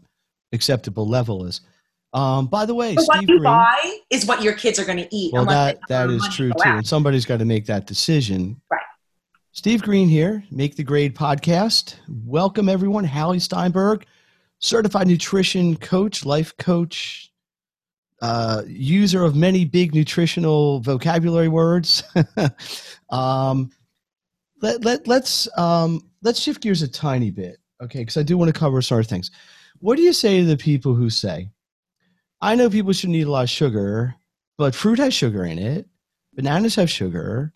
acceptable 0.53 1.07
level 1.07 1.44
is. 1.44 1.61
Um, 2.14 2.46
by 2.46 2.64
the 2.64 2.74
way, 2.74 2.94
But 2.94 3.05
what 3.07 3.20
you 3.22 3.27
Green. 3.27 3.42
buy 3.42 3.98
is 4.09 4.24
what 4.24 4.40
your 4.40 4.53
kids 4.55 4.79
are 4.79 4.85
going 4.85 4.98
to 4.98 5.09
eat. 5.14 5.33
well, 5.33 5.44
that 5.46 5.81
that 5.88 6.09
is 6.11 6.20
money 6.20 6.31
to 6.31 6.37
true 6.37 6.50
too, 6.50 6.68
out. 6.68 6.77
and 6.79 6.87
somebody's 6.87 7.27
got 7.27 7.40
to 7.40 7.44
make 7.44 7.66
that 7.66 7.87
decision. 7.87 8.61
Right. 8.70 8.81
Steve 9.50 9.83
Green 9.83 10.09
here, 10.09 10.44
Make 10.50 10.77
the 10.77 10.85
Grade 10.85 11.14
podcast. 11.16 11.96
Welcome 12.09 12.68
everyone. 12.68 13.05
Hallie 13.05 13.40
Steinberg, 13.40 14.07
certified 14.61 15.09
nutrition 15.09 15.77
coach, 15.77 16.24
life 16.24 16.57
coach, 16.57 17.33
uh, 18.22 18.62
user 18.66 19.24
of 19.24 19.35
many 19.35 19.64
big 19.64 19.92
nutritional 19.94 20.81
vocabulary 20.81 21.48
words. 21.48 22.05
um, 23.11 23.70
let, 24.62 24.85
let, 24.85 25.07
let's 25.09 25.48
um, 25.59 26.09
let's 26.22 26.40
shift 26.40 26.62
gears 26.62 26.83
a 26.83 26.88
tiny 26.88 27.31
bit, 27.31 27.59
okay? 27.83 27.98
Because 28.00 28.16
I 28.16 28.22
do 28.22 28.38
want 28.38 28.55
to 28.55 28.59
cover 28.59 28.81
some 28.83 28.96
other 28.98 29.05
things. 29.05 29.31
What 29.81 29.96
do 29.96 30.03
you 30.03 30.12
say 30.12 30.40
to 30.40 30.46
the 30.46 30.57
people 30.57 30.94
who 30.94 31.11
say, 31.11 31.50
"I 32.44 32.54
know 32.54 32.70
people 32.70 32.92
shouldn't 32.92 33.16
eat 33.16 33.26
a 33.26 33.30
lot 33.30 33.44
of 33.44 33.50
sugar, 33.50 34.14
but 34.59 34.74
fruit 34.74 34.98
has 34.98 35.14
sugar 35.14 35.44
in 35.44 35.59
it, 35.59 35.87
bananas 36.35 36.76
have 36.76 36.90
sugar." 36.90 37.52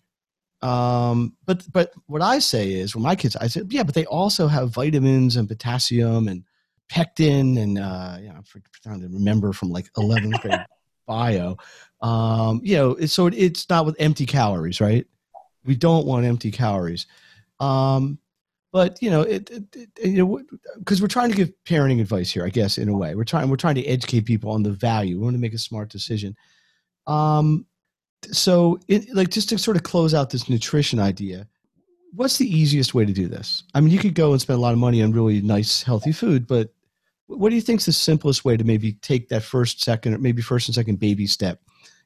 Um, 0.61 1.37
but 1.45 1.63
but 1.71 1.93
what 2.07 2.21
I 2.21 2.39
say 2.39 2.73
is, 2.73 2.95
when 2.95 3.03
my 3.03 3.15
kids, 3.15 3.35
I 3.35 3.47
said, 3.47 3.71
yeah, 3.71 3.83
but 3.83 3.95
they 3.95 4.05
also 4.05 4.47
have 4.47 4.71
vitamins 4.71 5.35
and 5.37 5.47
potassium 5.47 6.27
and 6.27 6.43
pectin 6.89 7.57
and 7.57 7.77
uh, 7.77 8.17
you 8.19 8.27
know, 8.27 8.35
I'm 8.35 8.43
trying 8.83 9.01
to 9.01 9.07
remember 9.07 9.53
from 9.53 9.69
like 9.69 9.91
11th 9.93 10.39
grade 10.41 10.65
bio. 11.07 11.57
Um, 12.01 12.61
you 12.63 12.75
know, 12.75 12.91
it's, 12.91 13.13
so 13.13 13.27
it, 13.27 13.35
it's 13.35 13.69
not 13.69 13.85
with 13.85 13.95
empty 13.99 14.25
calories, 14.25 14.81
right? 14.81 15.05
We 15.65 15.75
don't 15.75 16.05
want 16.05 16.25
empty 16.25 16.51
calories. 16.51 17.07
Um, 17.59 18.19
but 18.71 19.01
you 19.01 19.09
know, 19.09 19.21
it, 19.21 19.49
it, 19.49 19.63
it 19.73 20.09
you 20.09 20.17
know, 20.17 20.41
because 20.77 21.01
we're 21.01 21.07
trying 21.07 21.29
to 21.29 21.35
give 21.35 21.51
parenting 21.65 22.01
advice 22.01 22.31
here, 22.31 22.45
I 22.45 22.49
guess, 22.49 22.77
in 22.77 22.89
a 22.89 22.97
way. 22.97 23.15
We're 23.15 23.23
trying 23.23 23.49
we're 23.49 23.55
trying 23.55 23.75
to 23.75 23.85
educate 23.85 24.25
people 24.25 24.51
on 24.51 24.63
the 24.63 24.71
value. 24.71 25.17
We 25.17 25.23
want 25.23 25.35
to 25.35 25.41
make 25.41 25.53
a 25.53 25.59
smart 25.59 25.89
decision. 25.89 26.35
Um, 27.07 27.65
so, 28.31 28.79
it, 28.87 29.13
like, 29.15 29.29
just 29.29 29.49
to 29.49 29.57
sort 29.57 29.77
of 29.77 29.83
close 29.83 30.13
out 30.13 30.29
this 30.29 30.49
nutrition 30.49 30.99
idea, 30.99 31.47
what's 32.13 32.37
the 32.37 32.47
easiest 32.47 32.93
way 32.93 33.05
to 33.05 33.13
do 33.13 33.27
this? 33.27 33.63
I 33.73 33.81
mean, 33.81 33.91
you 33.91 33.99
could 33.99 34.13
go 34.13 34.31
and 34.31 34.41
spend 34.41 34.57
a 34.57 34.61
lot 34.61 34.73
of 34.73 34.79
money 34.79 35.01
on 35.01 35.13
really 35.13 35.41
nice, 35.41 35.81
healthy 35.83 36.11
food, 36.11 36.45
but 36.45 36.73
what 37.27 37.49
do 37.49 37.55
you 37.55 37.61
think 37.61 37.79
is 37.79 37.85
the 37.85 37.93
simplest 37.93 38.43
way 38.43 38.57
to 38.57 38.63
maybe 38.63 38.93
take 38.93 39.29
that 39.29 39.43
first, 39.43 39.83
second, 39.83 40.15
or 40.15 40.17
maybe 40.17 40.41
first 40.41 40.67
and 40.67 40.75
second 40.75 40.99
baby 40.99 41.27
step 41.27 41.61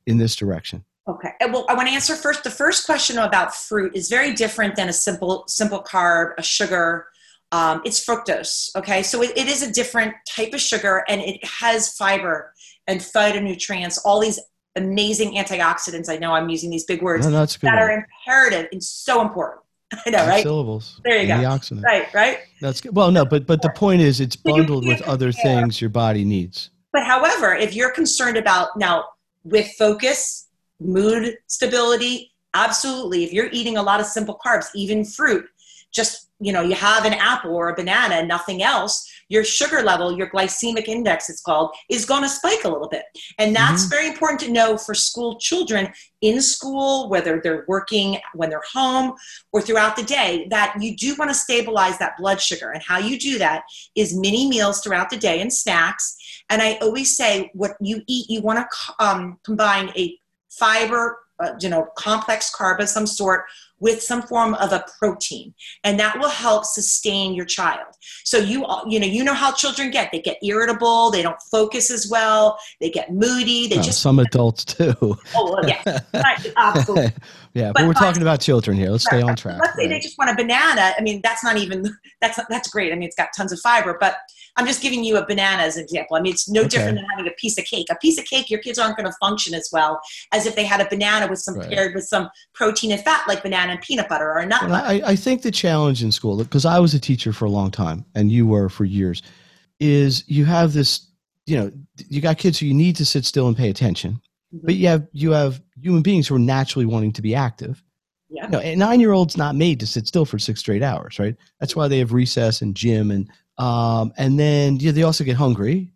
in 0.05 0.17
this 0.17 0.35
direction? 0.35 0.83
Okay. 1.07 1.31
Well, 1.41 1.65
I 1.67 1.73
want 1.73 1.89
to 1.89 1.93
answer 1.93 2.15
first. 2.15 2.43
The 2.43 2.49
first 2.49 2.85
question 2.85 3.17
about 3.17 3.53
fruit 3.53 3.93
is 3.95 4.07
very 4.07 4.33
different 4.33 4.75
than 4.75 4.87
a 4.87 4.93
simple 4.93 5.43
simple 5.47 5.83
carb, 5.83 6.33
a 6.37 6.43
sugar. 6.43 7.07
Um, 7.51 7.81
it's 7.85 8.03
fructose. 8.03 8.75
Okay, 8.75 9.03
so 9.03 9.21
it, 9.21 9.37
it 9.37 9.47
is 9.47 9.61
a 9.61 9.71
different 9.71 10.15
type 10.27 10.53
of 10.53 10.61
sugar, 10.61 11.03
and 11.07 11.21
it 11.21 11.43
has 11.45 11.93
fiber 11.93 12.53
and 12.87 12.99
phytonutrients, 12.99 13.99
all 14.03 14.19
these 14.19 14.39
amazing 14.75 15.33
antioxidants. 15.33 16.09
I 16.09 16.17
know 16.17 16.31
I'm 16.31 16.49
using 16.49 16.69
these 16.69 16.85
big 16.85 17.01
words 17.01 17.25
No, 17.25 17.31
no, 17.31 17.39
that's 17.39 17.57
good. 17.57 17.67
that 17.67 17.75
one. 17.75 17.83
are 17.83 17.91
imperative 17.91 18.69
and 18.71 18.83
so 18.83 19.21
important. 19.21 19.61
I 20.05 20.09
know, 20.09 20.25
right? 20.25 20.41
Syllables. 20.41 20.99
There 21.03 21.21
you 21.21 21.27
go. 21.27 21.59
Right, 21.83 22.11
right. 22.13 22.39
That's 22.61 22.81
good. 22.81 22.95
Well, 22.95 23.11
no, 23.11 23.25
but 23.25 23.45
but 23.45 23.61
the 23.61 23.69
point 23.69 24.01
is, 24.01 24.19
it's 24.19 24.35
bundled 24.35 24.87
with 24.87 25.01
other 25.03 25.31
things 25.31 25.81
your 25.81 25.89
body 25.89 26.23
needs. 26.25 26.69
But 26.91 27.03
however, 27.03 27.53
if 27.53 27.75
you're 27.75 27.91
concerned 27.91 28.37
about 28.37 28.69
now 28.77 29.05
with 29.43 29.71
focus, 29.77 30.47
mood 30.79 31.37
stability, 31.47 32.31
absolutely. 32.53 33.23
If 33.23 33.33
you're 33.33 33.49
eating 33.51 33.77
a 33.77 33.83
lot 33.83 33.99
of 33.99 34.05
simple 34.05 34.39
carbs, 34.45 34.67
even 34.75 35.05
fruit, 35.05 35.45
just 35.93 36.29
you 36.39 36.51
know 36.51 36.61
you 36.61 36.75
have 36.75 37.05
an 37.05 37.13
apple 37.13 37.55
or 37.55 37.69
a 37.69 37.75
banana 37.75 38.25
nothing 38.25 38.63
else 38.63 39.09
your 39.29 39.43
sugar 39.43 39.81
level 39.81 40.17
your 40.17 40.29
glycemic 40.29 40.87
index 40.87 41.29
it's 41.29 41.41
called 41.41 41.73
is 41.89 42.05
going 42.05 42.23
to 42.23 42.29
spike 42.29 42.63
a 42.65 42.69
little 42.69 42.89
bit 42.89 43.03
and 43.37 43.55
that's 43.55 43.83
mm-hmm. 43.83 43.91
very 43.91 44.07
important 44.07 44.39
to 44.39 44.51
know 44.51 44.75
for 44.77 44.93
school 44.93 45.37
children 45.39 45.87
in 46.21 46.41
school 46.41 47.09
whether 47.09 47.39
they're 47.41 47.63
working 47.67 48.17
when 48.33 48.49
they're 48.49 48.61
home 48.71 49.13
or 49.53 49.61
throughout 49.61 49.95
the 49.95 50.03
day 50.03 50.47
that 50.49 50.75
you 50.79 50.97
do 50.97 51.15
want 51.15 51.29
to 51.29 51.35
stabilize 51.35 51.97
that 51.99 52.17
blood 52.17 52.41
sugar 52.41 52.71
and 52.71 52.83
how 52.83 52.97
you 52.97 53.17
do 53.17 53.37
that 53.37 53.63
is 53.95 54.17
mini 54.17 54.49
meals 54.49 54.81
throughout 54.81 55.09
the 55.09 55.17
day 55.17 55.39
and 55.41 55.53
snacks 55.53 56.17
and 56.49 56.61
i 56.61 56.73
always 56.81 57.15
say 57.15 57.49
what 57.53 57.77
you 57.79 58.01
eat 58.07 58.29
you 58.29 58.41
want 58.41 58.59
to 58.59 58.93
um, 59.03 59.39
combine 59.43 59.89
a 59.95 60.17
fiber 60.59 61.19
uh, 61.43 61.53
you 61.59 61.69
know 61.69 61.87
complex 61.97 62.51
carb 62.55 62.79
of 62.79 62.89
some 62.89 63.07
sort 63.07 63.45
with 63.83 64.01
some 64.01 64.21
form 64.21 64.53
of 64.55 64.71
a 64.71 64.85
protein. 64.97 65.53
And 65.83 65.99
that 65.99 66.17
will 66.17 66.29
help 66.29 66.63
sustain 66.63 67.33
your 67.33 67.45
child. 67.45 67.93
So 68.23 68.37
you 68.37 68.65
you 68.87 68.99
know 68.99 69.05
you 69.05 69.23
know 69.23 69.33
how 69.33 69.51
children 69.51 69.91
get. 69.91 70.09
They 70.11 70.21
get 70.21 70.37
irritable. 70.41 71.11
They 71.11 71.21
don't 71.21 71.39
focus 71.51 71.91
as 71.91 72.07
well. 72.09 72.57
They 72.79 72.89
get 72.89 73.13
moody. 73.13 73.67
They 73.67 73.75
just 73.75 74.01
some 74.01 74.19
adults 74.19 74.63
too. 74.63 74.95
Oh 75.35 75.59
yeah. 75.67 75.99
Absolutely. 76.57 77.11
Yeah 77.55 77.67
but, 77.67 77.81
but 77.81 77.87
we're 77.87 77.93
talking 77.93 78.23
about 78.23 78.41
children 78.41 78.75
here. 78.75 78.89
Let's 78.89 79.05
right, 79.11 79.19
stay 79.19 79.29
on 79.29 79.35
track 79.35 79.59
let's 79.59 79.75
say 79.75 79.83
right. 79.83 79.89
they 79.89 79.99
just 79.99 80.17
want 80.17 80.31
a 80.31 80.35
banana. 80.35 80.93
I 80.97 81.01
mean 81.03 81.21
that's 81.23 81.43
not 81.43 81.55
even 81.57 81.85
that's 82.19 82.39
that's 82.49 82.67
great. 82.69 82.91
I 82.91 82.95
mean 82.95 83.03
it's 83.03 83.15
got 83.15 83.29
tons 83.37 83.51
of 83.51 83.59
fiber 83.59 83.95
but 83.99 84.15
I'm 84.55 84.67
just 84.67 84.81
giving 84.81 85.03
you 85.03 85.17
a 85.17 85.25
banana 85.25 85.63
as 85.63 85.77
an 85.77 85.83
example. 85.83 86.15
I 86.15 86.21
mean, 86.21 86.33
it's 86.33 86.47
no 86.47 86.61
okay. 86.61 86.69
different 86.69 86.95
than 86.97 87.05
having 87.05 87.27
a 87.27 87.33
piece 87.37 87.57
of 87.57 87.65
cake. 87.65 87.87
A 87.89 87.95
piece 87.95 88.19
of 88.19 88.25
cake, 88.25 88.49
your 88.49 88.59
kids 88.59 88.77
aren't 88.77 88.97
going 88.97 89.09
to 89.09 89.15
function 89.19 89.53
as 89.53 89.69
well 89.73 89.99
as 90.31 90.45
if 90.45 90.55
they 90.55 90.63
had 90.63 90.79
a 90.79 90.87
banana 90.87 91.27
with 91.27 91.39
some 91.39 91.55
right. 91.55 91.69
paired 91.69 91.95
with 91.95 92.03
some 92.03 92.29
protein 92.53 92.91
and 92.91 93.01
fat, 93.01 93.27
like 93.27 93.41
banana 93.41 93.73
and 93.73 93.81
peanut 93.81 94.07
butter 94.07 94.29
or 94.29 94.39
a 94.39 94.45
nut. 94.45 94.61
Well, 94.63 94.75
I, 94.75 95.01
I 95.05 95.15
think 95.15 95.41
the 95.41 95.51
challenge 95.51 96.03
in 96.03 96.11
school, 96.11 96.37
because 96.37 96.65
I 96.65 96.79
was 96.79 96.93
a 96.93 96.99
teacher 96.99 97.33
for 97.33 97.45
a 97.45 97.49
long 97.49 97.71
time 97.71 98.05
and 98.13 98.31
you 98.31 98.45
were 98.45 98.69
for 98.69 98.85
years, 98.85 99.21
is 99.79 100.23
you 100.27 100.45
have 100.45 100.73
this. 100.73 101.07
You 101.45 101.57
know, 101.57 101.71
you 102.07 102.21
got 102.21 102.37
kids 102.37 102.57
who 102.57 102.67
you 102.67 102.73
need 102.73 102.95
to 102.95 103.05
sit 103.05 103.25
still 103.25 103.49
and 103.49 103.57
pay 103.57 103.69
attention, 103.69 104.21
mm-hmm. 104.53 104.65
but 104.65 104.75
you 104.75 104.87
have 104.87 105.07
you 105.11 105.31
have 105.31 105.61
human 105.81 106.01
beings 106.01 106.27
who 106.27 106.35
are 106.35 106.39
naturally 106.39 106.85
wanting 106.85 107.11
to 107.13 107.21
be 107.21 107.35
active. 107.35 107.83
Yeah. 108.29 108.45
You 108.45 108.51
know, 108.51 108.59
a 108.59 108.75
nine 108.75 108.99
year 109.01 109.11
old's 109.11 109.35
not 109.35 109.55
made 109.55 109.79
to 109.81 109.87
sit 109.87 110.07
still 110.07 110.25
for 110.25 110.39
six 110.39 110.61
straight 110.61 110.81
hours, 110.81 111.19
right? 111.19 111.35
That's 111.59 111.75
why 111.75 111.87
they 111.89 111.99
have 111.99 112.13
recess 112.13 112.61
and 112.61 112.73
gym 112.73 113.11
and 113.11 113.29
um, 113.57 114.13
and 114.17 114.39
then 114.39 114.77
yeah, 114.77 114.91
they 114.91 115.03
also 115.03 115.23
get 115.23 115.37
hungry. 115.37 115.91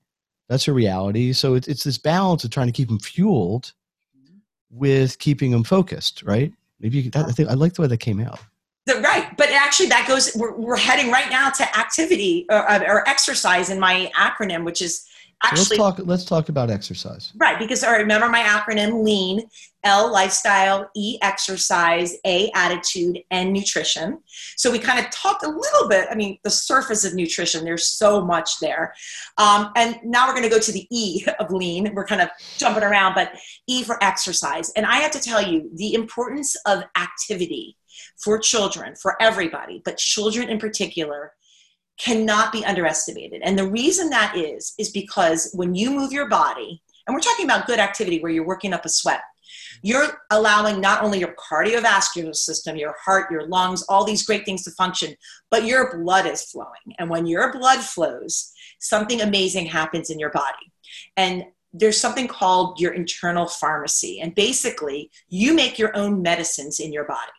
That's 0.49 0.67
a 0.67 0.73
reality. 0.73 1.33
So 1.33 1.55
it's, 1.55 1.67
it's 1.67 1.83
this 1.83 1.97
balance 1.97 2.43
of 2.43 2.51
trying 2.51 2.67
to 2.67 2.73
keep 2.73 2.87
them 2.87 2.99
fueled 2.99 3.73
with 4.69 5.19
keeping 5.19 5.51
them 5.51 5.63
focused, 5.63 6.23
right? 6.23 6.53
Maybe 6.79 6.99
you, 6.99 7.11
that, 7.11 7.25
I 7.25 7.31
think 7.31 7.49
I 7.49 7.53
like 7.53 7.73
the 7.73 7.81
way 7.81 7.87
that 7.87 7.97
came 7.97 8.21
out. 8.21 8.39
The, 8.85 9.01
right, 9.01 9.35
but 9.35 9.49
actually, 9.49 9.89
that 9.89 10.07
goes. 10.07 10.33
We're, 10.35 10.55
we're 10.55 10.77
heading 10.77 11.11
right 11.11 11.29
now 11.29 11.49
to 11.49 11.77
activity 11.77 12.45
or, 12.49 12.59
or 12.59 13.09
exercise 13.09 13.69
in 13.69 13.79
my 13.79 14.09
acronym, 14.15 14.63
which 14.63 14.81
is 14.81 15.05
Actually, 15.43 15.77
let's 15.77 15.97
talk. 15.97 15.99
Let's 16.07 16.25
talk 16.25 16.49
about 16.49 16.71
exercise. 16.71 17.31
Right, 17.37 17.59
because 17.59 17.83
I 17.83 17.97
remember 17.97 18.27
my 18.27 18.41
acronym: 18.41 19.03
Lean, 19.03 19.47
L 19.83 20.11
lifestyle, 20.11 20.89
E 20.95 21.19
exercise, 21.21 22.15
A 22.25 22.49
attitude, 22.55 23.19
and 23.29 23.53
nutrition. 23.53 24.19
So 24.55 24.71
we 24.71 24.79
kind 24.79 24.99
of 24.99 25.11
talked 25.11 25.43
a 25.43 25.49
little 25.49 25.87
bit. 25.87 26.07
I 26.09 26.15
mean, 26.15 26.39
the 26.43 26.49
surface 26.49 27.05
of 27.05 27.13
nutrition. 27.13 27.63
There's 27.63 27.87
so 27.87 28.25
much 28.25 28.59
there, 28.59 28.95
um, 29.37 29.71
and 29.75 29.99
now 30.03 30.27
we're 30.27 30.33
going 30.33 30.49
to 30.49 30.49
go 30.49 30.59
to 30.59 30.71
the 30.71 30.87
E 30.89 31.23
of 31.39 31.51
Lean. 31.51 31.93
We're 31.93 32.07
kind 32.07 32.21
of 32.21 32.29
jumping 32.57 32.83
around, 32.83 33.13
but 33.13 33.31
E 33.67 33.83
for 33.83 34.03
exercise. 34.03 34.71
And 34.75 34.87
I 34.87 34.95
have 34.95 35.11
to 35.11 35.19
tell 35.19 35.41
you 35.41 35.69
the 35.75 35.93
importance 35.93 36.55
of 36.65 36.83
activity 36.97 37.77
for 38.17 38.39
children, 38.39 38.95
for 38.95 39.21
everybody, 39.21 39.83
but 39.85 39.97
children 39.97 40.49
in 40.49 40.57
particular 40.57 41.33
cannot 41.97 42.51
be 42.51 42.65
underestimated. 42.65 43.41
And 43.43 43.57
the 43.57 43.69
reason 43.69 44.09
that 44.09 44.35
is, 44.35 44.73
is 44.77 44.91
because 44.91 45.51
when 45.53 45.75
you 45.75 45.91
move 45.91 46.11
your 46.11 46.29
body, 46.29 46.81
and 47.05 47.13
we're 47.13 47.21
talking 47.21 47.45
about 47.45 47.67
good 47.67 47.79
activity 47.79 48.19
where 48.19 48.31
you're 48.31 48.45
working 48.45 48.73
up 48.73 48.85
a 48.85 48.89
sweat, 48.89 49.21
you're 49.81 50.21
allowing 50.29 50.81
not 50.81 51.03
only 51.03 51.19
your 51.19 51.35
cardiovascular 51.35 52.35
system, 52.35 52.75
your 52.75 52.95
heart, 53.03 53.31
your 53.31 53.47
lungs, 53.47 53.83
all 53.83 54.03
these 54.03 54.25
great 54.25 54.45
things 54.45 54.63
to 54.63 54.71
function, 54.71 55.15
but 55.49 55.65
your 55.65 55.97
blood 55.97 56.25
is 56.25 56.43
flowing. 56.43 56.95
And 56.99 57.09
when 57.09 57.25
your 57.25 57.53
blood 57.53 57.79
flows, 57.79 58.51
something 58.79 59.21
amazing 59.21 59.67
happens 59.67 60.09
in 60.09 60.19
your 60.19 60.31
body. 60.31 60.71
And 61.15 61.45
there's 61.73 61.99
something 61.99 62.27
called 62.27 62.79
your 62.79 62.93
internal 62.93 63.47
pharmacy. 63.47 64.19
And 64.19 64.33
basically, 64.33 65.11
you 65.29 65.53
make 65.53 65.77
your 65.77 65.95
own 65.95 66.21
medicines 66.21 66.79
in 66.79 66.91
your 66.91 67.05
body. 67.05 67.31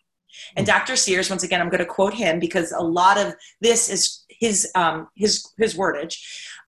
And 0.56 0.66
hmm. 0.66 0.72
Dr. 0.72 0.96
Sears, 0.96 1.30
once 1.30 1.42
again, 1.42 1.60
I'm 1.60 1.70
going 1.70 1.78
to 1.78 1.86
quote 1.86 2.14
him 2.14 2.38
because 2.38 2.72
a 2.72 2.80
lot 2.80 3.18
of 3.18 3.34
this 3.60 3.88
is 3.88 4.24
his 4.38 4.70
um, 4.74 5.08
his 5.14 5.52
his 5.58 5.74
wordage. 5.74 6.18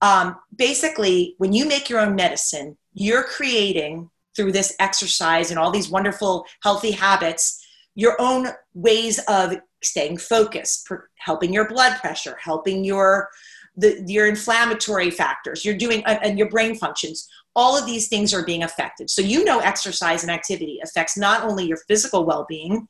Um, 0.02 0.36
basically, 0.56 1.34
when 1.38 1.52
you 1.52 1.66
make 1.66 1.90
your 1.90 2.00
own 2.00 2.14
medicine, 2.14 2.76
you're 2.92 3.24
creating 3.24 4.10
through 4.36 4.52
this 4.52 4.74
exercise 4.78 5.50
and 5.50 5.58
all 5.58 5.70
these 5.70 5.90
wonderful 5.90 6.46
healthy 6.62 6.92
habits 6.92 7.60
your 7.94 8.16
own 8.20 8.48
ways 8.74 9.18
of 9.28 9.56
staying 9.82 10.16
focused, 10.18 10.86
per, 10.86 11.08
helping 11.16 11.52
your 11.52 11.68
blood 11.68 11.98
pressure, 12.00 12.36
helping 12.42 12.84
your 12.84 13.28
the, 13.76 14.02
your 14.06 14.26
inflammatory 14.26 15.10
factors. 15.10 15.64
You're 15.64 15.76
doing 15.76 16.02
uh, 16.04 16.18
and 16.22 16.38
your 16.38 16.48
brain 16.48 16.74
functions. 16.74 17.28
All 17.56 17.76
of 17.76 17.86
these 17.86 18.08
things 18.08 18.32
are 18.32 18.44
being 18.44 18.62
affected. 18.62 19.10
So 19.10 19.22
you 19.22 19.44
know, 19.44 19.60
exercise 19.60 20.22
and 20.22 20.30
activity 20.30 20.80
affects 20.82 21.16
not 21.16 21.44
only 21.44 21.66
your 21.66 21.78
physical 21.88 22.24
well-being, 22.24 22.86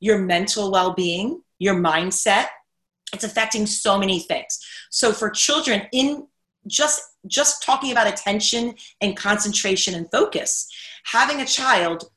your 0.00 0.18
mental 0.18 0.70
well-being, 0.70 1.42
your 1.58 1.74
mindset, 1.74 2.46
it's 3.14 3.24
affecting 3.24 3.66
so 3.66 3.98
many 3.98 4.20
things. 4.20 4.58
So 4.90 5.12
for 5.12 5.30
children 5.30 5.82
in 5.92 6.26
just 6.66 7.00
just 7.26 7.62
talking 7.62 7.92
about 7.92 8.06
attention 8.06 8.74
and 9.00 9.16
concentration 9.16 9.94
and 9.94 10.10
focus 10.10 10.66
having 11.04 11.40
a 11.40 11.46
child 11.46 12.10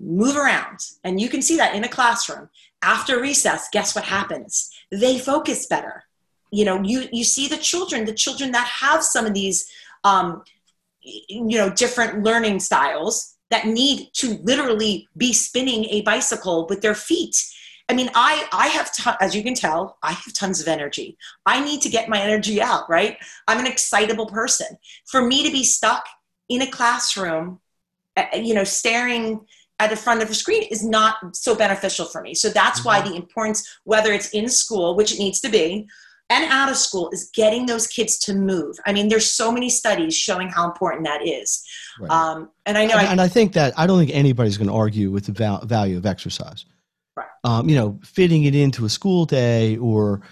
move 0.00 0.36
around 0.36 0.78
and 1.04 1.20
you 1.20 1.28
can 1.28 1.42
see 1.42 1.56
that 1.56 1.74
in 1.74 1.84
a 1.84 1.88
classroom 1.88 2.48
after 2.82 3.20
recess 3.20 3.68
guess 3.72 3.94
what 3.94 4.04
happens? 4.04 4.70
They 4.90 5.18
focus 5.18 5.66
better. 5.66 6.04
You 6.50 6.64
know 6.64 6.82
you 6.82 7.08
you 7.12 7.24
see 7.24 7.48
the 7.48 7.56
children 7.56 8.04
the 8.04 8.14
children 8.14 8.52
that 8.52 8.66
have 8.66 9.02
some 9.02 9.26
of 9.26 9.34
these 9.34 9.70
um, 10.04 10.42
you 11.02 11.58
know 11.58 11.70
different 11.70 12.22
learning 12.22 12.60
styles 12.60 13.36
that 13.50 13.66
need 13.66 14.08
to 14.14 14.38
literally 14.42 15.08
be 15.16 15.32
spinning 15.32 15.84
a 15.90 16.02
bicycle 16.02 16.66
with 16.68 16.80
their 16.80 16.94
feet 16.94 17.36
I 17.92 17.94
mean, 17.94 18.08
I 18.14 18.48
I 18.52 18.68
have 18.68 18.90
ton, 18.96 19.16
as 19.20 19.36
you 19.36 19.42
can 19.42 19.52
tell, 19.52 19.98
I 20.02 20.12
have 20.12 20.32
tons 20.32 20.62
of 20.62 20.66
energy. 20.66 21.18
I 21.44 21.62
need 21.62 21.82
to 21.82 21.90
get 21.90 22.08
my 22.08 22.18
energy 22.18 22.62
out, 22.62 22.88
right? 22.88 23.18
I'm 23.46 23.58
an 23.58 23.66
excitable 23.66 24.24
person. 24.24 24.78
For 25.04 25.20
me 25.20 25.44
to 25.44 25.52
be 25.52 25.62
stuck 25.62 26.06
in 26.48 26.62
a 26.62 26.66
classroom, 26.66 27.60
eh, 28.16 28.24
eh, 28.32 28.38
you 28.38 28.54
know, 28.54 28.64
staring 28.64 29.40
at 29.78 29.90
the 29.90 29.96
front 29.96 30.22
of 30.22 30.28
the 30.28 30.34
screen 30.34 30.62
is 30.70 30.82
not 30.82 31.36
so 31.36 31.54
beneficial 31.54 32.06
for 32.06 32.22
me. 32.22 32.32
So 32.32 32.48
that's 32.48 32.80
mm-hmm. 32.80 32.88
why 32.88 33.02
the 33.02 33.14
importance, 33.14 33.78
whether 33.84 34.10
it's 34.10 34.30
in 34.30 34.48
school, 34.48 34.96
which 34.96 35.12
it 35.12 35.18
needs 35.18 35.40
to 35.42 35.50
be, 35.50 35.86
and 36.30 36.50
out 36.50 36.70
of 36.70 36.78
school, 36.78 37.10
is 37.12 37.30
getting 37.34 37.66
those 37.66 37.86
kids 37.86 38.18
to 38.20 38.34
move. 38.34 38.76
I 38.86 38.94
mean, 38.94 39.10
there's 39.10 39.30
so 39.30 39.52
many 39.52 39.68
studies 39.68 40.16
showing 40.16 40.48
how 40.48 40.64
important 40.64 41.04
that 41.04 41.20
is. 41.28 41.62
Right. 42.00 42.10
Um, 42.10 42.48
and 42.64 42.78
I 42.78 42.86
know, 42.86 42.96
and 42.96 43.06
I, 43.06 43.12
and 43.12 43.20
I 43.20 43.28
think 43.28 43.52
that 43.52 43.78
I 43.78 43.86
don't 43.86 43.98
think 43.98 44.12
anybody's 44.14 44.56
going 44.56 44.68
to 44.68 44.74
argue 44.74 45.10
with 45.10 45.26
the 45.26 45.32
val- 45.32 45.66
value 45.66 45.98
of 45.98 46.06
exercise. 46.06 46.64
Um, 47.44 47.68
you 47.68 47.74
know, 47.74 47.98
fitting 48.04 48.44
it 48.44 48.54
into 48.54 48.84
a 48.84 48.88
school 48.88 49.24
day 49.24 49.76
or, 49.78 50.22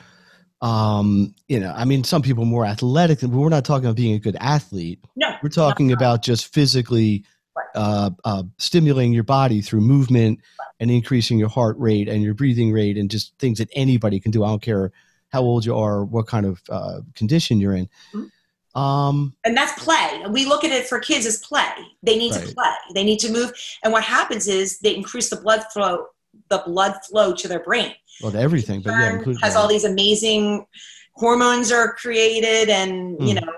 um, 0.63 1.35
you 1.49 1.59
know, 1.59 1.73
I 1.77 1.85
mean, 1.85 2.05
some 2.05 2.23
people 2.23 2.45
are 2.45 2.47
more 2.47 2.65
athletic, 2.65 3.21
but 3.21 3.31
we're 3.31 3.49
not 3.49 3.65
talking 3.65 3.87
about 3.87 3.97
being 3.97 4.15
a 4.15 4.21
good 4.21 4.37
athlete. 4.39 5.05
No, 5.17 5.35
we're 5.43 5.49
talking 5.49 5.91
about 5.91 6.23
just 6.23 6.55
physically 6.55 7.25
right. 7.57 7.67
uh, 7.75 8.11
uh, 8.25 8.43
stimulating 8.59 9.13
your 9.13 9.25
body 9.25 9.61
through 9.61 9.81
movement 9.81 10.39
right. 10.59 10.69
and 10.79 10.91
increasing 10.91 11.37
your 11.39 11.49
heart 11.49 11.77
rate 11.79 12.09
and 12.09 12.23
your 12.23 12.35
breathing 12.35 12.71
rate 12.71 12.97
and 12.97 13.11
just 13.11 13.37
things 13.39 13.59
that 13.59 13.69
anybody 13.75 14.21
can 14.21 14.31
do. 14.31 14.45
I 14.45 14.49
don't 14.49 14.63
care 14.63 14.93
how 15.31 15.43
old 15.43 15.65
you 15.65 15.77
are, 15.77 16.05
what 16.05 16.29
kind 16.29 16.47
of 16.47 16.63
uh, 16.69 17.01
condition 17.15 17.59
you're 17.59 17.75
in. 17.75 17.89
Mm-hmm. 18.15 18.81
Um, 18.81 19.35
and 19.45 19.57
that's 19.57 19.83
play. 19.83 20.23
We 20.31 20.45
look 20.45 20.63
at 20.63 20.71
it 20.71 20.87
for 20.87 21.01
kids 21.01 21.27
as 21.27 21.39
play. 21.39 21.73
They 22.05 22.17
need 22.17 22.33
right. 22.33 22.47
to 22.47 22.55
play. 22.55 22.75
They 22.95 23.03
need 23.03 23.19
to 23.21 23.33
move. 23.33 23.53
And 23.83 23.93
what 23.93 24.05
happens 24.05 24.47
is 24.47 24.79
they 24.79 24.95
increase 24.95 25.29
the 25.29 25.37
blood 25.37 25.65
flow 25.73 26.07
the 26.49 26.63
blood 26.67 26.95
flow 27.09 27.35
to 27.35 27.49
their 27.49 27.61
brain. 27.61 27.95
Well, 28.23 28.37
everything, 28.37 28.83
but 28.83 28.91
yeah, 28.91 29.23
has 29.43 29.57
all 29.57 29.69
these 29.69 29.85
amazing 29.85 30.67
hormones 31.15 31.73
are 31.73 31.95
created, 31.95 32.69
and 32.69 33.19
mm. 33.19 33.29
you 33.29 33.35
know, 33.35 33.53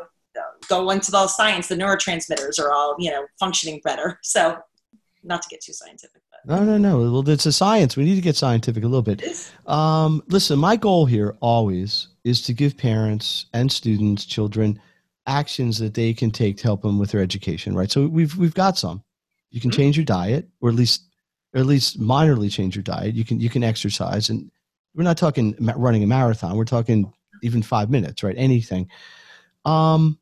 go 0.69 0.91
into 0.91 1.11
the 1.11 1.27
science. 1.27 1.69
The 1.69 1.75
neurotransmitters 1.75 2.61
are 2.61 2.73
all 2.73 2.95
you 2.99 3.11
know 3.11 3.27
functioning 3.39 3.81
better. 3.85 4.19
So, 4.33 4.59
not 5.25 5.43
to 5.43 5.49
get 5.49 5.63
too 5.63 5.73
scientific. 5.73 6.23
But. 6.31 6.57
No, 6.57 6.65
no, 6.65 6.79
no. 6.79 7.11
Well, 7.11 7.29
it's 7.29 7.47
a 7.47 7.53
science. 7.53 7.97
We 7.97 8.05
need 8.05 8.17
to 8.17 8.21
get 8.21 8.37
scientific 8.37 8.83
a 8.85 8.87
little 8.87 9.03
bit. 9.03 9.51
Um, 9.67 10.23
listen, 10.29 10.59
my 10.59 10.77
goal 10.77 11.07
here 11.07 11.37
always 11.41 12.09
is 12.25 12.43
to 12.43 12.53
give 12.53 12.77
parents 12.77 13.47
and 13.53 13.71
students, 13.71 14.25
children, 14.25 14.81
actions 15.27 15.79
that 15.79 15.95
they 15.95 16.13
can 16.13 16.31
take 16.31 16.57
to 16.59 16.65
help 16.65 16.83
them 16.83 16.99
with 16.99 17.11
their 17.11 17.21
education. 17.21 17.75
Right. 17.75 17.91
So 17.91 18.07
we've 18.07 18.37
we've 18.37 18.55
got 18.55 18.79
some 18.79 19.03
You 19.51 19.61
can 19.61 19.71
mm-hmm. 19.71 19.77
change 19.81 19.97
your 19.97 20.05
diet, 20.05 20.49
or 20.61 20.71
at 20.71 20.77
least, 20.77 21.09
or 21.55 21.61
at 21.61 21.67
least 21.67 22.01
minorly 22.01 22.51
change 22.51 22.77
your 22.77 22.83
diet. 22.83 23.15
You 23.15 23.25
can 23.25 23.41
you 23.41 23.51
can 23.51 23.65
exercise, 23.65 24.29
and 24.29 24.51
we're 24.95 25.05
not 25.05 25.19
talking 25.19 25.57
running 25.77 26.03
a 26.03 26.07
marathon. 26.07 26.57
We're 26.57 26.65
talking 26.65 27.13
even 27.43 27.63
five 27.63 27.91
minutes, 27.91 28.23
right? 28.23 28.37
Anything. 28.39 28.89
Um, 29.65 30.19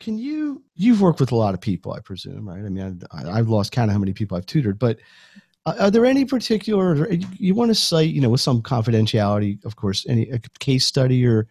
can 0.00 0.18
you 0.18 0.62
you've 0.74 1.00
worked 1.00 1.20
with 1.20 1.32
a 1.32 1.36
lot 1.36 1.54
of 1.54 1.60
people, 1.60 1.92
I 1.92 2.00
presume, 2.00 2.48
right? 2.48 2.64
I 2.64 2.68
mean, 2.68 3.02
I, 3.12 3.36
have 3.36 3.48
lost 3.48 3.72
count 3.72 3.90
of 3.90 3.92
how 3.92 4.00
many 4.00 4.12
people 4.12 4.36
I've 4.36 4.46
tutored, 4.46 4.78
but 4.78 4.98
are 5.64 5.92
there 5.92 6.04
any 6.04 6.24
particular 6.24 7.08
you 7.38 7.54
want 7.54 7.70
to 7.70 7.74
cite, 7.74 8.10
you 8.10 8.20
know, 8.20 8.30
with 8.30 8.40
some 8.40 8.62
confidentiality, 8.62 9.64
of 9.64 9.76
course, 9.76 10.04
any 10.08 10.28
a 10.30 10.40
case 10.58 10.84
study 10.84 11.24
or 11.24 11.46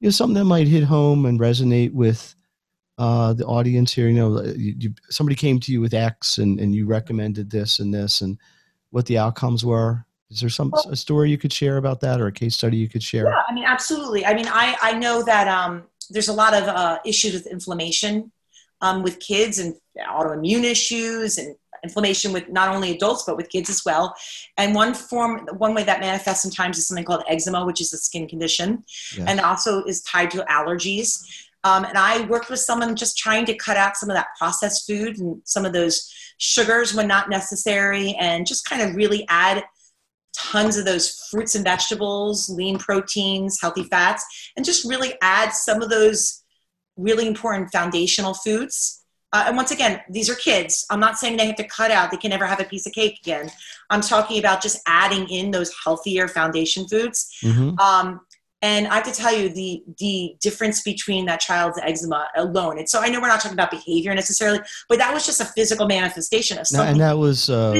you 0.00 0.06
know 0.06 0.10
something 0.10 0.34
that 0.34 0.44
might 0.44 0.66
hit 0.66 0.84
home 0.84 1.26
and 1.26 1.38
resonate 1.38 1.92
with 1.92 2.34
uh, 3.00 3.32
the 3.32 3.46
audience 3.46 3.92
here? 3.92 4.08
You 4.08 4.14
know, 4.14 4.42
you, 4.42 4.74
you, 4.78 4.94
somebody 5.08 5.34
came 5.34 5.58
to 5.60 5.72
you 5.72 5.80
with 5.80 5.94
X 5.94 6.38
and 6.38 6.60
and 6.60 6.74
you 6.74 6.86
recommended 6.86 7.50
this 7.50 7.78
and 7.78 7.92
this 7.92 8.20
and 8.20 8.38
what 8.90 9.06
the 9.06 9.18
outcomes 9.18 9.64
were. 9.64 10.04
Is 10.30 10.40
there 10.40 10.50
some 10.50 10.70
well, 10.70 10.86
a 10.88 10.96
story 10.96 11.30
you 11.30 11.38
could 11.38 11.52
share 11.52 11.78
about 11.78 12.00
that 12.02 12.20
or 12.20 12.28
a 12.28 12.32
case 12.32 12.54
study 12.54 12.76
you 12.76 12.88
could 12.88 13.02
share? 13.02 13.24
Yeah, 13.24 13.42
I 13.48 13.52
mean, 13.52 13.64
absolutely. 13.64 14.24
I 14.24 14.34
mean, 14.34 14.46
I 14.48 14.76
I 14.80 14.92
know 14.98 15.24
that 15.24 15.48
um, 15.48 15.84
there's 16.10 16.28
a 16.28 16.32
lot 16.32 16.54
of 16.54 16.64
uh, 16.64 16.98
issues 17.04 17.32
with 17.32 17.46
inflammation 17.46 18.30
um, 18.80 19.02
with 19.02 19.18
kids 19.18 19.58
and 19.58 19.74
autoimmune 19.98 20.64
issues 20.64 21.38
and 21.38 21.56
inflammation 21.82 22.32
with 22.32 22.48
not 22.48 22.68
only 22.68 22.90
adults 22.90 23.24
but 23.24 23.36
with 23.36 23.48
kids 23.48 23.70
as 23.70 23.82
well. 23.84 24.14
And 24.56 24.74
one 24.74 24.94
form, 24.94 25.48
one 25.56 25.74
way 25.74 25.84
that 25.84 26.00
manifests 26.00 26.42
sometimes 26.42 26.78
is 26.78 26.86
something 26.86 27.04
called 27.04 27.24
eczema, 27.28 27.64
which 27.64 27.80
is 27.80 27.92
a 27.92 27.98
skin 27.98 28.28
condition, 28.28 28.84
yes. 29.16 29.26
and 29.26 29.40
also 29.40 29.84
is 29.84 30.02
tied 30.02 30.30
to 30.32 30.44
allergies. 30.50 31.22
Um, 31.64 31.84
and 31.84 31.98
I 31.98 32.26
worked 32.26 32.48
with 32.48 32.60
someone 32.60 32.96
just 32.96 33.18
trying 33.18 33.44
to 33.46 33.54
cut 33.54 33.76
out 33.76 33.96
some 33.96 34.10
of 34.10 34.16
that 34.16 34.28
processed 34.38 34.86
food 34.86 35.18
and 35.18 35.42
some 35.44 35.64
of 35.64 35.72
those 35.72 36.10
sugars 36.38 36.94
when 36.94 37.06
not 37.06 37.28
necessary, 37.28 38.14
and 38.18 38.46
just 38.46 38.68
kind 38.68 38.80
of 38.82 38.96
really 38.96 39.26
add 39.28 39.62
tons 40.34 40.76
of 40.76 40.84
those 40.84 41.28
fruits 41.30 41.54
and 41.54 41.64
vegetables, 41.64 42.48
lean 42.48 42.78
proteins, 42.78 43.60
healthy 43.60 43.84
fats, 43.84 44.24
and 44.56 44.64
just 44.64 44.88
really 44.88 45.14
add 45.20 45.50
some 45.50 45.82
of 45.82 45.90
those 45.90 46.42
really 46.96 47.26
important 47.26 47.70
foundational 47.72 48.34
foods. 48.34 49.04
Uh, 49.32 49.44
and 49.46 49.56
once 49.56 49.70
again, 49.70 50.00
these 50.10 50.28
are 50.28 50.34
kids. 50.34 50.84
I'm 50.90 50.98
not 50.98 51.16
saying 51.16 51.36
they 51.36 51.46
have 51.46 51.56
to 51.56 51.68
cut 51.68 51.90
out, 51.90 52.10
they 52.10 52.16
can 52.16 52.30
never 52.30 52.46
have 52.46 52.60
a 52.60 52.64
piece 52.64 52.86
of 52.86 52.92
cake 52.92 53.18
again. 53.22 53.50
I'm 53.90 54.00
talking 54.00 54.38
about 54.38 54.62
just 54.62 54.80
adding 54.86 55.28
in 55.28 55.50
those 55.50 55.72
healthier 55.84 56.26
foundation 56.26 56.88
foods. 56.88 57.30
Mm-hmm. 57.42 57.78
Um, 57.78 58.20
and 58.62 58.88
I 58.88 58.96
have 58.96 59.04
to 59.04 59.12
tell 59.12 59.34
you 59.34 59.48
the 59.48 59.82
the 59.98 60.36
difference 60.40 60.82
between 60.82 61.26
that 61.26 61.40
child's 61.40 61.78
eczema 61.82 62.28
alone. 62.36 62.78
And 62.78 62.88
so 62.88 63.00
I 63.00 63.08
know 63.08 63.20
we're 63.20 63.28
not 63.28 63.40
talking 63.40 63.54
about 63.54 63.70
behavior 63.70 64.14
necessarily, 64.14 64.60
but 64.88 64.98
that 64.98 65.14
was 65.14 65.24
just 65.24 65.40
a 65.40 65.46
physical 65.46 65.86
manifestation 65.86 66.58
of 66.58 66.66
something. 66.66 66.92
and 66.92 67.00
that 67.00 67.16
was 67.16 67.48
uh, 67.48 67.74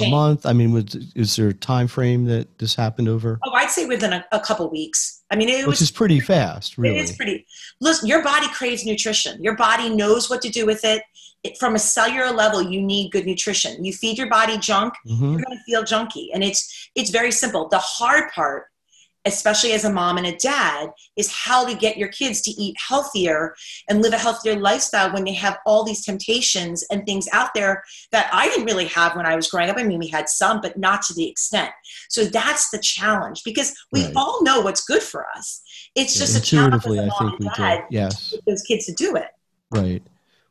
a 0.00 0.10
month. 0.10 0.44
I 0.44 0.52
mean, 0.52 0.72
was, 0.72 0.94
is 1.14 1.36
there 1.36 1.48
a 1.48 1.54
time 1.54 1.86
frame 1.86 2.24
that 2.26 2.58
this 2.58 2.74
happened 2.74 3.08
over? 3.08 3.38
Oh, 3.44 3.52
I'd 3.52 3.70
say 3.70 3.86
within 3.86 4.12
a, 4.12 4.24
a 4.32 4.40
couple 4.40 4.68
weeks. 4.70 5.22
I 5.30 5.36
mean, 5.36 5.48
it 5.48 5.58
which 5.66 5.66
was, 5.66 5.82
is 5.82 5.90
pretty 5.90 6.20
fast. 6.20 6.78
Really, 6.78 6.98
it 6.98 7.04
is 7.04 7.16
pretty. 7.16 7.46
Listen, 7.80 8.08
your 8.08 8.22
body 8.22 8.48
craves 8.48 8.84
nutrition. 8.84 9.42
Your 9.42 9.56
body 9.56 9.94
knows 9.94 10.28
what 10.28 10.42
to 10.42 10.48
do 10.48 10.66
with 10.66 10.84
it. 10.84 11.02
it 11.44 11.56
from 11.58 11.76
a 11.76 11.78
cellular 11.78 12.32
level, 12.32 12.60
you 12.60 12.82
need 12.82 13.12
good 13.12 13.26
nutrition. 13.26 13.84
You 13.84 13.92
feed 13.92 14.18
your 14.18 14.28
body 14.28 14.58
junk, 14.58 14.94
mm-hmm. 15.06 15.24
you're 15.24 15.42
going 15.42 15.58
to 15.58 15.64
feel 15.64 15.82
junky, 15.84 16.28
and 16.34 16.42
it's 16.42 16.90
it's 16.96 17.10
very 17.10 17.30
simple. 17.30 17.68
The 17.68 17.78
hard 17.78 18.30
part 18.32 18.66
especially 19.24 19.72
as 19.72 19.84
a 19.84 19.92
mom 19.92 20.18
and 20.18 20.26
a 20.26 20.36
dad, 20.36 20.90
is 21.16 21.32
how 21.32 21.66
to 21.66 21.76
get 21.76 21.96
your 21.96 22.08
kids 22.08 22.40
to 22.42 22.50
eat 22.52 22.76
healthier 22.78 23.54
and 23.88 24.02
live 24.02 24.12
a 24.12 24.18
healthier 24.18 24.56
lifestyle 24.56 25.12
when 25.12 25.24
they 25.24 25.32
have 25.32 25.58
all 25.64 25.84
these 25.84 26.04
temptations 26.04 26.84
and 26.90 27.06
things 27.06 27.28
out 27.32 27.54
there 27.54 27.82
that 28.12 28.28
I 28.32 28.48
didn't 28.48 28.66
really 28.66 28.86
have 28.86 29.16
when 29.16 29.26
I 29.26 29.36
was 29.36 29.50
growing 29.50 29.70
up. 29.70 29.78
I 29.78 29.84
mean, 29.84 29.98
we 29.98 30.08
had 30.08 30.28
some, 30.28 30.60
but 30.60 30.76
not 30.76 31.02
to 31.02 31.14
the 31.14 31.28
extent. 31.28 31.70
So 32.08 32.24
that's 32.24 32.70
the 32.70 32.78
challenge 32.78 33.42
because 33.44 33.74
we 33.92 34.04
right. 34.04 34.12
all 34.16 34.42
know 34.42 34.60
what's 34.60 34.84
good 34.84 35.02
for 35.02 35.26
us. 35.36 35.62
It's 35.94 36.18
just 36.18 36.36
intuitively, 36.36 36.98
I 36.98 37.08
think 37.18 37.38
we 37.38 37.48
do. 37.56 37.78
Yes, 37.90 38.34
those 38.46 38.62
kids 38.62 38.86
to 38.86 38.92
do 38.92 39.16
it. 39.16 39.28
Right. 39.70 40.02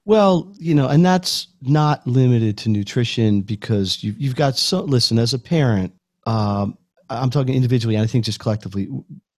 Well, 0.05 0.53
you 0.57 0.75
know, 0.75 0.89
and 0.89 1.05
that's 1.05 1.47
not 1.61 2.05
limited 2.05 2.57
to 2.59 2.69
nutrition 2.69 3.41
because 3.41 4.03
you, 4.03 4.13
you've 4.17 4.35
got 4.35 4.57
so. 4.57 4.81
Listen, 4.81 5.17
as 5.17 5.33
a 5.33 5.39
parent, 5.39 5.93
um, 6.25 6.77
I'm 7.21 7.29
talking 7.29 7.55
individually, 7.55 7.95
and 7.95 8.03
I 8.03 8.07
think 8.07 8.25
just 8.25 8.39
collectively. 8.39 8.89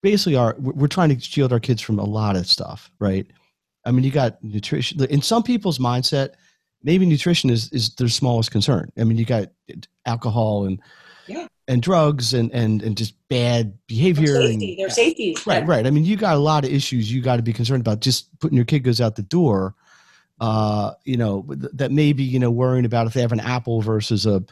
Basically, 0.02 0.36
our 0.36 0.56
we're 0.60 0.88
trying 0.88 1.10
to 1.10 1.20
shield 1.20 1.52
our 1.52 1.60
kids 1.60 1.82
from 1.82 2.00
a 2.00 2.04
lot 2.04 2.36
of 2.36 2.48
stuff, 2.48 2.92
right? 3.00 3.26
I 3.86 3.92
mean, 3.92 4.04
you 4.04 4.12
got 4.12 4.44
nutrition. 4.44 5.04
In 5.06 5.22
some 5.22 5.44
people's 5.44 5.80
mindset, 5.80 6.34
maybe 6.84 7.06
nutrition 7.06 7.50
is 7.50 7.72
is 7.72 7.94
their 7.96 8.08
smallest 8.08 8.52
concern. 8.52 8.92
I 8.98 9.04
mean, 9.04 9.18
you 9.18 9.26
got 9.26 9.50
alcohol 10.06 10.66
and 10.66 10.80
yeah. 11.28 11.48
and 11.68 11.82
drugs 11.82 12.34
and 12.34 12.52
and 12.52 12.82
and 12.82 12.96
just 12.96 13.16
bad 13.28 13.78
behavior. 13.88 14.34
Their 14.34 14.42
safety. 14.44 14.70
And, 14.70 14.80
their 14.80 14.90
safety. 14.90 15.38
Right, 15.46 15.64
yeah. 15.64 15.70
right. 15.70 15.88
I 15.88 15.92
mean, 15.92 16.06
you 16.06 16.16
got 16.16 16.36
a 16.36 16.40
lot 16.40 16.66
of 16.66 16.72
issues 16.72 17.12
you 17.12 17.22
got 17.22 17.38
to 17.38 17.44
be 17.44 17.54
concerned 17.54 17.82
about. 17.82 18.00
Just 18.00 18.38
putting 18.40 18.56
your 18.56 18.66
kid 18.66 18.80
goes 18.80 19.02
out 19.02 19.16
the 19.16 19.24
door. 19.24 19.76
Uh, 20.40 20.92
you 21.06 21.18
know 21.18 21.46
that 21.50 21.92
maybe 21.92 22.24
you 22.24 22.40
know 22.40 22.52
worrying 22.52 22.86
about 22.86 23.08
if 23.08 23.14
they 23.14 23.22
have 23.22 23.32
an 23.32 23.40
apple 23.40 23.82
versus 23.82 24.26
a 24.26 24.44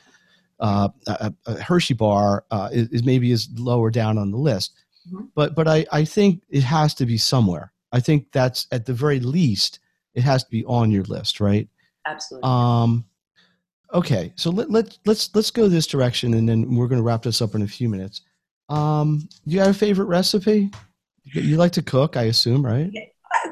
uh, 0.59 0.89
a, 1.07 1.33
a, 1.45 1.61
Hershey 1.61 1.93
bar 1.93 2.45
uh, 2.51 2.69
is, 2.71 2.87
is, 2.89 3.03
maybe 3.03 3.31
is 3.31 3.49
lower 3.57 3.89
down 3.89 4.17
on 4.17 4.31
the 4.31 4.37
list. 4.37 4.73
Mm-hmm. 5.07 5.25
But 5.35 5.55
but 5.55 5.67
I, 5.67 5.85
I 5.91 6.05
think 6.05 6.43
it 6.49 6.63
has 6.63 6.93
to 6.95 7.05
be 7.05 7.17
somewhere. 7.17 7.73
I 7.91 7.99
think 7.99 8.31
that's 8.31 8.67
at 8.71 8.85
the 8.85 8.93
very 8.93 9.19
least 9.19 9.79
it 10.13 10.23
has 10.23 10.43
to 10.43 10.49
be 10.49 10.63
on 10.65 10.91
your 10.91 11.03
list, 11.03 11.39
right? 11.39 11.67
Absolutely. 12.05 12.49
Um, 12.49 13.05
okay, 13.93 14.33
so 14.35 14.49
let, 14.49 14.69
let 14.69 14.97
let's 15.05 15.29
let's 15.35 15.51
go 15.51 15.67
this 15.67 15.87
direction, 15.87 16.33
and 16.33 16.47
then 16.47 16.75
we're 16.75 16.87
going 16.87 16.99
to 16.99 17.03
wrap 17.05 17.23
this 17.23 17.41
up 17.41 17.55
in 17.55 17.61
a 17.61 17.67
few 17.67 17.89
minutes. 17.89 18.21
Um, 18.69 19.27
you 19.45 19.59
got 19.59 19.69
a 19.69 19.73
favorite 19.73 20.05
recipe? 20.05 20.71
You 21.25 21.57
like 21.57 21.71
to 21.73 21.81
cook, 21.81 22.17
I 22.17 22.23
assume, 22.23 22.65
right? 22.65 22.91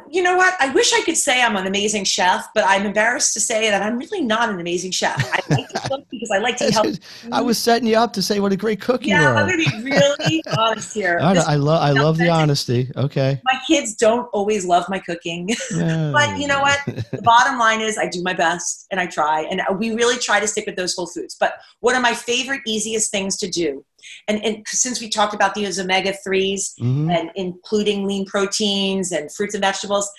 you 0.10 0.22
know 0.22 0.36
what? 0.36 0.56
I 0.60 0.70
wish 0.74 0.94
I 0.94 1.02
could 1.02 1.18
say 1.18 1.42
I'm 1.42 1.56
an 1.56 1.66
amazing 1.66 2.04
chef, 2.04 2.48
but 2.54 2.64
I'm 2.68 2.86
embarrassed 2.86 3.34
to 3.34 3.40
say 3.40 3.70
that 3.70 3.82
I'm 3.82 3.98
really 3.98 4.22
not 4.22 4.50
an 4.50 4.60
amazing 4.60 4.92
chef. 4.92 5.18
I 5.34 5.56
like 5.56 5.70
to 5.70 5.82
cook 5.88 6.10
because 6.22 6.32
I 6.32 6.38
like 6.38 6.58
to 6.58 6.72
help. 6.72 6.96
I 7.32 7.42
was 7.42 7.58
setting 7.58 7.88
you 7.88 7.98
up 7.98 8.14
to 8.14 8.22
say 8.22 8.40
what 8.40 8.52
a 8.52 8.58
great 8.58 8.80
cook 8.80 9.06
yeah, 9.06 9.22
you 9.22 9.28
are. 9.28 9.34
Yeah, 9.34 9.42
I'm 9.42 9.48
going 9.48 9.66
to 9.66 9.72
be 9.72 9.84
really 9.84 10.44
honest 10.58 10.94
here. 10.94 11.20
I, 11.22 11.36
I 11.36 11.56
love 11.56 11.82
I 11.82 11.92
love 11.92 12.18
the 12.18 12.30
honesty. 12.42 12.92
Okay. 12.96 13.42
My 13.44 13.60
kids 13.68 13.96
don't 13.96 14.28
always 14.34 14.66
love 14.66 14.86
my 14.88 15.00
cooking, 15.00 15.50
but 15.72 16.38
you 16.38 16.48
know 16.48 16.62
what? 16.62 16.80
The 16.86 17.22
bottom 17.24 17.58
line 17.58 17.82
is 17.82 17.98
I 17.98 18.08
do 18.08 18.22
my 18.22 18.34
best 18.34 18.86
and 18.92 19.00
I 19.00 19.08
try, 19.08 19.42
and 19.42 19.62
we 19.80 19.92
really 19.92 20.18
try 20.18 20.40
to 20.40 20.48
stick 20.48 20.66
with 20.68 20.76
those 20.76 20.96
whole 20.96 21.08
foods. 21.08 21.36
But 21.40 21.56
one 21.80 21.96
of 21.96 22.02
my 22.02 22.14
favorite, 22.14 22.62
easiest 22.66 23.12
things 23.12 23.38
to 23.38 23.50
do 23.50 23.84
and, 24.28 24.44
and 24.44 24.64
since 24.68 25.02
we 25.02 25.10
talked 25.10 25.34
about 25.34 25.54
these 25.54 25.80
omega 25.80 26.14
3s 26.26 26.74
mm-hmm. 26.80 27.10
and 27.10 27.32
including 27.36 28.08
lean 28.08 28.26
proteins 28.26 29.12
and 29.12 29.32
fruits 29.32 29.54
and 29.54 29.62
vegetables, 29.62 30.12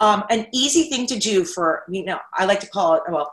um, 0.00 0.24
an 0.30 0.46
easy 0.52 0.90
thing 0.90 1.06
to 1.06 1.18
do 1.18 1.44
for, 1.44 1.84
you 1.88 2.04
know, 2.04 2.18
I 2.34 2.44
like 2.44 2.60
to 2.60 2.66
call 2.68 2.94
it, 2.94 3.02
well, 3.08 3.32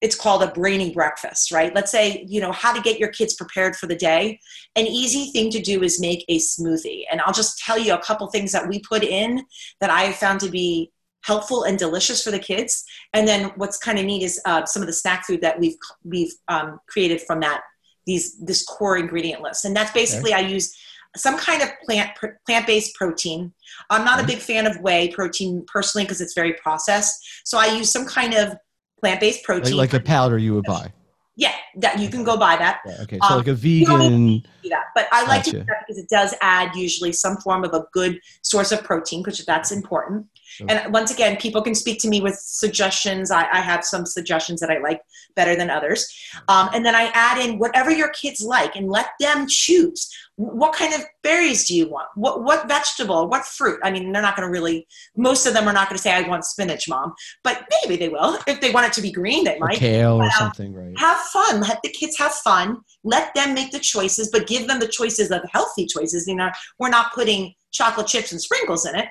it's 0.00 0.16
called 0.16 0.42
a 0.42 0.50
brainy 0.52 0.92
breakfast, 0.92 1.52
right? 1.52 1.74
Let's 1.74 1.90
say, 1.90 2.24
you 2.28 2.40
know, 2.40 2.52
how 2.52 2.72
to 2.72 2.80
get 2.80 2.98
your 2.98 3.10
kids 3.10 3.34
prepared 3.34 3.76
for 3.76 3.86
the 3.86 3.96
day. 3.96 4.40
An 4.76 4.86
easy 4.86 5.30
thing 5.30 5.50
to 5.50 5.60
do 5.60 5.82
is 5.82 6.00
make 6.00 6.24
a 6.28 6.38
smoothie. 6.38 7.04
And 7.10 7.20
I'll 7.20 7.32
just 7.32 7.58
tell 7.58 7.78
you 7.78 7.94
a 7.94 8.02
couple 8.02 8.26
things 8.28 8.52
that 8.52 8.66
we 8.66 8.80
put 8.80 9.04
in 9.04 9.44
that 9.80 9.90
I 9.90 10.02
have 10.04 10.16
found 10.16 10.40
to 10.40 10.48
be 10.48 10.90
helpful 11.22 11.64
and 11.64 11.78
delicious 11.78 12.24
for 12.24 12.30
the 12.30 12.38
kids. 12.38 12.84
And 13.12 13.28
then 13.28 13.52
what's 13.56 13.76
kind 13.76 13.98
of 13.98 14.06
neat 14.06 14.22
is 14.22 14.40
uh, 14.46 14.64
some 14.64 14.82
of 14.82 14.86
the 14.86 14.92
snack 14.94 15.26
food 15.26 15.42
that 15.42 15.60
we've 15.60 15.76
we've 16.02 16.32
um, 16.48 16.80
created 16.88 17.20
from 17.20 17.40
that 17.40 17.62
these 18.06 18.38
this 18.38 18.64
core 18.64 18.96
ingredient 18.96 19.42
list 19.42 19.64
and 19.64 19.76
that's 19.76 19.92
basically 19.92 20.32
okay. 20.32 20.44
i 20.44 20.48
use 20.48 20.76
some 21.16 21.36
kind 21.36 21.62
of 21.62 21.68
plant 21.84 22.10
plant-based 22.46 22.94
protein 22.94 23.52
i'm 23.90 24.04
not 24.04 24.22
a 24.22 24.26
big 24.26 24.38
fan 24.38 24.66
of 24.66 24.80
whey 24.80 25.08
protein 25.08 25.64
personally 25.66 26.04
because 26.04 26.20
it's 26.20 26.34
very 26.34 26.54
processed 26.54 27.14
so 27.44 27.58
i 27.58 27.66
use 27.66 27.90
some 27.90 28.06
kind 28.06 28.34
of 28.34 28.56
plant-based 29.00 29.42
protein. 29.42 29.76
like, 29.76 29.92
like 29.92 30.02
a 30.02 30.04
powder 30.04 30.38
you 30.38 30.54
would 30.54 30.64
buy. 30.64 30.92
Yeah 31.36 31.54
that 31.76 31.98
you 31.98 32.08
can 32.08 32.24
go 32.24 32.36
buy 32.36 32.56
that. 32.56 32.80
Yeah, 32.86 33.02
okay 33.02 33.18
so 33.22 33.28
um, 33.28 33.38
like 33.38 33.46
a 33.46 33.54
vegan 33.54 34.42
that, 34.68 34.84
but 34.94 35.08
i 35.12 35.22
like 35.22 35.44
gotcha. 35.44 35.50
to 35.50 35.58
do 35.58 35.64
that 35.64 35.84
because 35.86 36.02
it 36.02 36.08
does 36.08 36.34
add 36.40 36.74
usually 36.74 37.12
some 37.12 37.36
form 37.38 37.64
of 37.64 37.72
a 37.74 37.84
good 37.92 38.20
source 38.42 38.72
of 38.72 38.82
protein 38.84 39.22
because 39.22 39.44
that's 39.44 39.70
important 39.70 40.26
and 40.68 40.92
once 40.92 41.10
again, 41.10 41.36
people 41.36 41.62
can 41.62 41.74
speak 41.74 42.00
to 42.00 42.08
me 42.08 42.20
with 42.20 42.34
suggestions. 42.36 43.30
I, 43.30 43.48
I 43.50 43.60
have 43.60 43.84
some 43.84 44.06
suggestions 44.06 44.60
that 44.60 44.70
I 44.70 44.78
like 44.78 45.00
better 45.36 45.56
than 45.56 45.70
others. 45.70 46.12
Um, 46.48 46.70
and 46.74 46.84
then 46.84 46.94
I 46.94 47.10
add 47.14 47.38
in 47.38 47.58
whatever 47.58 47.90
your 47.90 48.10
kids 48.10 48.40
like 48.40 48.76
and 48.76 48.88
let 48.88 49.10
them 49.20 49.46
choose. 49.48 50.10
What 50.36 50.74
kind 50.74 50.94
of 50.94 51.02
berries 51.22 51.68
do 51.68 51.76
you 51.76 51.88
want? 51.88 52.08
What, 52.14 52.42
what 52.44 52.66
vegetable? 52.66 53.28
What 53.28 53.44
fruit? 53.44 53.78
I 53.84 53.90
mean, 53.90 54.10
they're 54.12 54.22
not 54.22 54.36
going 54.36 54.48
to 54.48 54.52
really, 54.52 54.86
most 55.16 55.46
of 55.46 55.52
them 55.52 55.68
are 55.68 55.72
not 55.72 55.88
going 55.88 55.96
to 55.96 56.02
say, 56.02 56.12
I 56.12 56.26
want 56.26 56.44
spinach, 56.44 56.88
mom. 56.88 57.12
But 57.44 57.66
maybe 57.82 57.96
they 57.96 58.08
will. 58.08 58.38
If 58.46 58.60
they 58.60 58.70
want 58.70 58.86
it 58.86 58.92
to 58.94 59.02
be 59.02 59.12
green, 59.12 59.44
they 59.44 59.58
might. 59.58 59.76
Or 59.76 59.80
kale 59.80 60.22
or 60.22 60.30
something, 60.30 60.72
right? 60.72 60.98
Have 60.98 61.18
fun. 61.18 61.60
Let 61.60 61.82
the 61.82 61.90
kids 61.90 62.16
have 62.18 62.32
fun. 62.32 62.78
Let 63.04 63.34
them 63.34 63.54
make 63.54 63.70
the 63.70 63.78
choices, 63.78 64.30
but 64.30 64.46
give 64.46 64.66
them 64.66 64.80
the 64.80 64.88
choices 64.88 65.30
of 65.30 65.42
healthy 65.52 65.86
choices. 65.86 66.26
You 66.26 66.36
know, 66.36 66.50
we're 66.78 66.88
not 66.88 67.12
putting 67.12 67.54
chocolate 67.70 68.06
chips 68.06 68.32
and 68.32 68.40
sprinkles 68.40 68.86
in 68.86 68.96
it. 68.96 69.08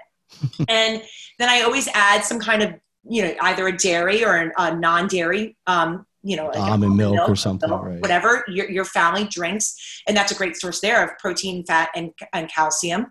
And 0.68 1.02
then 1.38 1.50
I 1.50 1.62
always 1.62 1.88
add 1.94 2.24
some 2.24 2.40
kind 2.40 2.64
of, 2.64 2.74
you 3.04 3.24
know, 3.24 3.36
either 3.42 3.68
a 3.68 3.76
dairy 3.76 4.24
or 4.24 4.52
a 4.58 4.76
non-dairy 4.76 5.58
um, 5.68 6.06
you 6.22 6.36
know, 6.36 6.52
almond 6.52 6.98
milk, 6.98 7.16
milk, 7.16 7.30
or 7.30 7.36
something, 7.36 7.70
milk, 7.70 7.86
right. 7.86 8.02
whatever 8.02 8.44
your, 8.50 8.70
your 8.70 8.84
family 8.84 9.26
drinks. 9.26 10.02
And 10.08 10.16
that's 10.16 10.32
a 10.32 10.36
great 10.36 10.58
source 10.58 10.82
there 10.82 11.04
of 11.04 11.18
protein, 11.18 11.64
fat, 11.66 11.90
and, 11.96 12.12
and 12.34 12.50
calcium. 12.50 13.08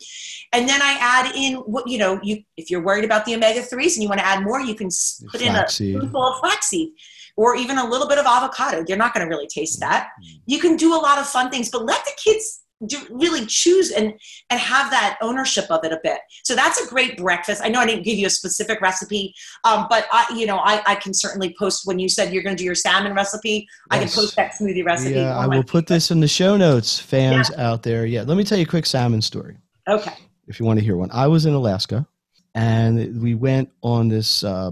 And 0.52 0.68
then 0.68 0.82
I 0.82 0.96
add 1.00 1.34
in 1.34 1.54
what, 1.56 1.88
you 1.88 1.98
know, 1.98 2.20
you 2.22 2.42
if 2.56 2.70
you're 2.70 2.82
worried 2.82 3.04
about 3.04 3.24
the 3.24 3.34
omega 3.34 3.60
3s 3.60 3.94
and 3.94 4.02
you 4.02 4.08
want 4.08 4.20
to 4.20 4.26
add 4.26 4.42
more, 4.42 4.60
you 4.60 4.74
can 4.74 4.90
put 5.30 5.40
in 5.40 5.56
a 5.56 5.66
spoonful 5.68 6.22
of 6.22 6.40
flaxseed 6.40 6.90
or 7.36 7.56
even 7.56 7.78
a 7.78 7.88
little 7.88 8.08
bit 8.08 8.18
of 8.18 8.26
avocado. 8.26 8.84
You're 8.86 8.98
not 8.98 9.14
going 9.14 9.26
to 9.26 9.30
really 9.30 9.46
taste 9.46 9.80
that. 9.80 10.08
Mm-hmm. 10.20 10.38
You 10.46 10.58
can 10.58 10.76
do 10.76 10.94
a 10.94 11.00
lot 11.00 11.18
of 11.18 11.26
fun 11.26 11.50
things, 11.50 11.70
but 11.70 11.84
let 11.86 12.04
the 12.04 12.12
kids 12.22 12.62
do 12.86 12.98
really 13.10 13.44
choose 13.46 13.90
and 13.90 14.12
and 14.50 14.60
have 14.60 14.90
that 14.90 15.18
ownership 15.20 15.66
of 15.70 15.84
it 15.84 15.92
a 15.92 16.00
bit. 16.02 16.20
So 16.44 16.54
that's 16.54 16.80
a 16.80 16.88
great 16.88 17.16
breakfast. 17.16 17.60
I 17.64 17.68
know 17.68 17.80
i 17.80 17.86
didn't 17.86 18.04
give 18.04 18.18
you 18.18 18.26
a 18.26 18.30
specific 18.30 18.80
recipe 18.80 19.34
um, 19.64 19.86
but 19.88 20.06
i 20.12 20.26
you 20.34 20.46
know 20.46 20.58
I, 20.58 20.82
I 20.86 20.94
can 20.94 21.14
certainly 21.14 21.54
post 21.58 21.86
when 21.86 21.98
you 21.98 22.08
said 22.08 22.32
you're 22.32 22.42
going 22.42 22.56
to 22.56 22.60
do 22.60 22.64
your 22.64 22.74
salmon 22.74 23.14
recipe. 23.14 23.50
Yes. 23.50 23.66
i 23.90 23.98
can 23.98 24.08
post 24.08 24.36
that 24.36 24.52
smoothie 24.52 24.84
recipe 24.84 25.14
yeah 25.14 25.36
i 25.36 25.46
will 25.46 25.64
put 25.64 25.86
this 25.86 26.10
in 26.10 26.20
the 26.20 26.28
show 26.28 26.56
notes 26.56 26.98
fans 26.98 27.50
yeah. 27.50 27.70
out 27.70 27.82
there. 27.82 28.06
Yeah 28.06 28.22
let 28.22 28.36
me 28.36 28.44
tell 28.44 28.58
you 28.58 28.64
a 28.64 28.68
quick 28.68 28.86
salmon 28.86 29.22
story 29.22 29.56
okay. 29.88 30.14
if 30.46 30.60
you 30.60 30.66
want 30.66 30.78
to 30.78 30.84
hear 30.84 30.96
one. 30.96 31.10
I 31.12 31.26
was 31.26 31.46
in 31.46 31.54
alaska 31.54 32.06
and 32.54 33.20
we 33.20 33.34
went 33.34 33.70
on 33.82 34.08
this 34.08 34.44
uh, 34.44 34.70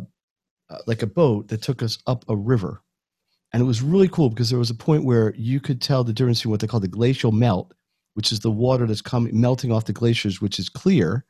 uh 0.70 0.78
like 0.86 1.02
a 1.02 1.06
boat 1.06 1.48
that 1.48 1.62
took 1.62 1.82
us 1.82 1.98
up 2.06 2.24
a 2.28 2.36
river. 2.36 2.82
And 3.52 3.62
it 3.62 3.64
was 3.64 3.80
really 3.80 4.08
cool 4.08 4.28
because 4.28 4.50
there 4.50 4.58
was 4.58 4.70
a 4.70 4.74
point 4.74 5.04
where 5.04 5.32
you 5.36 5.60
could 5.60 5.80
tell 5.80 6.04
the 6.04 6.12
difference 6.12 6.40
between 6.40 6.50
what 6.50 6.60
they 6.60 6.66
call 6.66 6.80
the 6.80 6.88
glacial 6.88 7.32
melt 7.32 7.72
which 8.16 8.32
is 8.32 8.40
the 8.40 8.50
water 8.50 8.86
that's 8.86 9.02
coming 9.02 9.38
melting 9.38 9.70
off 9.70 9.84
the 9.84 9.92
glaciers, 9.92 10.40
which 10.40 10.58
is 10.58 10.70
clear, 10.70 11.26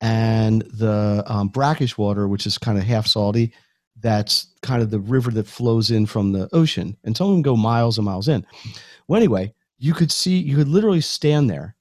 and 0.00 0.62
the 0.62 1.22
um, 1.26 1.48
brackish 1.48 1.98
water, 1.98 2.26
which 2.26 2.46
is 2.46 2.56
kind 2.56 2.78
of 2.78 2.84
half 2.84 3.06
salty. 3.06 3.52
That's 4.00 4.54
kind 4.62 4.80
of 4.80 4.90
the 4.90 5.00
river 5.00 5.30
that 5.32 5.46
flows 5.46 5.90
in 5.90 6.06
from 6.06 6.32
the 6.32 6.48
ocean, 6.54 6.96
and 7.04 7.14
some 7.14 7.28
of 7.28 7.34
them 7.34 7.42
go 7.42 7.56
miles 7.56 7.98
and 7.98 8.06
miles 8.06 8.26
in. 8.26 8.46
Well, 9.06 9.18
anyway, 9.18 9.52
you 9.76 9.92
could 9.92 10.10
see, 10.10 10.38
you 10.38 10.56
could 10.56 10.68
literally 10.68 11.02
stand 11.02 11.50
there. 11.50 11.76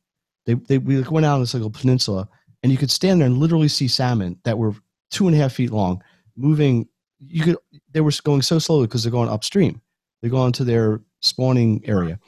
They, 0.46 0.56
they 0.56 0.78
we 0.78 1.02
went 1.04 1.26
out 1.26 1.36
on 1.36 1.40
this 1.40 1.54
little 1.54 1.70
peninsula, 1.70 2.28
and 2.64 2.70
you 2.70 2.78
could 2.78 2.92
stand 2.92 3.22
there 3.22 3.28
and 3.28 3.38
literally 3.38 3.70
see 3.70 3.88
salmon 3.88 4.40
that 4.44 4.58
were 4.58 4.74
two 5.10 5.28
and 5.28 5.38
a 5.38 5.40
half 5.40 5.54
feet 5.54 5.72
long, 5.72 6.04
moving. 6.36 6.90
You 7.20 7.44
could 7.44 7.58
they 7.92 8.02
were 8.02 8.12
going 8.24 8.42
so 8.42 8.60
slowly 8.60 8.88
because 8.88 9.04
they're 9.04 9.12
going 9.12 9.30
upstream. 9.30 9.82
They're 10.20 10.30
going 10.30 10.52
to 10.54 10.66
their 10.66 11.00
spawning 11.22 11.82
area. 11.86 12.20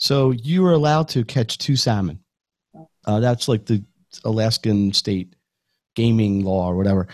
So 0.00 0.30
you 0.30 0.64
are 0.64 0.72
allowed 0.72 1.08
to 1.10 1.24
catch 1.24 1.58
two 1.58 1.76
salmon. 1.76 2.20
Uh, 3.04 3.20
that's 3.20 3.48
like 3.48 3.66
the 3.66 3.84
Alaskan 4.24 4.92
state 4.94 5.36
gaming 5.94 6.42
law 6.42 6.68
or 6.68 6.76
whatever. 6.76 7.06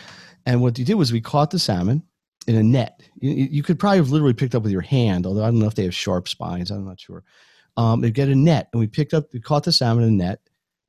And 0.47 0.63
what 0.63 0.79
you 0.79 0.85
did 0.85 0.95
was 0.95 1.13
we 1.13 1.21
caught 1.21 1.51
the 1.51 1.59
salmon 1.59 2.05
in 2.47 2.55
a 2.55 2.63
net. 2.63 3.03
You, 3.21 3.33
you, 3.33 3.63
could 3.65 3.81
probably 3.81 3.99
have 3.99 4.11
literally 4.11 4.35
picked 4.35 4.55
up 4.55 4.63
with 4.63 4.71
your 4.71 4.83
hand, 4.83 5.27
although 5.27 5.43
I 5.43 5.47
don't 5.47 5.59
know 5.59 5.67
if 5.67 5.75
they 5.75 5.83
have 5.83 5.95
sharp 5.95 6.29
spines. 6.29 6.71
I'm 6.71 6.85
not 6.85 7.01
sure. 7.01 7.25
Um, 7.77 8.01
they 8.01 8.13
get 8.13 8.29
a 8.29 8.37
net, 8.37 8.69
and 8.73 8.79
we 8.79 8.87
picked 8.87 9.15
up, 9.15 9.33
we 9.33 9.41
caught 9.41 9.65
the 9.65 9.73
salmon 9.73 10.05
in 10.05 10.11
a 10.11 10.25
net. 10.25 10.41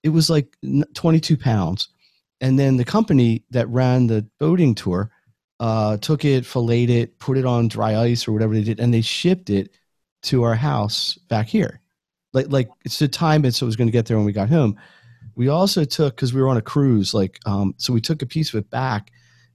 It 0.03 0.10
was 0.10 0.29
like 0.29 0.55
22 0.93 1.36
pounds. 1.36 1.89
And 2.41 2.60
then 2.60 2.77
the 2.77 2.86
company 2.86 3.43
that 3.49 3.67
ran 3.69 4.05
the 4.05 4.27
boating 4.39 4.75
tour 4.75 5.10
uh, 5.60 5.97
took 5.97 6.23
it, 6.23 6.45
filleted 6.45 6.95
it, 6.95 7.17
put 7.17 7.39
it 7.39 7.45
on 7.45 7.67
dry 7.67 7.97
ice 7.97 8.27
or 8.27 8.33
whatever 8.33 8.53
they 8.53 8.63
did, 8.63 8.79
and 8.79 8.93
they 8.93 9.01
shipped 9.01 9.49
it 9.49 9.71
to 10.23 10.43
our 10.43 10.55
house 10.55 11.17
back 11.27 11.47
here 11.47 11.81
like 12.34 12.48
like 12.50 12.70
it's 12.86 13.00
the 13.00 13.08
time 13.08 13.46
it 13.46 13.54
so 13.54 13.66
it 13.66 13.68
was 13.68 13.76
going 13.76 13.88
to 13.88 13.92
get 13.92 14.06
there 14.06 14.18
when 14.18 14.26
we 14.26 14.34
got 14.34 14.50
home. 14.50 14.78
We 15.36 15.50
also 15.50 15.84
took 15.86 16.16
because 16.16 16.34
we 16.34 16.42
were 16.42 16.50
on 16.50 16.58
a 16.58 16.62
cruise, 16.62 17.13
like 17.13 17.40
um, 17.46 17.76
so 17.78 17.94
we 17.94 18.02
took 18.02 18.22
a 18.22 18.26
piece 18.26 18.54
of 18.54 18.60
it 18.60 18.70
back, 18.70 19.12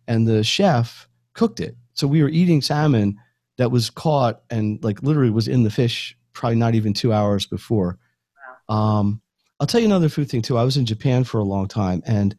and 0.06 0.26
the 0.26 0.44
chef 0.44 1.08
cooked 1.34 1.60
it. 1.60 1.76
So 1.94 2.06
we 2.06 2.22
were 2.22 2.28
eating 2.28 2.62
salmon 2.62 3.18
that 3.58 3.70
was 3.70 3.90
caught 3.90 4.42
and 4.50 4.82
like 4.82 5.02
literally 5.02 5.30
was 5.30 5.48
in 5.48 5.62
the 5.62 5.70
fish 5.70 6.16
probably 6.32 6.56
not 6.56 6.74
even 6.74 6.94
two 6.94 7.12
hours 7.12 7.46
before. 7.46 7.98
Wow. 8.68 8.76
Um, 8.76 9.22
I'll 9.60 9.66
tell 9.66 9.80
you 9.80 9.86
another 9.86 10.08
food 10.08 10.30
thing 10.30 10.42
too. 10.42 10.56
I 10.58 10.64
was 10.64 10.76
in 10.76 10.86
Japan 10.86 11.24
for 11.24 11.38
a 11.38 11.44
long 11.44 11.68
time, 11.68 12.02
and 12.06 12.36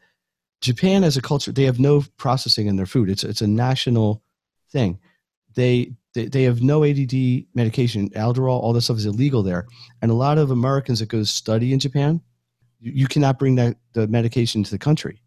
Japan 0.62 1.04
as 1.04 1.18
a 1.18 1.22
culture, 1.22 1.52
they 1.52 1.64
have 1.64 1.80
no 1.80 2.04
processing 2.18 2.68
in 2.68 2.76
their 2.76 2.86
food. 2.86 3.10
It's 3.10 3.24
it's 3.24 3.42
a 3.42 3.48
national 3.48 4.24
thing. 4.72 5.00
They 5.56 5.94
they, 6.14 6.26
they 6.26 6.44
have 6.44 6.62
no 6.62 6.84
ADD 6.84 7.46
medication. 7.56 8.10
Adderall, 8.12 8.62
all 8.62 8.74
this 8.74 8.86
stuff 8.86 8.98
is 8.98 9.06
illegal 9.06 9.44
there. 9.44 9.66
And 10.02 10.12
a 10.12 10.16
lot 10.16 10.38
of 10.38 10.52
Americans 10.52 11.00
that 11.00 11.10
go 11.10 11.24
study 11.24 11.74
in 11.74 11.80
Japan, 11.80 12.22
you, 12.80 12.92
you 12.94 13.08
cannot 13.08 13.40
bring 13.40 13.56
that 13.56 13.78
the 13.94 14.08
medication 14.08 14.64
to 14.64 14.72
the 14.72 14.78
country. 14.78 15.22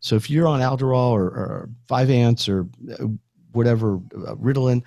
So 0.00 0.16
if 0.16 0.30
you're 0.30 0.46
on 0.46 0.60
Adderall 0.60 1.10
or, 1.10 1.24
or 1.24 1.70
Ants 1.90 2.48
or 2.48 2.66
uh, 2.98 3.06
whatever, 3.52 3.96
uh, 3.96 4.34
Ritalin, 4.36 4.82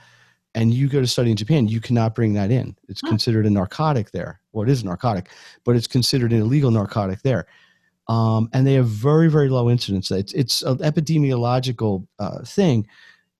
and 0.56 0.74
you 0.74 0.88
go 0.88 1.02
to 1.02 1.08
study 1.08 1.32
in 1.32 1.38
Japan, 1.38 1.68
you 1.68 1.82
cannot 1.82 2.16
bring 2.16 2.34
that 2.34 2.52
in. 2.52 2.76
It's 2.88 3.02
huh. 3.02 3.10
considered 3.10 3.46
a 3.46 3.50
narcotic 3.50 4.12
there. 4.12 4.40
Well, 4.52 4.68
it 4.68 4.72
is 4.72 4.84
a 4.84 4.86
narcotic, 4.86 5.30
but 5.66 5.76
it's 5.76 5.88
considered 5.88 6.32
an 6.32 6.42
illegal 6.42 6.72
narcotic 6.72 7.22
there. 7.22 7.48
Um, 8.08 8.50
and 8.54 8.68
they 8.68 8.74
have 8.74 8.88
very, 8.88 9.30
very 9.30 9.50
low 9.50 9.70
incidence. 9.70 10.12
It's, 10.12 10.34
it's 10.34 10.62
an 10.62 10.78
epidemiological 10.80 12.06
uh, 12.20 12.44
thing 12.44 12.88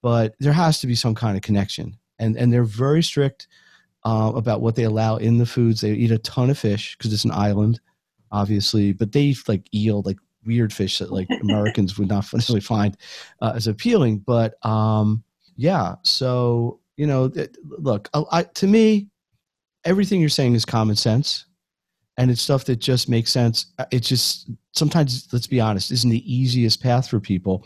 but 0.04 0.36
there 0.40 0.54
has 0.54 0.80
to 0.82 0.88
be 0.88 0.94
some 0.94 1.16
kind 1.16 1.36
of 1.36 1.42
connection. 1.42 1.98
And 2.20 2.38
and 2.38 2.54
they're 2.54 2.64
very 2.64 3.02
strict 3.02 3.48
uh, 4.04 4.32
about 4.36 4.62
what 4.62 4.76
they 4.76 4.84
allow 4.84 5.16
in 5.16 5.40
the 5.40 5.46
foods. 5.48 5.82
They 5.82 5.94
eat 5.94 6.12
a 6.12 6.20
ton 6.20 6.52
of 6.52 6.60
fish 6.60 6.96
because 6.96 7.12
it's 7.12 7.26
an 7.26 7.32
island, 7.32 7.80
obviously, 8.32 8.94
but 8.94 9.12
they 9.12 9.34
like 9.48 9.74
eel, 9.74 10.04
like 10.06 10.18
weird 10.46 10.72
fish 10.72 11.00
that 11.00 11.12
like 11.12 11.28
Americans 11.42 11.98
would 11.98 12.10
not 12.10 12.32
necessarily 12.32 12.62
find 12.62 12.96
uh, 13.42 13.54
as 13.56 13.66
appealing. 13.66 14.20
But 14.20 14.64
um, 14.64 15.24
yeah, 15.56 15.96
so 16.04 16.80
you 16.98 17.08
know, 17.08 17.32
look, 17.64 18.10
I, 18.14 18.24
I, 18.32 18.44
to 18.44 18.68
me, 18.68 19.08
everything 19.86 20.20
you're 20.20 20.30
saying 20.30 20.54
is 20.54 20.66
common 20.66 20.96
sense 20.96 21.46
and 22.18 22.30
it's 22.30 22.42
stuff 22.42 22.66
that 22.66 22.78
just 22.78 23.10
makes 23.10 23.32
sense. 23.32 23.68
Uh, 23.80 23.86
it's 23.92 24.08
just 24.08 24.50
sometimes, 24.74 25.28
let's 25.34 25.48
be 25.48 25.60
honest, 25.60 25.92
isn't 25.92 26.10
the 26.10 26.34
easiest 26.34 26.82
path 26.82 27.10
for 27.10 27.20
people. 27.20 27.66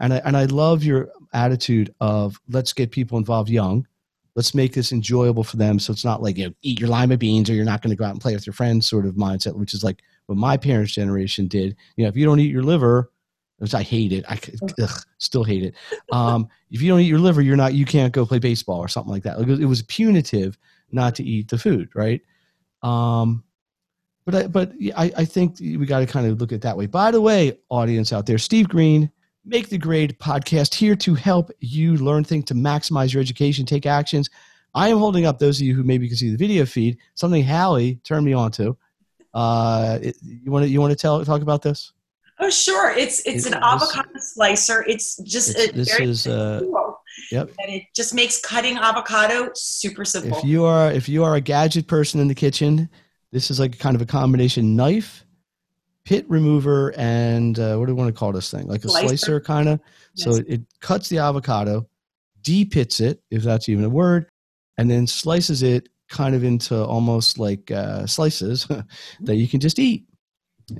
And 0.00 0.12
I, 0.14 0.16
and 0.24 0.36
I 0.36 0.44
love 0.44 0.84
your 0.84 1.10
attitude 1.32 1.94
of 2.00 2.40
let's 2.48 2.72
get 2.72 2.90
people 2.90 3.18
involved 3.18 3.50
young. 3.50 3.86
Let's 4.34 4.54
make 4.54 4.74
this 4.74 4.92
enjoyable 4.92 5.44
for 5.44 5.56
them. 5.56 5.78
So 5.78 5.92
it's 5.92 6.04
not 6.04 6.22
like 6.22 6.36
you 6.36 6.46
know, 6.46 6.54
eat 6.62 6.78
your 6.78 6.90
lima 6.90 7.16
beans 7.16 7.48
or 7.48 7.54
you're 7.54 7.64
not 7.64 7.80
going 7.80 7.90
to 7.90 7.96
go 7.96 8.04
out 8.04 8.10
and 8.12 8.20
play 8.20 8.34
with 8.34 8.46
your 8.46 8.52
friends 8.52 8.86
sort 8.86 9.06
of 9.06 9.14
mindset, 9.14 9.56
which 9.56 9.72
is 9.72 9.82
like 9.82 10.02
what 10.26 10.36
my 10.36 10.56
parents' 10.56 10.92
generation 10.92 11.46
did. 11.46 11.76
You 11.96 12.04
know, 12.04 12.08
if 12.08 12.16
you 12.16 12.26
don't 12.26 12.40
eat 12.40 12.50
your 12.50 12.62
liver, 12.62 13.10
which 13.58 13.74
I 13.74 13.82
hate 13.82 14.12
it, 14.12 14.24
I 14.28 14.38
ugh, 14.82 15.02
still 15.18 15.44
hate 15.44 15.62
it. 15.62 15.74
Um, 16.12 16.48
if 16.70 16.82
you 16.82 16.90
don't 16.90 17.00
eat 17.00 17.06
your 17.06 17.18
liver, 17.18 17.40
you're 17.40 17.56
not, 17.56 17.74
you 17.74 17.86
can't 17.86 18.12
go 18.12 18.26
play 18.26 18.38
baseball 18.38 18.78
or 18.78 18.88
something 18.88 19.12
like 19.12 19.22
that. 19.22 19.40
It 19.40 19.46
was, 19.46 19.60
it 19.60 19.64
was 19.64 19.82
punitive 19.82 20.58
not 20.92 21.14
to 21.16 21.24
eat 21.24 21.48
the 21.48 21.58
food, 21.58 21.88
right? 21.94 22.20
Um, 22.82 23.42
but 24.26 24.34
I, 24.34 24.46
but 24.48 24.72
I, 24.96 25.12
I 25.16 25.24
think 25.24 25.58
we 25.60 25.86
got 25.86 26.00
to 26.00 26.06
kind 26.06 26.26
of 26.26 26.40
look 26.40 26.52
at 26.52 26.56
it 26.56 26.62
that 26.62 26.76
way. 26.76 26.86
By 26.86 27.10
the 27.10 27.20
way, 27.20 27.58
audience 27.70 28.12
out 28.12 28.26
there, 28.26 28.38
Steve 28.38 28.68
Green, 28.68 29.10
Make 29.48 29.68
the 29.68 29.78
Grade 29.78 30.18
podcast 30.18 30.74
here 30.74 30.96
to 30.96 31.14
help 31.14 31.52
you 31.60 31.96
learn 31.98 32.24
things 32.24 32.46
to 32.46 32.54
maximize 32.54 33.12
your 33.12 33.20
education, 33.20 33.64
take 33.64 33.86
actions. 33.86 34.28
I 34.74 34.88
am 34.88 34.98
holding 34.98 35.24
up 35.24 35.38
those 35.38 35.60
of 35.60 35.66
you 35.66 35.74
who 35.74 35.84
maybe 35.84 36.08
can 36.08 36.16
see 36.16 36.30
the 36.30 36.36
video 36.36 36.66
feed. 36.66 36.98
Something 37.14 37.44
Hallie 37.44 38.00
turned 38.02 38.26
me 38.26 38.32
on 38.32 38.50
to. 38.52 38.76
Uh, 39.32 39.98
you 40.20 40.50
want 40.50 40.64
to 40.64 40.68
you 40.68 40.80
want 40.80 40.90
to 40.90 40.96
tell 40.96 41.24
talk 41.24 41.42
about 41.42 41.62
this? 41.62 41.92
Oh, 42.40 42.50
sure. 42.50 42.90
It's 42.90 43.24
it's 43.24 43.46
it, 43.46 43.52
an 43.52 43.62
avocado 43.62 44.08
slicer. 44.18 44.84
It's 44.88 45.16
just 45.18 45.56
it's, 45.56 45.72
this 45.72 46.00
is 46.00 46.26
uh, 46.26 46.62
Yep. 47.30 47.50
And 47.60 47.72
it 47.72 47.84
just 47.94 48.14
makes 48.14 48.40
cutting 48.40 48.76
avocado 48.76 49.50
super 49.54 50.04
simple. 50.04 50.38
If 50.38 50.44
you 50.44 50.64
are 50.64 50.90
if 50.90 51.08
you 51.08 51.24
are 51.24 51.36
a 51.36 51.40
gadget 51.40 51.86
person 51.86 52.20
in 52.20 52.28
the 52.28 52.34
kitchen, 52.34 52.88
this 53.32 53.50
is 53.50 53.60
like 53.60 53.78
kind 53.78 53.94
of 53.94 54.02
a 54.02 54.06
combination 54.06 54.76
knife, 54.76 55.25
pit 56.06 56.24
remover, 56.28 56.94
and 56.96 57.58
uh, 57.58 57.76
what 57.76 57.86
do 57.86 57.94
we 57.94 58.00
want 58.00 58.14
to 58.14 58.18
call 58.18 58.32
this 58.32 58.50
thing? 58.50 58.66
Like 58.66 58.84
a 58.84 58.88
slicer, 58.88 59.08
slicer 59.08 59.40
kind 59.40 59.68
of. 59.68 59.80
Yes. 60.14 60.24
So 60.24 60.42
it, 60.46 60.62
cuts 60.80 61.10
the 61.10 61.18
avocado, 61.18 61.86
depits 62.42 63.00
it, 63.00 63.20
if 63.30 63.42
that's 63.42 63.68
even 63.68 63.84
a 63.84 63.90
word, 63.90 64.30
and 64.78 64.90
then 64.90 65.06
slices 65.06 65.62
it 65.62 65.88
kind 66.08 66.34
of 66.34 66.44
into 66.44 66.82
almost 66.82 67.38
like 67.38 67.70
uh, 67.70 68.06
slices 68.06 68.66
that 69.20 69.34
you 69.34 69.48
can 69.48 69.60
just 69.60 69.78
eat. 69.78 70.06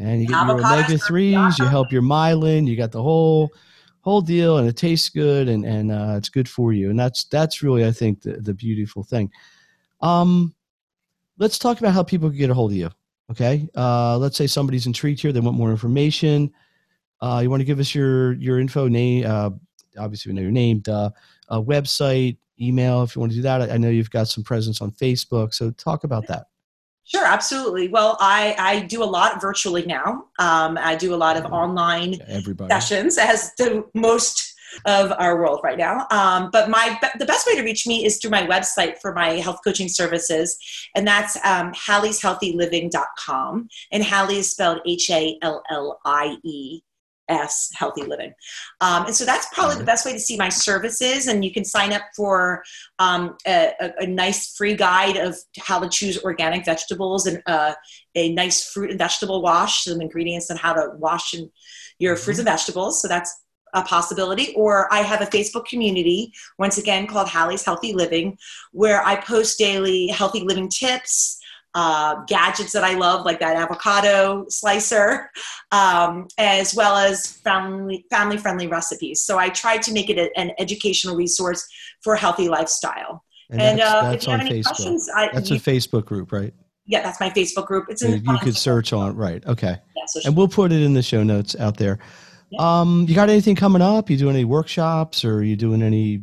And 0.01 0.20
you 0.22 0.29
get 0.29 0.47
your 0.47 0.59
omega 0.59 0.99
threes, 0.99 1.59
you 1.59 1.64
help 1.66 1.93
your 1.93 2.03
myelin, 2.03 2.66
you 2.66 2.77
got 2.77 2.93
the 2.93 3.03
whole 3.03 3.51
whole 4.01 4.20
deal, 4.20 4.59
and 4.59 4.68
it 4.68 4.77
tastes 4.77 5.09
good, 5.09 5.49
and 5.49 5.64
and 5.64 5.91
uh, 5.91 6.14
it's 6.16 6.29
good 6.29 6.49
for 6.49 6.72
you. 6.72 6.89
And 6.91 6.99
that's 6.99 7.24
that's 7.24 7.62
really, 7.62 7.85
I 7.85 7.91
think, 7.91 8.22
the 8.22 8.35
the 8.35 8.55
beautiful 8.55 9.03
thing. 9.03 9.31
Um, 10.01 10.55
let's 11.39 11.59
talk 11.59 11.81
about 11.81 11.95
how 11.95 12.05
people 12.05 12.29
can 12.31 12.39
get 12.39 12.51
a 12.51 12.55
hold 12.55 12.70
of 12.70 12.77
you. 12.77 12.91
Okay. 13.31 13.68
Uh, 13.77 14.18
let's 14.18 14.37
say 14.37 14.47
somebody's 14.47 14.87
intrigued 14.87 15.20
here. 15.20 15.33
They 15.33 15.41
want 15.41 15.57
more 15.57 15.70
information. 15.70 16.53
Uh, 17.20 17.41
you 17.43 17.51
want 17.51 17.61
to 17.61 17.64
give 17.64 17.81
us 17.81 17.95
your, 17.95 18.35
your 18.35 18.61
info 18.61 18.89
name. 18.89 19.24
Uh, 19.27 19.51
obviously 19.99 20.31
we 20.31 20.37
know 20.37 20.43
your 20.43 20.51
name, 20.51 20.83
uh, 20.89 21.11
website, 21.51 22.37
email, 22.61 23.03
if 23.03 23.16
you 23.16 23.20
want 23.20 23.33
to 23.33 23.37
do 23.37 23.43
that. 23.43 23.62
I, 23.62 23.74
I 23.74 23.77
know 23.79 23.89
you've 23.89 24.11
got 24.11 24.29
some 24.29 24.45
presence 24.45 24.81
on 24.81 24.91
Facebook. 24.93 25.55
So 25.55 25.70
talk 25.72 26.05
about 26.05 26.27
that. 26.29 26.47
Sure, 27.05 27.24
absolutely. 27.24 27.89
Well, 27.89 28.16
I, 28.20 28.57
I 28.59 28.81
do 28.81 29.03
a 29.03 29.07
lot 29.07 29.41
virtually 29.41 29.87
now. 29.87 30.24
Um, 30.41 30.77
I 30.81 30.97
do 30.97 31.14
a 31.14 31.16
lot 31.16 31.37
of 31.37 31.45
online 31.47 32.16
Everybody. 32.27 32.68
sessions, 32.68 33.16
as 33.16 33.53
the 33.55 33.85
most 33.95 34.55
of 34.85 35.12
our 35.19 35.39
world 35.39 35.61
right 35.62 35.79
now. 35.79 36.07
Um, 36.11 36.51
but 36.53 36.69
my 36.69 36.99
the 37.19 37.27
best 37.27 37.47
way 37.47 37.57
to 37.57 37.62
reach 37.62 37.87
me 37.87 38.05
is 38.05 38.19
through 38.19 38.31
my 38.31 38.47
website 38.47 38.99
for 39.01 39.12
my 39.12 39.31
health 39.35 39.61
coaching 39.64 39.89
services, 39.89 40.59
and 40.95 41.07
that's 41.07 41.37
um, 41.45 41.73
Hallie'sHealthyLiving.com. 41.73 43.69
And 43.93 44.05
Hallie 44.05 44.39
is 44.39 44.51
spelled 44.51 44.81
H 44.87 45.11
A 45.11 45.39
L 45.43 45.62
L 45.71 46.01
I 46.05 46.37
E 46.45 46.81
S 47.29 47.71
Healthy 47.75 48.03
Living. 48.03 48.33
Um, 48.81 49.07
and 49.07 49.14
so 49.14 49.25
that's 49.25 49.47
probably 49.53 49.77
the 49.77 49.85
best 49.85 50.07
way 50.07 50.12
to 50.12 50.21
see 50.21 50.37
my 50.37 50.49
services. 50.49 51.27
And 51.27 51.45
you 51.45 51.53
can 51.53 51.64
sign 51.64 51.93
up 51.93 52.03
for 52.14 52.62
um, 52.99 53.37
a, 53.47 53.73
a, 53.81 53.93
a, 54.01 54.07
nice 54.07 54.55
free 54.57 54.75
guide 54.75 55.17
of 55.17 55.37
how 55.59 55.81
to 55.81 55.89
choose 55.89 56.23
organic 56.23 56.64
vegetables 56.64 57.27
and 57.27 57.43
uh, 57.47 57.75
a 58.14 58.33
nice 58.33 58.71
fruit 58.71 58.91
and 58.91 58.99
vegetable 58.99 59.43
wash, 59.43 59.85
some 59.85 60.01
ingredients 60.01 60.51
on 60.51 60.57
how 60.57 60.73
to 60.73 60.91
wash 60.97 61.35
and 61.35 61.51
your 61.99 62.14
mm-hmm. 62.14 62.25
fruits 62.25 62.39
and 62.39 62.47
vegetables. 62.47 63.03
So 63.03 63.09
that's 63.09 63.45
a 63.77 63.83
possibility. 63.83 64.53
Or 64.57 64.93
I 64.93 65.03
have 65.03 65.20
a 65.20 65.27
Facebook 65.27 65.66
community, 65.66 66.33
once 66.59 66.79
again 66.79 67.07
called 67.07 67.29
Hallie's 67.29 67.64
Healthy 67.64 67.93
Living, 67.93 68.37
where 68.72 69.07
I 69.07 69.14
post 69.14 69.59
daily 69.59 70.09
healthy 70.09 70.41
living 70.41 70.68
tips 70.68 71.39
uh, 71.77 72.24
gadgets 72.27 72.72
that 72.72 72.83
I 72.83 72.95
love, 72.95 73.27
like 73.27 73.39
that 73.41 73.55
avocado 73.55 74.47
slicer, 74.49 75.31
um, 75.72 76.27
as 76.39 76.74
well 76.74 76.97
as 76.97 77.27
family 77.45 78.07
family 78.11 78.39
friendly 78.39 78.66
recipes. 78.66 79.20
So 79.20 79.39
I 79.39 79.51
tried 79.51 79.83
to 79.83 79.93
make 79.93 80.09
it 80.09 80.16
a, 80.16 80.31
an 80.39 80.53
educational 80.59 81.16
resource 81.16 81.68
for 82.03 82.14
a 82.14 82.18
healthy 82.18 82.49
lifestyle. 82.49 83.22
And, 83.51 83.61
and 83.61 83.79
that's, 83.79 83.93
uh, 83.93 84.11
that's 84.11 84.29
on 84.29 84.41
Facebook. 84.41 85.01
I, 85.14 85.29
that's 85.35 85.51
you, 85.51 85.57
a 85.57 85.61
Facebook 85.61 86.07
group, 86.07 86.33
right? 86.33 86.55
Yeah, 86.87 87.03
that's 87.03 87.20
my 87.20 87.29
Facebook 87.29 87.66
group. 87.66 87.87
It's 87.91 88.01
in 88.01 88.24
you 88.24 88.39
could 88.39 88.57
search 88.57 88.95
on 88.95 89.14
right. 89.14 89.45
Okay, 89.47 89.77
yeah, 89.97 90.03
so 90.07 90.20
and 90.24 90.35
we'll 90.35 90.49
put 90.49 90.72
it 90.72 90.81
in 90.81 90.95
the 90.95 91.03
show 91.03 91.22
notes 91.22 91.55
out 91.57 91.77
there. 91.77 91.99
Yeah. 92.51 92.80
Um, 92.80 93.07
you 93.09 93.14
got 93.14 93.28
anything 93.28 93.57
coming 93.57 93.82
up? 93.82 94.09
You 94.09 94.16
doing 94.16 94.36
any 94.36 94.44
workshops 94.44 95.24
or 95.24 95.36
are 95.36 95.42
you 95.42 95.57
doing 95.57 95.82
any 95.82 96.22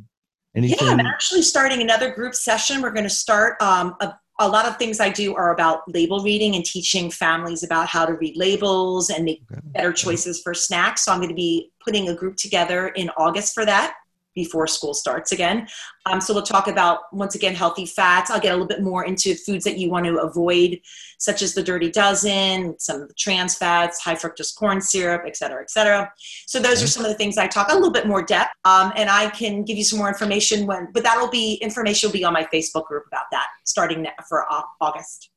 anything? 0.56 0.88
Yeah, 0.88 0.94
I'm 0.94 1.00
actually 1.00 1.42
starting 1.42 1.82
another 1.82 2.12
group 2.12 2.34
session. 2.34 2.82
We're 2.82 2.92
going 2.92 3.04
to 3.04 3.10
start 3.10 3.62
um, 3.62 3.96
a 4.00 4.14
a 4.40 4.48
lot 4.48 4.66
of 4.66 4.78
things 4.78 5.00
I 5.00 5.10
do 5.10 5.36
are 5.36 5.54
about 5.54 5.82
label 5.88 6.20
reading 6.20 6.56
and 6.56 6.66
teaching 6.66 7.12
families 7.12 7.64
about 7.64 7.88
how 7.88 8.06
to 8.06 8.14
read 8.14 8.36
labels 8.36 9.10
and 9.10 9.26
make 9.26 9.44
better 9.66 9.94
choices 9.94 10.42
for 10.42 10.54
snacks. 10.56 11.06
So 11.06 11.12
I'm 11.12 11.20
going 11.20 11.30
to 11.30 11.36
be 11.36 11.72
putting 11.86 12.10
a 12.10 12.16
group 12.16 12.38
together 12.38 12.88
in 12.90 13.10
August 13.16 13.54
for 13.54 13.64
that 13.66 13.94
before 14.36 14.68
school 14.68 14.94
starts 14.94 15.32
again. 15.32 15.68
Um, 16.06 16.20
so 16.20 16.34
we'll 16.34 16.44
talk 16.44 16.68
about, 16.68 17.02
once 17.12 17.36
again, 17.36 17.56
healthy 17.56 17.86
fats. 17.86 18.32
I'll 18.32 18.40
get 18.40 18.50
a 18.50 18.56
little 18.56 18.68
bit 18.68 18.82
more 18.82 19.06
into 19.06 19.36
foods 19.36 19.64
that 19.66 19.78
you 19.78 19.90
want 19.90 20.06
to 20.06 20.18
avoid, 20.18 20.80
such 21.20 21.42
as 21.42 21.54
the 21.54 21.64
dirty 21.64 21.92
dozen, 21.92 22.78
some 22.80 23.02
of 23.02 23.08
the 23.08 23.14
trans 23.14 23.56
fats, 23.56 24.00
high 24.00 24.16
fructose 24.16 24.56
corn 24.56 24.82
syrup, 24.82 25.24
et 25.26 25.38
cetera, 25.38 25.62
et 25.62 25.70
cetera. 25.70 26.12
So 26.48 26.60
those 26.60 26.84
are 26.84 26.88
some 26.88 27.06
of 27.06 27.12
the 27.12 27.18
things 27.18 27.38
I 27.38 27.48
talk 27.48 27.72
a 27.72 27.76
little 27.76 27.92
bit 27.92 28.08
more 28.08 28.24
depth. 28.24 28.52
Um, 28.66 28.92
and 28.96 29.10
I 29.10 29.30
can 29.30 29.64
give 29.64 29.78
you 29.78 29.84
some 29.84 30.00
more 30.00 30.10
information 30.10 30.66
when, 30.66 30.90
but 30.94 31.04
that'll 31.04 31.30
be, 31.30 31.56
information 31.56 32.10
will 32.10 32.14
be 32.14 32.26
on 32.26 32.34
my 32.34 32.46
Facebook 32.54 32.86
group 32.86 33.06
about 33.08 33.26
that 33.32 33.48
starting 33.66 34.06
for 34.28 34.46
August. 34.82 35.30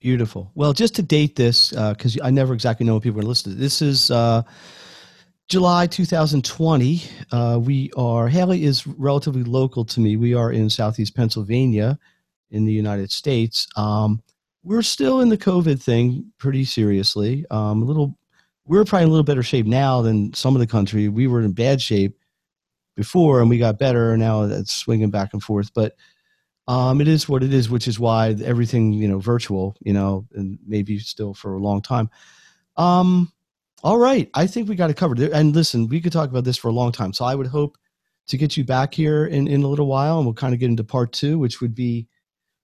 Beautiful. 0.00 0.50
Well, 0.54 0.72
just 0.72 0.96
to 0.96 1.02
date 1.02 1.36
this, 1.36 1.70
because 1.70 2.18
uh, 2.18 2.24
I 2.24 2.30
never 2.30 2.54
exactly 2.54 2.84
know 2.84 2.94
when 2.94 3.02
people 3.02 3.20
are 3.20 3.24
listening. 3.24 3.58
This 3.58 3.80
is 3.80 4.10
uh, 4.10 4.42
July 5.48 5.86
2020. 5.86 7.02
Uh, 7.30 7.58
we 7.60 7.90
are, 7.96 8.28
Hallie 8.28 8.64
is 8.64 8.86
relatively 8.86 9.44
local 9.44 9.84
to 9.84 10.00
me. 10.00 10.16
We 10.16 10.34
are 10.34 10.52
in 10.52 10.70
Southeast 10.70 11.14
Pennsylvania 11.14 11.98
in 12.50 12.64
the 12.64 12.72
United 12.72 13.10
States. 13.10 13.66
Um, 13.76 14.22
we're 14.62 14.82
still 14.82 15.20
in 15.20 15.28
the 15.28 15.36
COVID 15.36 15.82
thing 15.82 16.32
pretty 16.38 16.64
seriously. 16.64 17.44
Um, 17.50 17.82
a 17.82 17.84
little, 17.84 18.16
we're 18.64 18.84
probably 18.84 19.04
in 19.04 19.08
a 19.08 19.12
little 19.12 19.24
better 19.24 19.42
shape 19.42 19.66
now 19.66 20.00
than 20.02 20.32
some 20.32 20.54
of 20.54 20.60
the 20.60 20.66
country. 20.66 21.08
We 21.08 21.26
were 21.26 21.40
in 21.40 21.52
bad 21.52 21.82
shape 21.82 22.16
before 22.96 23.40
and 23.40 23.50
we 23.50 23.58
got 23.58 23.78
better. 23.78 24.16
Now 24.16 24.42
it's 24.42 24.72
swinging 24.72 25.10
back 25.10 25.32
and 25.32 25.42
forth. 25.42 25.72
But 25.74 25.96
um, 26.68 27.00
it 27.00 27.08
is 27.08 27.28
what 27.28 27.42
it 27.42 27.52
is, 27.52 27.68
which 27.68 27.88
is 27.88 27.98
why 27.98 28.36
everything, 28.44 28.92
you 28.92 29.08
know, 29.08 29.18
virtual, 29.18 29.76
you 29.80 29.92
know, 29.92 30.26
and 30.34 30.58
maybe 30.66 30.98
still 30.98 31.34
for 31.34 31.54
a 31.54 31.60
long 31.60 31.82
time. 31.82 32.08
Um, 32.76 33.32
all 33.82 33.98
right. 33.98 34.30
I 34.34 34.46
think 34.46 34.68
we 34.68 34.76
got 34.76 34.90
it 34.90 34.96
covered. 34.96 35.18
And 35.18 35.54
listen, 35.54 35.88
we 35.88 36.00
could 36.00 36.12
talk 36.12 36.30
about 36.30 36.44
this 36.44 36.56
for 36.56 36.68
a 36.68 36.72
long 36.72 36.92
time. 36.92 37.12
So 37.12 37.24
I 37.24 37.34
would 37.34 37.48
hope 37.48 37.76
to 38.28 38.36
get 38.36 38.56
you 38.56 38.64
back 38.64 38.94
here 38.94 39.26
in, 39.26 39.48
in 39.48 39.62
a 39.62 39.68
little 39.68 39.86
while 39.86 40.18
and 40.18 40.26
we'll 40.26 40.34
kind 40.34 40.54
of 40.54 40.60
get 40.60 40.70
into 40.70 40.84
part 40.84 41.12
two, 41.12 41.38
which 41.38 41.60
would 41.60 41.74
be 41.74 42.06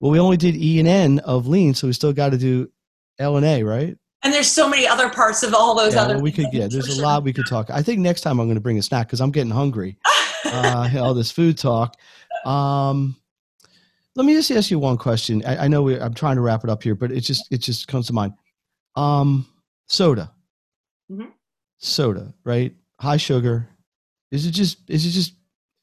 well, 0.01 0.13
we 0.13 0.21
only 0.21 0.37
did 0.37 0.55
E 0.55 0.79
and 0.79 0.89
N 0.89 1.19
of 1.21 1.49
lean, 1.49 1.75
so 1.75 1.89
we 1.89 1.93
still 1.93 2.13
got 2.13 2.31
to 2.31 2.39
do 2.39 2.71
L 3.19 3.37
and 3.37 3.45
A, 3.45 3.65
right? 3.65 3.97
And 4.23 4.33
there's 4.33 4.51
so 4.51 4.69
many 4.69 4.87
other 4.87 5.09
parts 5.11 5.43
of 5.43 5.55
all 5.55 5.77
those 5.77 5.95
yeah, 5.95 6.03
other. 6.03 6.15
Well, 6.15 6.23
we 6.23 6.33
could, 6.33 6.47
yeah. 6.53 6.69
There's 6.69 6.99
a 6.99 7.03
lot 7.03 7.25
we 7.25 7.33
could 7.33 7.47
talk. 7.47 7.71
I 7.71 7.83
think 7.83 8.01
next 8.01 8.23
time 8.23 8.41
I'm 8.41 8.47
going 8.47 8.57
to 8.57 8.61
bring 8.61 8.79
a 8.79 8.83
snack 8.83 9.07
because 9.07 9.21
I'm 9.21 9.31
getting 9.31 9.51
hungry. 9.51 9.99
uh, 10.45 10.91
all 10.99 11.15
this 11.15 11.31
food 11.31 11.59
talk. 11.59 11.97
Um, 12.45 13.17
let 14.15 14.25
me 14.25 14.35
just 14.35 14.51
ask 14.51 14.71
you 14.71 14.79
one 14.79 14.99
question. 14.99 15.45
I, 15.45 15.65
I 15.65 15.69
know 15.69 15.83
we, 15.83 15.99
I'm 15.99 16.15
trying 16.15 16.37
to 16.37 16.43
wrap 16.43 16.65
it 16.65 16.71
up 16.71 16.83
here, 16.83 16.95
but 16.95 17.13
it 17.13 17.21
just 17.21 17.47
it 17.53 17.59
just 17.59 17.89
comes 17.89 18.09
to 18.09 18.13
mind. 18.13 18.35
Um, 18.97 19.47
soda. 19.87 20.33
Mm-hmm. 21.11 21.31
Soda, 21.79 22.33
right? 22.45 22.75
High 23.01 23.17
sugar. 23.17 23.69
Is 24.31 24.47
it 24.47 24.51
just? 24.53 24.89
Is 24.89 25.07
it 25.07 25.11
just 25.11 25.35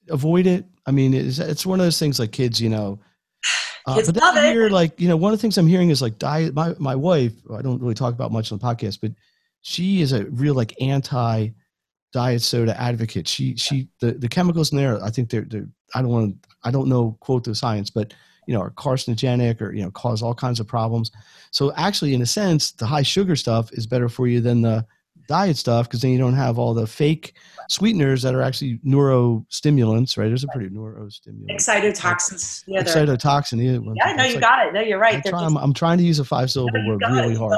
avoid 0.10 0.48
it? 0.48 0.66
I 0.86 0.92
mean, 0.92 1.14
it's 1.14 1.40
it's 1.40 1.66
one 1.66 1.80
of 1.80 1.86
those 1.86 2.00
things 2.00 2.20
like 2.20 2.32
kids, 2.32 2.60
you 2.60 2.70
know. 2.70 3.00
Uh, 3.88 4.02
but 4.04 4.16
then 4.16 4.52
here, 4.52 4.68
like 4.68 5.00
you 5.00 5.08
know, 5.08 5.16
one 5.16 5.32
of 5.32 5.38
the 5.38 5.42
things 5.44 5.60
I'm 5.60 5.68
hearing 5.68 5.92
is 5.92 6.02
like 6.02 6.18
diet. 6.18 6.56
My 6.56 6.74
my 6.80 6.96
wife, 6.96 7.34
I 7.54 7.62
don't 7.62 7.80
really 7.80 7.94
talk 7.94 8.16
about 8.16 8.32
much 8.32 8.52
on 8.52 8.58
the 8.58 8.66
podcast, 8.66 8.98
but 9.00 9.12
she 9.62 10.02
is 10.02 10.12
a 10.12 10.26
real 10.26 10.56
like 10.56 10.74
anti 10.82 11.50
diet 12.16 12.42
soda 12.42 12.80
advocate. 12.82 13.28
She 13.28 13.56
she 13.58 13.90
the, 14.00 14.14
the 14.14 14.28
chemicals 14.28 14.72
in 14.72 14.78
there, 14.78 15.04
I 15.04 15.12
think 15.12 15.30
they're 15.30 15.46
they're 15.48 15.68
I 15.94 16.02
don't 16.02 16.10
want 16.10 16.42
to 16.42 16.50
I 16.64 16.72
don't 16.72 16.88
know 16.88 17.18
quote 17.20 17.44
the 17.44 17.54
science, 17.54 17.90
but 17.90 18.14
you 18.48 18.54
know 18.54 18.62
are 18.62 18.72
carcinogenic 18.72 19.62
or 19.62 19.74
you 19.74 19.84
know 19.84 19.92
cause 19.92 20.24
all 20.24 20.34
kinds 20.34 20.60
of 20.60 20.68
problems. 20.68 21.12
So 21.52 21.74
actually, 21.76 22.14
in 22.14 22.22
a 22.22 22.26
sense, 22.26 22.72
the 22.72 22.86
high 22.86 23.02
sugar 23.02 23.36
stuff 23.36 23.72
is 23.74 23.86
better 23.86 24.08
for 24.08 24.28
you 24.28 24.40
than 24.40 24.62
the 24.62 24.86
diet 25.28 25.58
stuff 25.58 25.88
because 25.88 26.02
then 26.02 26.12
you 26.12 26.18
don't 26.18 26.34
have 26.34 26.58
all 26.58 26.74
the 26.74 26.88
fake 26.88 27.36
sweeteners 27.70 28.22
that 28.22 28.36
are 28.36 28.42
actually 28.42 28.80
neurostimulants, 28.86 30.18
right? 30.18 30.28
There's 30.28 30.44
a 30.44 30.48
pretty 30.48 30.70
neurostimulant. 30.70 31.52
Excitotoxins. 31.52 32.64
Yeah, 32.68 32.84
excitotoxin. 32.84 33.64
Yeah, 33.64 33.80
yeah 33.96 34.14
no, 34.14 34.24
you 34.24 34.34
like, 34.34 34.42
got 34.42 34.68
it. 34.68 34.74
No, 34.74 34.82
you're 34.82 35.00
right. 35.00 35.16
I'm, 35.16 35.22
try, 35.22 35.44
I'm, 35.44 35.58
I'm, 35.58 35.74
trying 35.74 35.98
to 35.98 36.04
use 36.04 36.20
a 36.20 36.26
five 36.26 36.52
syllable 36.52 36.82
no, 36.84 36.90
word 36.90 37.02
really 37.10 37.34
it. 37.34 37.38
hard. 37.38 37.58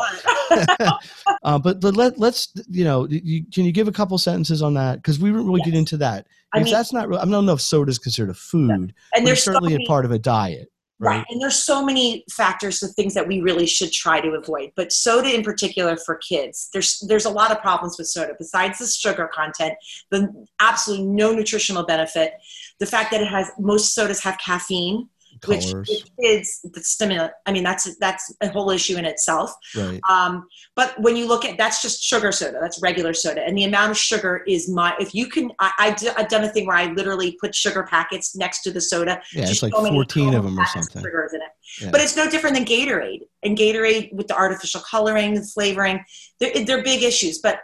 uh, 1.43 1.59
but, 1.59 1.81
but 1.81 1.95
let, 1.95 2.17
let's, 2.17 2.53
you 2.69 2.83
know, 2.83 3.07
you, 3.09 3.43
can 3.51 3.65
you 3.65 3.71
give 3.71 3.87
a 3.87 3.91
couple 3.91 4.17
sentences 4.17 4.61
on 4.61 4.73
that? 4.75 4.97
Because 4.97 5.19
we 5.19 5.29
didn't 5.29 5.45
really 5.45 5.59
yes. 5.59 5.69
get 5.71 5.77
into 5.77 5.97
that. 5.97 6.27
I 6.53 6.63
mean, 6.63 6.71
that's 6.71 6.93
not, 6.93 7.13
I 7.13 7.25
don't 7.25 7.45
know 7.45 7.53
if 7.53 7.61
soda 7.61 7.89
is 7.89 7.99
considered 7.99 8.31
a 8.31 8.33
food, 8.33 8.93
and 9.13 9.27
there's 9.27 9.43
certainly 9.43 9.73
so 9.73 9.77
many, 9.77 9.85
a 9.85 9.87
part 9.87 10.05
of 10.05 10.11
a 10.11 10.19
diet. 10.19 10.71
Right. 10.99 11.17
right. 11.17 11.25
And 11.29 11.41
there's 11.41 11.55
so 11.55 11.85
many 11.85 12.23
factors 12.31 12.81
of 12.81 12.91
things 12.95 13.13
that 13.13 13.27
we 13.27 13.41
really 13.41 13.67
should 13.67 13.91
try 13.91 14.19
to 14.19 14.29
avoid. 14.29 14.71
But 14.75 14.91
soda 14.91 15.33
in 15.33 15.43
particular 15.43 15.95
for 15.97 16.15
kids, 16.15 16.69
there's 16.73 16.99
there's 17.07 17.25
a 17.25 17.29
lot 17.29 17.51
of 17.51 17.61
problems 17.61 17.97
with 17.97 18.07
soda. 18.07 18.33
Besides 18.37 18.79
the 18.79 18.87
sugar 18.87 19.29
content, 19.31 19.75
the 20.09 20.47
absolutely 20.59 21.05
no 21.05 21.33
nutritional 21.33 21.85
benefit. 21.85 22.33
The 22.79 22.87
fact 22.87 23.11
that 23.11 23.21
it 23.21 23.27
has 23.27 23.51
most 23.59 23.93
sodas 23.93 24.21
have 24.23 24.37
caffeine, 24.39 25.07
Colors. 25.41 25.73
which 25.73 26.03
kids 26.19 26.65
the 26.73 26.83
stimulant 26.83 27.31
i 27.45 27.51
mean 27.51 27.63
that's 27.63 27.95
that's 27.99 28.33
a 28.41 28.49
whole 28.49 28.69
issue 28.69 28.97
in 28.97 29.05
itself. 29.05 29.51
Right. 29.75 29.99
um, 30.09 30.47
but 30.75 30.99
when 31.01 31.15
you 31.15 31.27
look 31.27 31.45
at 31.45 31.57
that's 31.57 31.81
just 31.81 32.01
sugar 32.01 32.31
soda 32.31 32.59
that's 32.61 32.81
regular 32.81 33.13
soda. 33.13 33.43
And 33.45 33.57
the 33.57 33.63
amount 33.63 33.91
of 33.91 33.97
sugar 33.97 34.43
is 34.47 34.69
my 34.69 34.95
if 34.99 35.13
you 35.13 35.27
can 35.27 35.51
I 35.59 35.95
I've 36.17 36.29
done 36.29 36.43
a 36.43 36.49
thing 36.49 36.65
where 36.67 36.77
i 36.77 36.91
literally 36.91 37.37
put 37.39 37.53
sugar 37.53 37.83
packets 37.83 38.35
next 38.35 38.61
to 38.63 38.71
the 38.71 38.81
soda. 38.81 39.21
Yeah 39.33 39.43
it's 39.49 39.63
like 39.63 39.73
14 39.73 40.33
of 40.33 40.43
them 40.43 40.59
or 40.59 40.65
something. 40.65 41.01
sugars 41.01 41.33
in 41.33 41.41
it. 41.41 41.47
Yeah. 41.81 41.91
but 41.91 42.01
it's 42.01 42.15
no 42.15 42.29
different 42.29 42.55
than 42.55 42.65
gatorade. 42.65 43.21
And 43.43 43.57
gatorade 43.57 44.13
with 44.13 44.27
the 44.27 44.35
artificial 44.35 44.81
coloring 44.81 45.33
the 45.33 45.41
flavoring 45.41 46.03
they're, 46.39 46.65
they're 46.65 46.83
big 46.83 47.03
issues. 47.03 47.39
But 47.39 47.59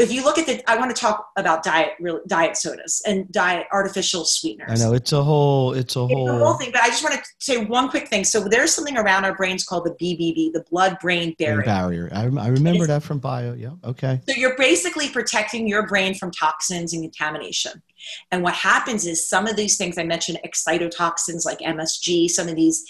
if 0.00 0.12
you 0.12 0.24
look 0.24 0.38
at 0.38 0.46
the, 0.46 0.68
I 0.70 0.76
want 0.76 0.94
to 0.94 1.00
talk 1.00 1.30
about 1.36 1.62
diet, 1.62 1.92
real, 2.00 2.20
diet 2.26 2.56
sodas 2.56 3.02
and 3.06 3.30
diet 3.30 3.66
artificial 3.72 4.24
sweeteners. 4.24 4.80
I 4.80 4.84
know 4.84 4.94
it's 4.94 5.12
a 5.12 5.22
whole, 5.22 5.72
it's 5.74 5.96
a 5.96 6.06
whole, 6.06 6.28
it's 6.28 6.36
a 6.36 6.44
whole 6.44 6.54
thing. 6.54 6.70
But 6.72 6.82
I 6.82 6.88
just 6.88 7.02
want 7.02 7.16
to 7.16 7.22
say 7.38 7.64
one 7.64 7.88
quick 7.88 8.08
thing. 8.08 8.24
So 8.24 8.40
there's 8.48 8.74
something 8.74 8.96
around 8.96 9.24
our 9.24 9.34
brains 9.34 9.64
called 9.64 9.84
the 9.84 9.92
BBB, 9.92 10.52
the 10.52 10.64
blood-brain 10.70 11.34
barrier. 11.38 11.64
Barrier. 11.64 12.10
I, 12.12 12.22
I 12.22 12.48
remember 12.48 12.86
that 12.86 13.02
from 13.02 13.18
bio. 13.18 13.54
Yeah. 13.54 13.70
Okay. 13.84 14.20
So 14.28 14.34
you're 14.36 14.56
basically 14.56 15.08
protecting 15.08 15.68
your 15.68 15.86
brain 15.86 16.14
from 16.14 16.30
toxins 16.30 16.92
and 16.92 17.02
contamination. 17.02 17.82
And 18.30 18.42
what 18.42 18.54
happens 18.54 19.06
is 19.06 19.28
some 19.28 19.46
of 19.46 19.56
these 19.56 19.76
things 19.76 19.98
I 19.98 20.04
mentioned, 20.04 20.38
excitotoxins 20.44 21.44
like 21.44 21.58
MSG, 21.58 22.30
some 22.30 22.48
of 22.48 22.56
these 22.56 22.84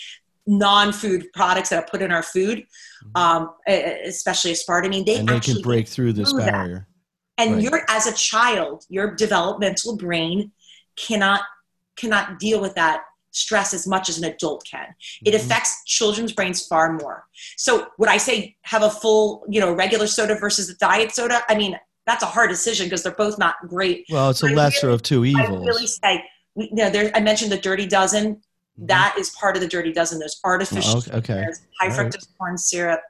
non-food 0.46 1.26
products 1.32 1.68
that 1.70 1.84
are 1.84 1.88
put 1.90 2.02
in 2.02 2.10
our 2.10 2.22
food, 2.22 2.58
mm-hmm. 2.58 3.16
um, 3.16 3.54
especially 3.66 4.52
aspartame, 4.52 5.04
they, 5.04 5.18
and 5.18 5.28
they 5.28 5.40
can 5.40 5.60
break 5.62 5.86
through 5.88 6.12
this 6.12 6.32
barrier. 6.32 6.86
That 6.86 6.89
and 7.40 7.54
right. 7.54 7.62
you're 7.62 7.84
as 7.88 8.06
a 8.06 8.12
child 8.12 8.84
your 8.88 9.14
developmental 9.14 9.96
brain 9.96 10.52
cannot 10.96 11.42
cannot 11.96 12.38
deal 12.38 12.60
with 12.60 12.74
that 12.74 13.02
stress 13.32 13.72
as 13.72 13.86
much 13.86 14.08
as 14.08 14.18
an 14.18 14.24
adult 14.24 14.64
can 14.68 14.94
it 15.24 15.30
mm-hmm. 15.30 15.36
affects 15.36 15.84
children's 15.84 16.32
brains 16.32 16.66
far 16.66 16.92
more 16.94 17.24
so 17.56 17.86
would 17.98 18.08
i 18.08 18.16
say 18.16 18.56
have 18.62 18.82
a 18.82 18.90
full 18.90 19.44
you 19.48 19.60
know 19.60 19.72
regular 19.72 20.06
soda 20.06 20.34
versus 20.34 20.68
a 20.68 20.76
diet 20.76 21.12
soda 21.12 21.40
i 21.48 21.54
mean 21.54 21.78
that's 22.10 22.22
a 22.22 22.26
hard 22.26 22.50
decision 22.50 22.86
because 22.86 23.02
they're 23.02 23.12
both 23.12 23.38
not 23.38 23.56
great. 23.68 24.06
Well, 24.10 24.30
it's 24.30 24.42
a 24.42 24.46
lesser 24.46 24.88
really, 24.88 24.94
of 24.94 25.02
two 25.02 25.24
evils. 25.24 25.62
I 25.62 25.66
really 25.66 25.86
say, 25.86 26.24
you 26.56 26.68
know, 26.72 26.90
there, 26.90 27.10
I 27.14 27.20
mentioned 27.20 27.52
the 27.52 27.58
dirty 27.58 27.86
dozen. 27.86 28.34
Mm-hmm. 28.34 28.86
That 28.86 29.16
is 29.18 29.30
part 29.30 29.56
of 29.56 29.62
the 29.62 29.68
dirty 29.68 29.92
dozen. 29.92 30.18
There's 30.18 30.40
artificial, 30.44 31.02
oh, 31.12 31.18
okay, 31.18 31.44
high 31.78 31.88
fructose 31.88 32.14
right. 32.14 32.38
corn 32.38 32.58
syrup, 32.58 33.00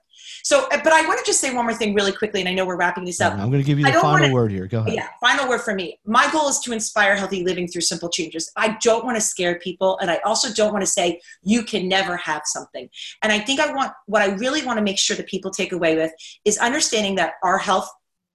so, 0.43 0.67
uh, 0.71 0.81
but 0.83 0.93
I 0.93 1.07
want 1.07 1.19
to 1.19 1.25
just 1.25 1.41
say 1.41 1.55
one 1.55 1.65
more 1.65 1.75
thing 1.75 1.95
really 1.95 2.13
quickly, 2.13 2.41
and 2.41 2.49
I 2.49 2.55
know 2.55 2.65
we're 2.65 2.77
wrapping 2.77 3.05
this 3.05 3.21
up. 3.21 3.33
I'm 3.35 3.51
going 3.51 3.63
to 3.63 3.67
give 3.67 3.79
you 3.79 3.85
the 3.85 3.93
final 3.93 4.21
wanna, 4.21 4.33
word 4.33 4.53
here. 4.53 4.67
Go 4.67 4.81
ahead. 4.81 4.95
Yeah, 4.95 5.09
final 5.21 5.49
word 5.49 5.61
for 5.61 5.75
me. 5.75 5.99
My 6.05 6.31
goal 6.31 6.49
is 6.49 6.59
to 6.61 6.73
inspire 6.73 7.17
healthy 7.17 7.45
living 7.45 7.69
through 7.69 7.83
simple 7.83 8.09
changes. 8.09 8.51
I 8.57 8.77
don't 8.83 9.05
want 9.05 9.17
to 9.17 9.21
scare 9.21 9.59
people, 9.59 9.99
and 9.99 10.11
I 10.11 10.19
also 10.19 10.53
don't 10.53 10.73
want 10.73 10.85
to 10.85 10.91
say 10.91 11.21
you 11.43 11.63
can 11.63 11.89
never 11.89 12.17
have 12.17 12.43
something. 12.45 12.89
And 13.23 13.33
I 13.33 13.39
think 13.39 13.61
I 13.61 13.73
want 13.73 13.93
what 14.07 14.23
I 14.23 14.35
really 14.35 14.65
want 14.65 14.79
to 14.79 14.85
make 14.85 14.99
sure 14.99 15.17
that 15.17 15.27
people 15.27 15.51
take 15.51 15.73
away 15.73 15.97
with 15.97 16.13
is 16.45 16.59
understanding 16.59 17.15
that 17.17 17.35
our 17.43 17.59
health 17.59 17.91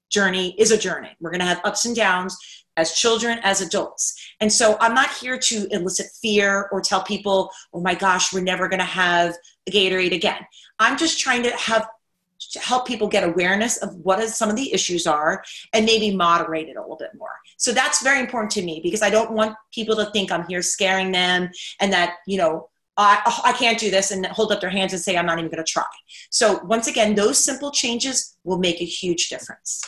journey 0.09 0.55
is 0.59 0.71
a 0.71 0.77
journey. 0.77 1.09
We're 1.19 1.31
going 1.31 1.39
to 1.39 1.45
have 1.45 1.61
ups 1.63 1.85
and 1.85 1.95
downs 1.95 2.37
as 2.77 2.93
children, 2.93 3.39
as 3.43 3.61
adults. 3.61 4.13
And 4.41 4.51
so 4.51 4.77
I'm 4.79 4.93
not 4.93 5.11
here 5.13 5.37
to 5.37 5.67
elicit 5.71 6.07
fear 6.21 6.67
or 6.71 6.81
tell 6.81 7.03
people, 7.03 7.49
oh 7.73 7.81
my 7.81 7.95
gosh, 7.95 8.33
we're 8.33 8.41
never 8.41 8.67
going 8.67 8.79
to 8.79 8.85
have 8.85 9.33
a 9.67 9.71
Gatorade 9.71 10.13
again. 10.13 10.45
I'm 10.79 10.97
just 10.97 11.19
trying 11.19 11.43
to 11.43 11.51
have 11.55 11.87
to 12.55 12.61
help 12.61 12.87
people 12.87 13.07
get 13.07 13.23
awareness 13.23 13.77
of 13.77 13.93
what 13.97 14.19
is, 14.19 14.35
some 14.35 14.49
of 14.49 14.55
the 14.55 14.73
issues 14.73 15.05
are 15.05 15.43
and 15.73 15.85
maybe 15.85 16.15
moderate 16.15 16.69
it 16.69 16.77
a 16.77 16.81
little 16.81 16.95
bit 16.95 17.11
more. 17.17 17.35
So 17.57 17.73
that's 17.73 18.01
very 18.01 18.21
important 18.21 18.51
to 18.53 18.63
me 18.63 18.79
because 18.81 19.01
I 19.01 19.09
don't 19.09 19.31
want 19.31 19.55
people 19.73 19.95
to 19.97 20.05
think 20.11 20.31
I'm 20.31 20.47
here 20.47 20.61
scaring 20.61 21.11
them 21.11 21.49
and 21.81 21.91
that, 21.91 22.15
you 22.25 22.37
know, 22.37 22.69
I, 22.97 23.41
I 23.43 23.51
can't 23.51 23.77
do 23.77 23.91
this 23.91 24.11
and 24.11 24.25
hold 24.27 24.53
up 24.53 24.61
their 24.61 24.69
hands 24.69 24.93
and 24.93 25.01
say 25.01 25.17
I'm 25.17 25.25
not 25.25 25.37
even 25.37 25.51
going 25.51 25.63
to 25.63 25.69
try. 25.69 25.83
So 26.29 26.63
once 26.63 26.87
again, 26.87 27.13
those 27.13 27.37
simple 27.37 27.71
changes 27.71 28.37
will 28.45 28.57
make 28.57 28.81
a 28.81 28.85
huge 28.85 29.27
difference. 29.27 29.83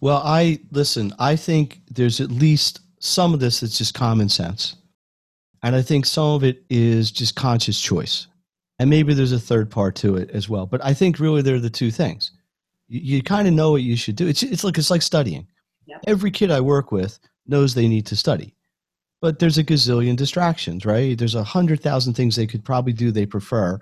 Well, 0.00 0.22
I 0.24 0.60
listen, 0.72 1.12
I 1.18 1.36
think 1.36 1.80
there's 1.90 2.22
at 2.22 2.30
least 2.30 2.80
some 3.00 3.34
of 3.34 3.40
this 3.40 3.60
that's 3.60 3.76
just 3.76 3.92
common 3.92 4.30
sense. 4.30 4.76
And 5.62 5.76
I 5.76 5.82
think 5.82 6.06
some 6.06 6.30
of 6.30 6.42
it 6.42 6.64
is 6.70 7.10
just 7.10 7.36
conscious 7.36 7.78
choice 7.78 8.28
and 8.78 8.90
maybe 8.90 9.14
there's 9.14 9.32
a 9.32 9.38
third 9.38 9.70
part 9.70 9.94
to 9.96 10.16
it 10.16 10.30
as 10.30 10.48
well. 10.48 10.66
But 10.66 10.84
I 10.84 10.94
think 10.94 11.18
really 11.18 11.42
they're 11.42 11.60
the 11.60 11.70
two 11.70 11.90
things. 11.90 12.32
You, 12.88 13.16
you 13.16 13.22
kind 13.22 13.46
of 13.46 13.54
know 13.54 13.70
what 13.70 13.82
you 13.82 13.96
should 13.96 14.16
do. 14.16 14.26
It's 14.26 14.42
it's 14.42 14.64
like 14.64 14.78
it's 14.78 14.90
like 14.90 15.02
studying. 15.02 15.46
Yep. 15.86 16.00
Every 16.06 16.30
kid 16.30 16.50
I 16.50 16.60
work 16.60 16.92
with 16.92 17.18
knows 17.46 17.74
they 17.74 17.88
need 17.88 18.06
to 18.06 18.16
study, 18.16 18.54
but 19.20 19.38
there's 19.38 19.58
a 19.58 19.64
gazillion 19.64 20.16
distractions, 20.16 20.86
right? 20.86 21.16
There's 21.16 21.34
a 21.34 21.44
hundred 21.44 21.80
thousand 21.80 22.14
things 22.14 22.36
they 22.36 22.46
could 22.46 22.64
probably 22.64 22.92
do 22.92 23.10
they 23.10 23.26
prefer, 23.26 23.78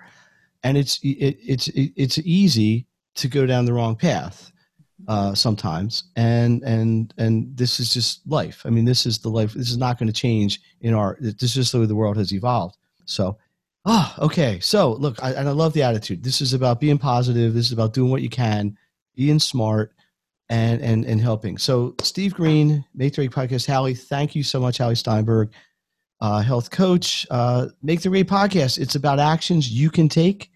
and 0.63 0.77
it's 0.77 0.99
it, 1.03 1.37
it's 1.41 1.67
it, 1.69 1.93
it's 1.95 2.17
easy 2.19 2.85
to 3.15 3.27
go 3.27 3.45
down 3.45 3.65
the 3.65 3.73
wrong 3.73 3.95
path 3.95 4.51
uh, 5.07 5.33
sometimes 5.33 6.05
and 6.15 6.63
and 6.63 7.13
and 7.17 7.55
this 7.57 7.79
is 7.79 7.93
just 7.93 8.21
life 8.27 8.61
i 8.65 8.69
mean 8.69 8.85
this 8.85 9.05
is 9.05 9.19
the 9.19 9.29
life 9.29 9.53
this 9.53 9.69
is 9.69 9.77
not 9.77 9.97
going 9.99 10.07
to 10.07 10.13
change 10.13 10.61
in 10.81 10.93
our 10.93 11.17
this 11.19 11.41
is 11.41 11.53
just 11.53 11.71
the 11.71 11.79
way 11.79 11.85
the 11.85 11.95
world 11.95 12.15
has 12.15 12.33
evolved 12.33 12.77
so 13.05 13.37
Oh, 13.85 14.13
okay. 14.19 14.59
So 14.61 14.93
look, 14.93 15.21
I, 15.21 15.33
and 15.33 15.47
I 15.47 15.51
love 15.51 15.73
the 15.73 15.83
attitude. 15.83 16.23
This 16.23 16.41
is 16.41 16.53
about 16.53 16.79
being 16.79 16.97
positive. 16.97 17.53
This 17.53 17.65
is 17.65 17.73
about 17.73 17.93
doing 17.93 18.11
what 18.11 18.21
you 18.21 18.29
can, 18.29 18.77
being 19.15 19.39
smart, 19.39 19.93
and 20.49 20.81
and 20.81 21.05
and 21.05 21.19
helping. 21.19 21.57
So 21.57 21.95
Steve 22.01 22.33
Green, 22.33 22.85
Make 22.95 23.13
the 23.13 23.27
Grade 23.27 23.31
Podcast. 23.31 23.67
Hallie, 23.67 23.95
thank 23.95 24.35
you 24.35 24.43
so 24.43 24.59
much, 24.59 24.77
Hallie 24.77 24.95
Steinberg, 24.95 25.51
uh, 26.21 26.41
health 26.41 26.71
coach. 26.71 27.27
Uh, 27.29 27.67
Make 27.81 28.01
the 28.01 28.09
Grade 28.09 28.27
Podcast. 28.27 28.77
It's 28.77 28.95
about 28.95 29.19
actions 29.19 29.69
you 29.69 29.89
can 29.89 30.07
take 30.07 30.49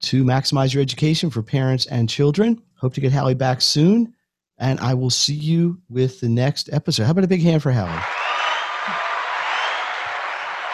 to 0.00 0.22
maximize 0.22 0.74
your 0.74 0.82
education 0.82 1.30
for 1.30 1.42
parents 1.42 1.86
and 1.86 2.08
children. 2.08 2.62
Hope 2.76 2.94
to 2.94 3.00
get 3.00 3.12
Hallie 3.12 3.34
back 3.34 3.60
soon, 3.62 4.14
and 4.58 4.78
I 4.80 4.92
will 4.92 5.10
see 5.10 5.34
you 5.34 5.80
with 5.88 6.20
the 6.20 6.28
next 6.28 6.68
episode. 6.72 7.04
How 7.04 7.12
about 7.12 7.24
a 7.24 7.28
big 7.28 7.42
hand 7.42 7.62
for 7.62 7.72
Hallie? 7.72 8.02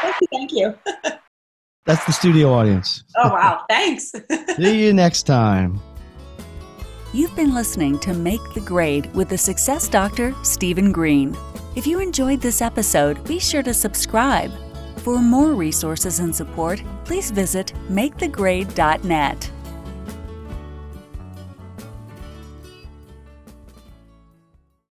Thank 0.00 0.20
you. 0.20 0.28
Thank 0.32 0.52
you. 0.52 1.12
That's 1.86 2.04
the 2.06 2.12
studio 2.12 2.52
audience. 2.52 3.04
Oh, 3.16 3.28
wow. 3.28 3.64
Thanks. 3.68 4.12
See 4.56 4.84
you 4.84 4.92
next 4.92 5.22
time. 5.22 5.80
You've 7.12 7.34
been 7.36 7.54
listening 7.54 8.00
to 8.00 8.12
Make 8.12 8.42
the 8.54 8.60
Grade 8.60 9.14
with 9.14 9.28
the 9.28 9.38
success 9.38 9.86
doctor, 9.86 10.34
Stephen 10.42 10.90
Green. 10.90 11.36
If 11.76 11.86
you 11.86 12.00
enjoyed 12.00 12.40
this 12.40 12.60
episode, 12.60 13.22
be 13.24 13.38
sure 13.38 13.62
to 13.62 13.72
subscribe. 13.72 14.50
For 14.96 15.18
more 15.20 15.52
resources 15.52 16.18
and 16.18 16.34
support, 16.34 16.82
please 17.04 17.30
visit 17.30 17.72
makethegrade.net. 17.88 19.50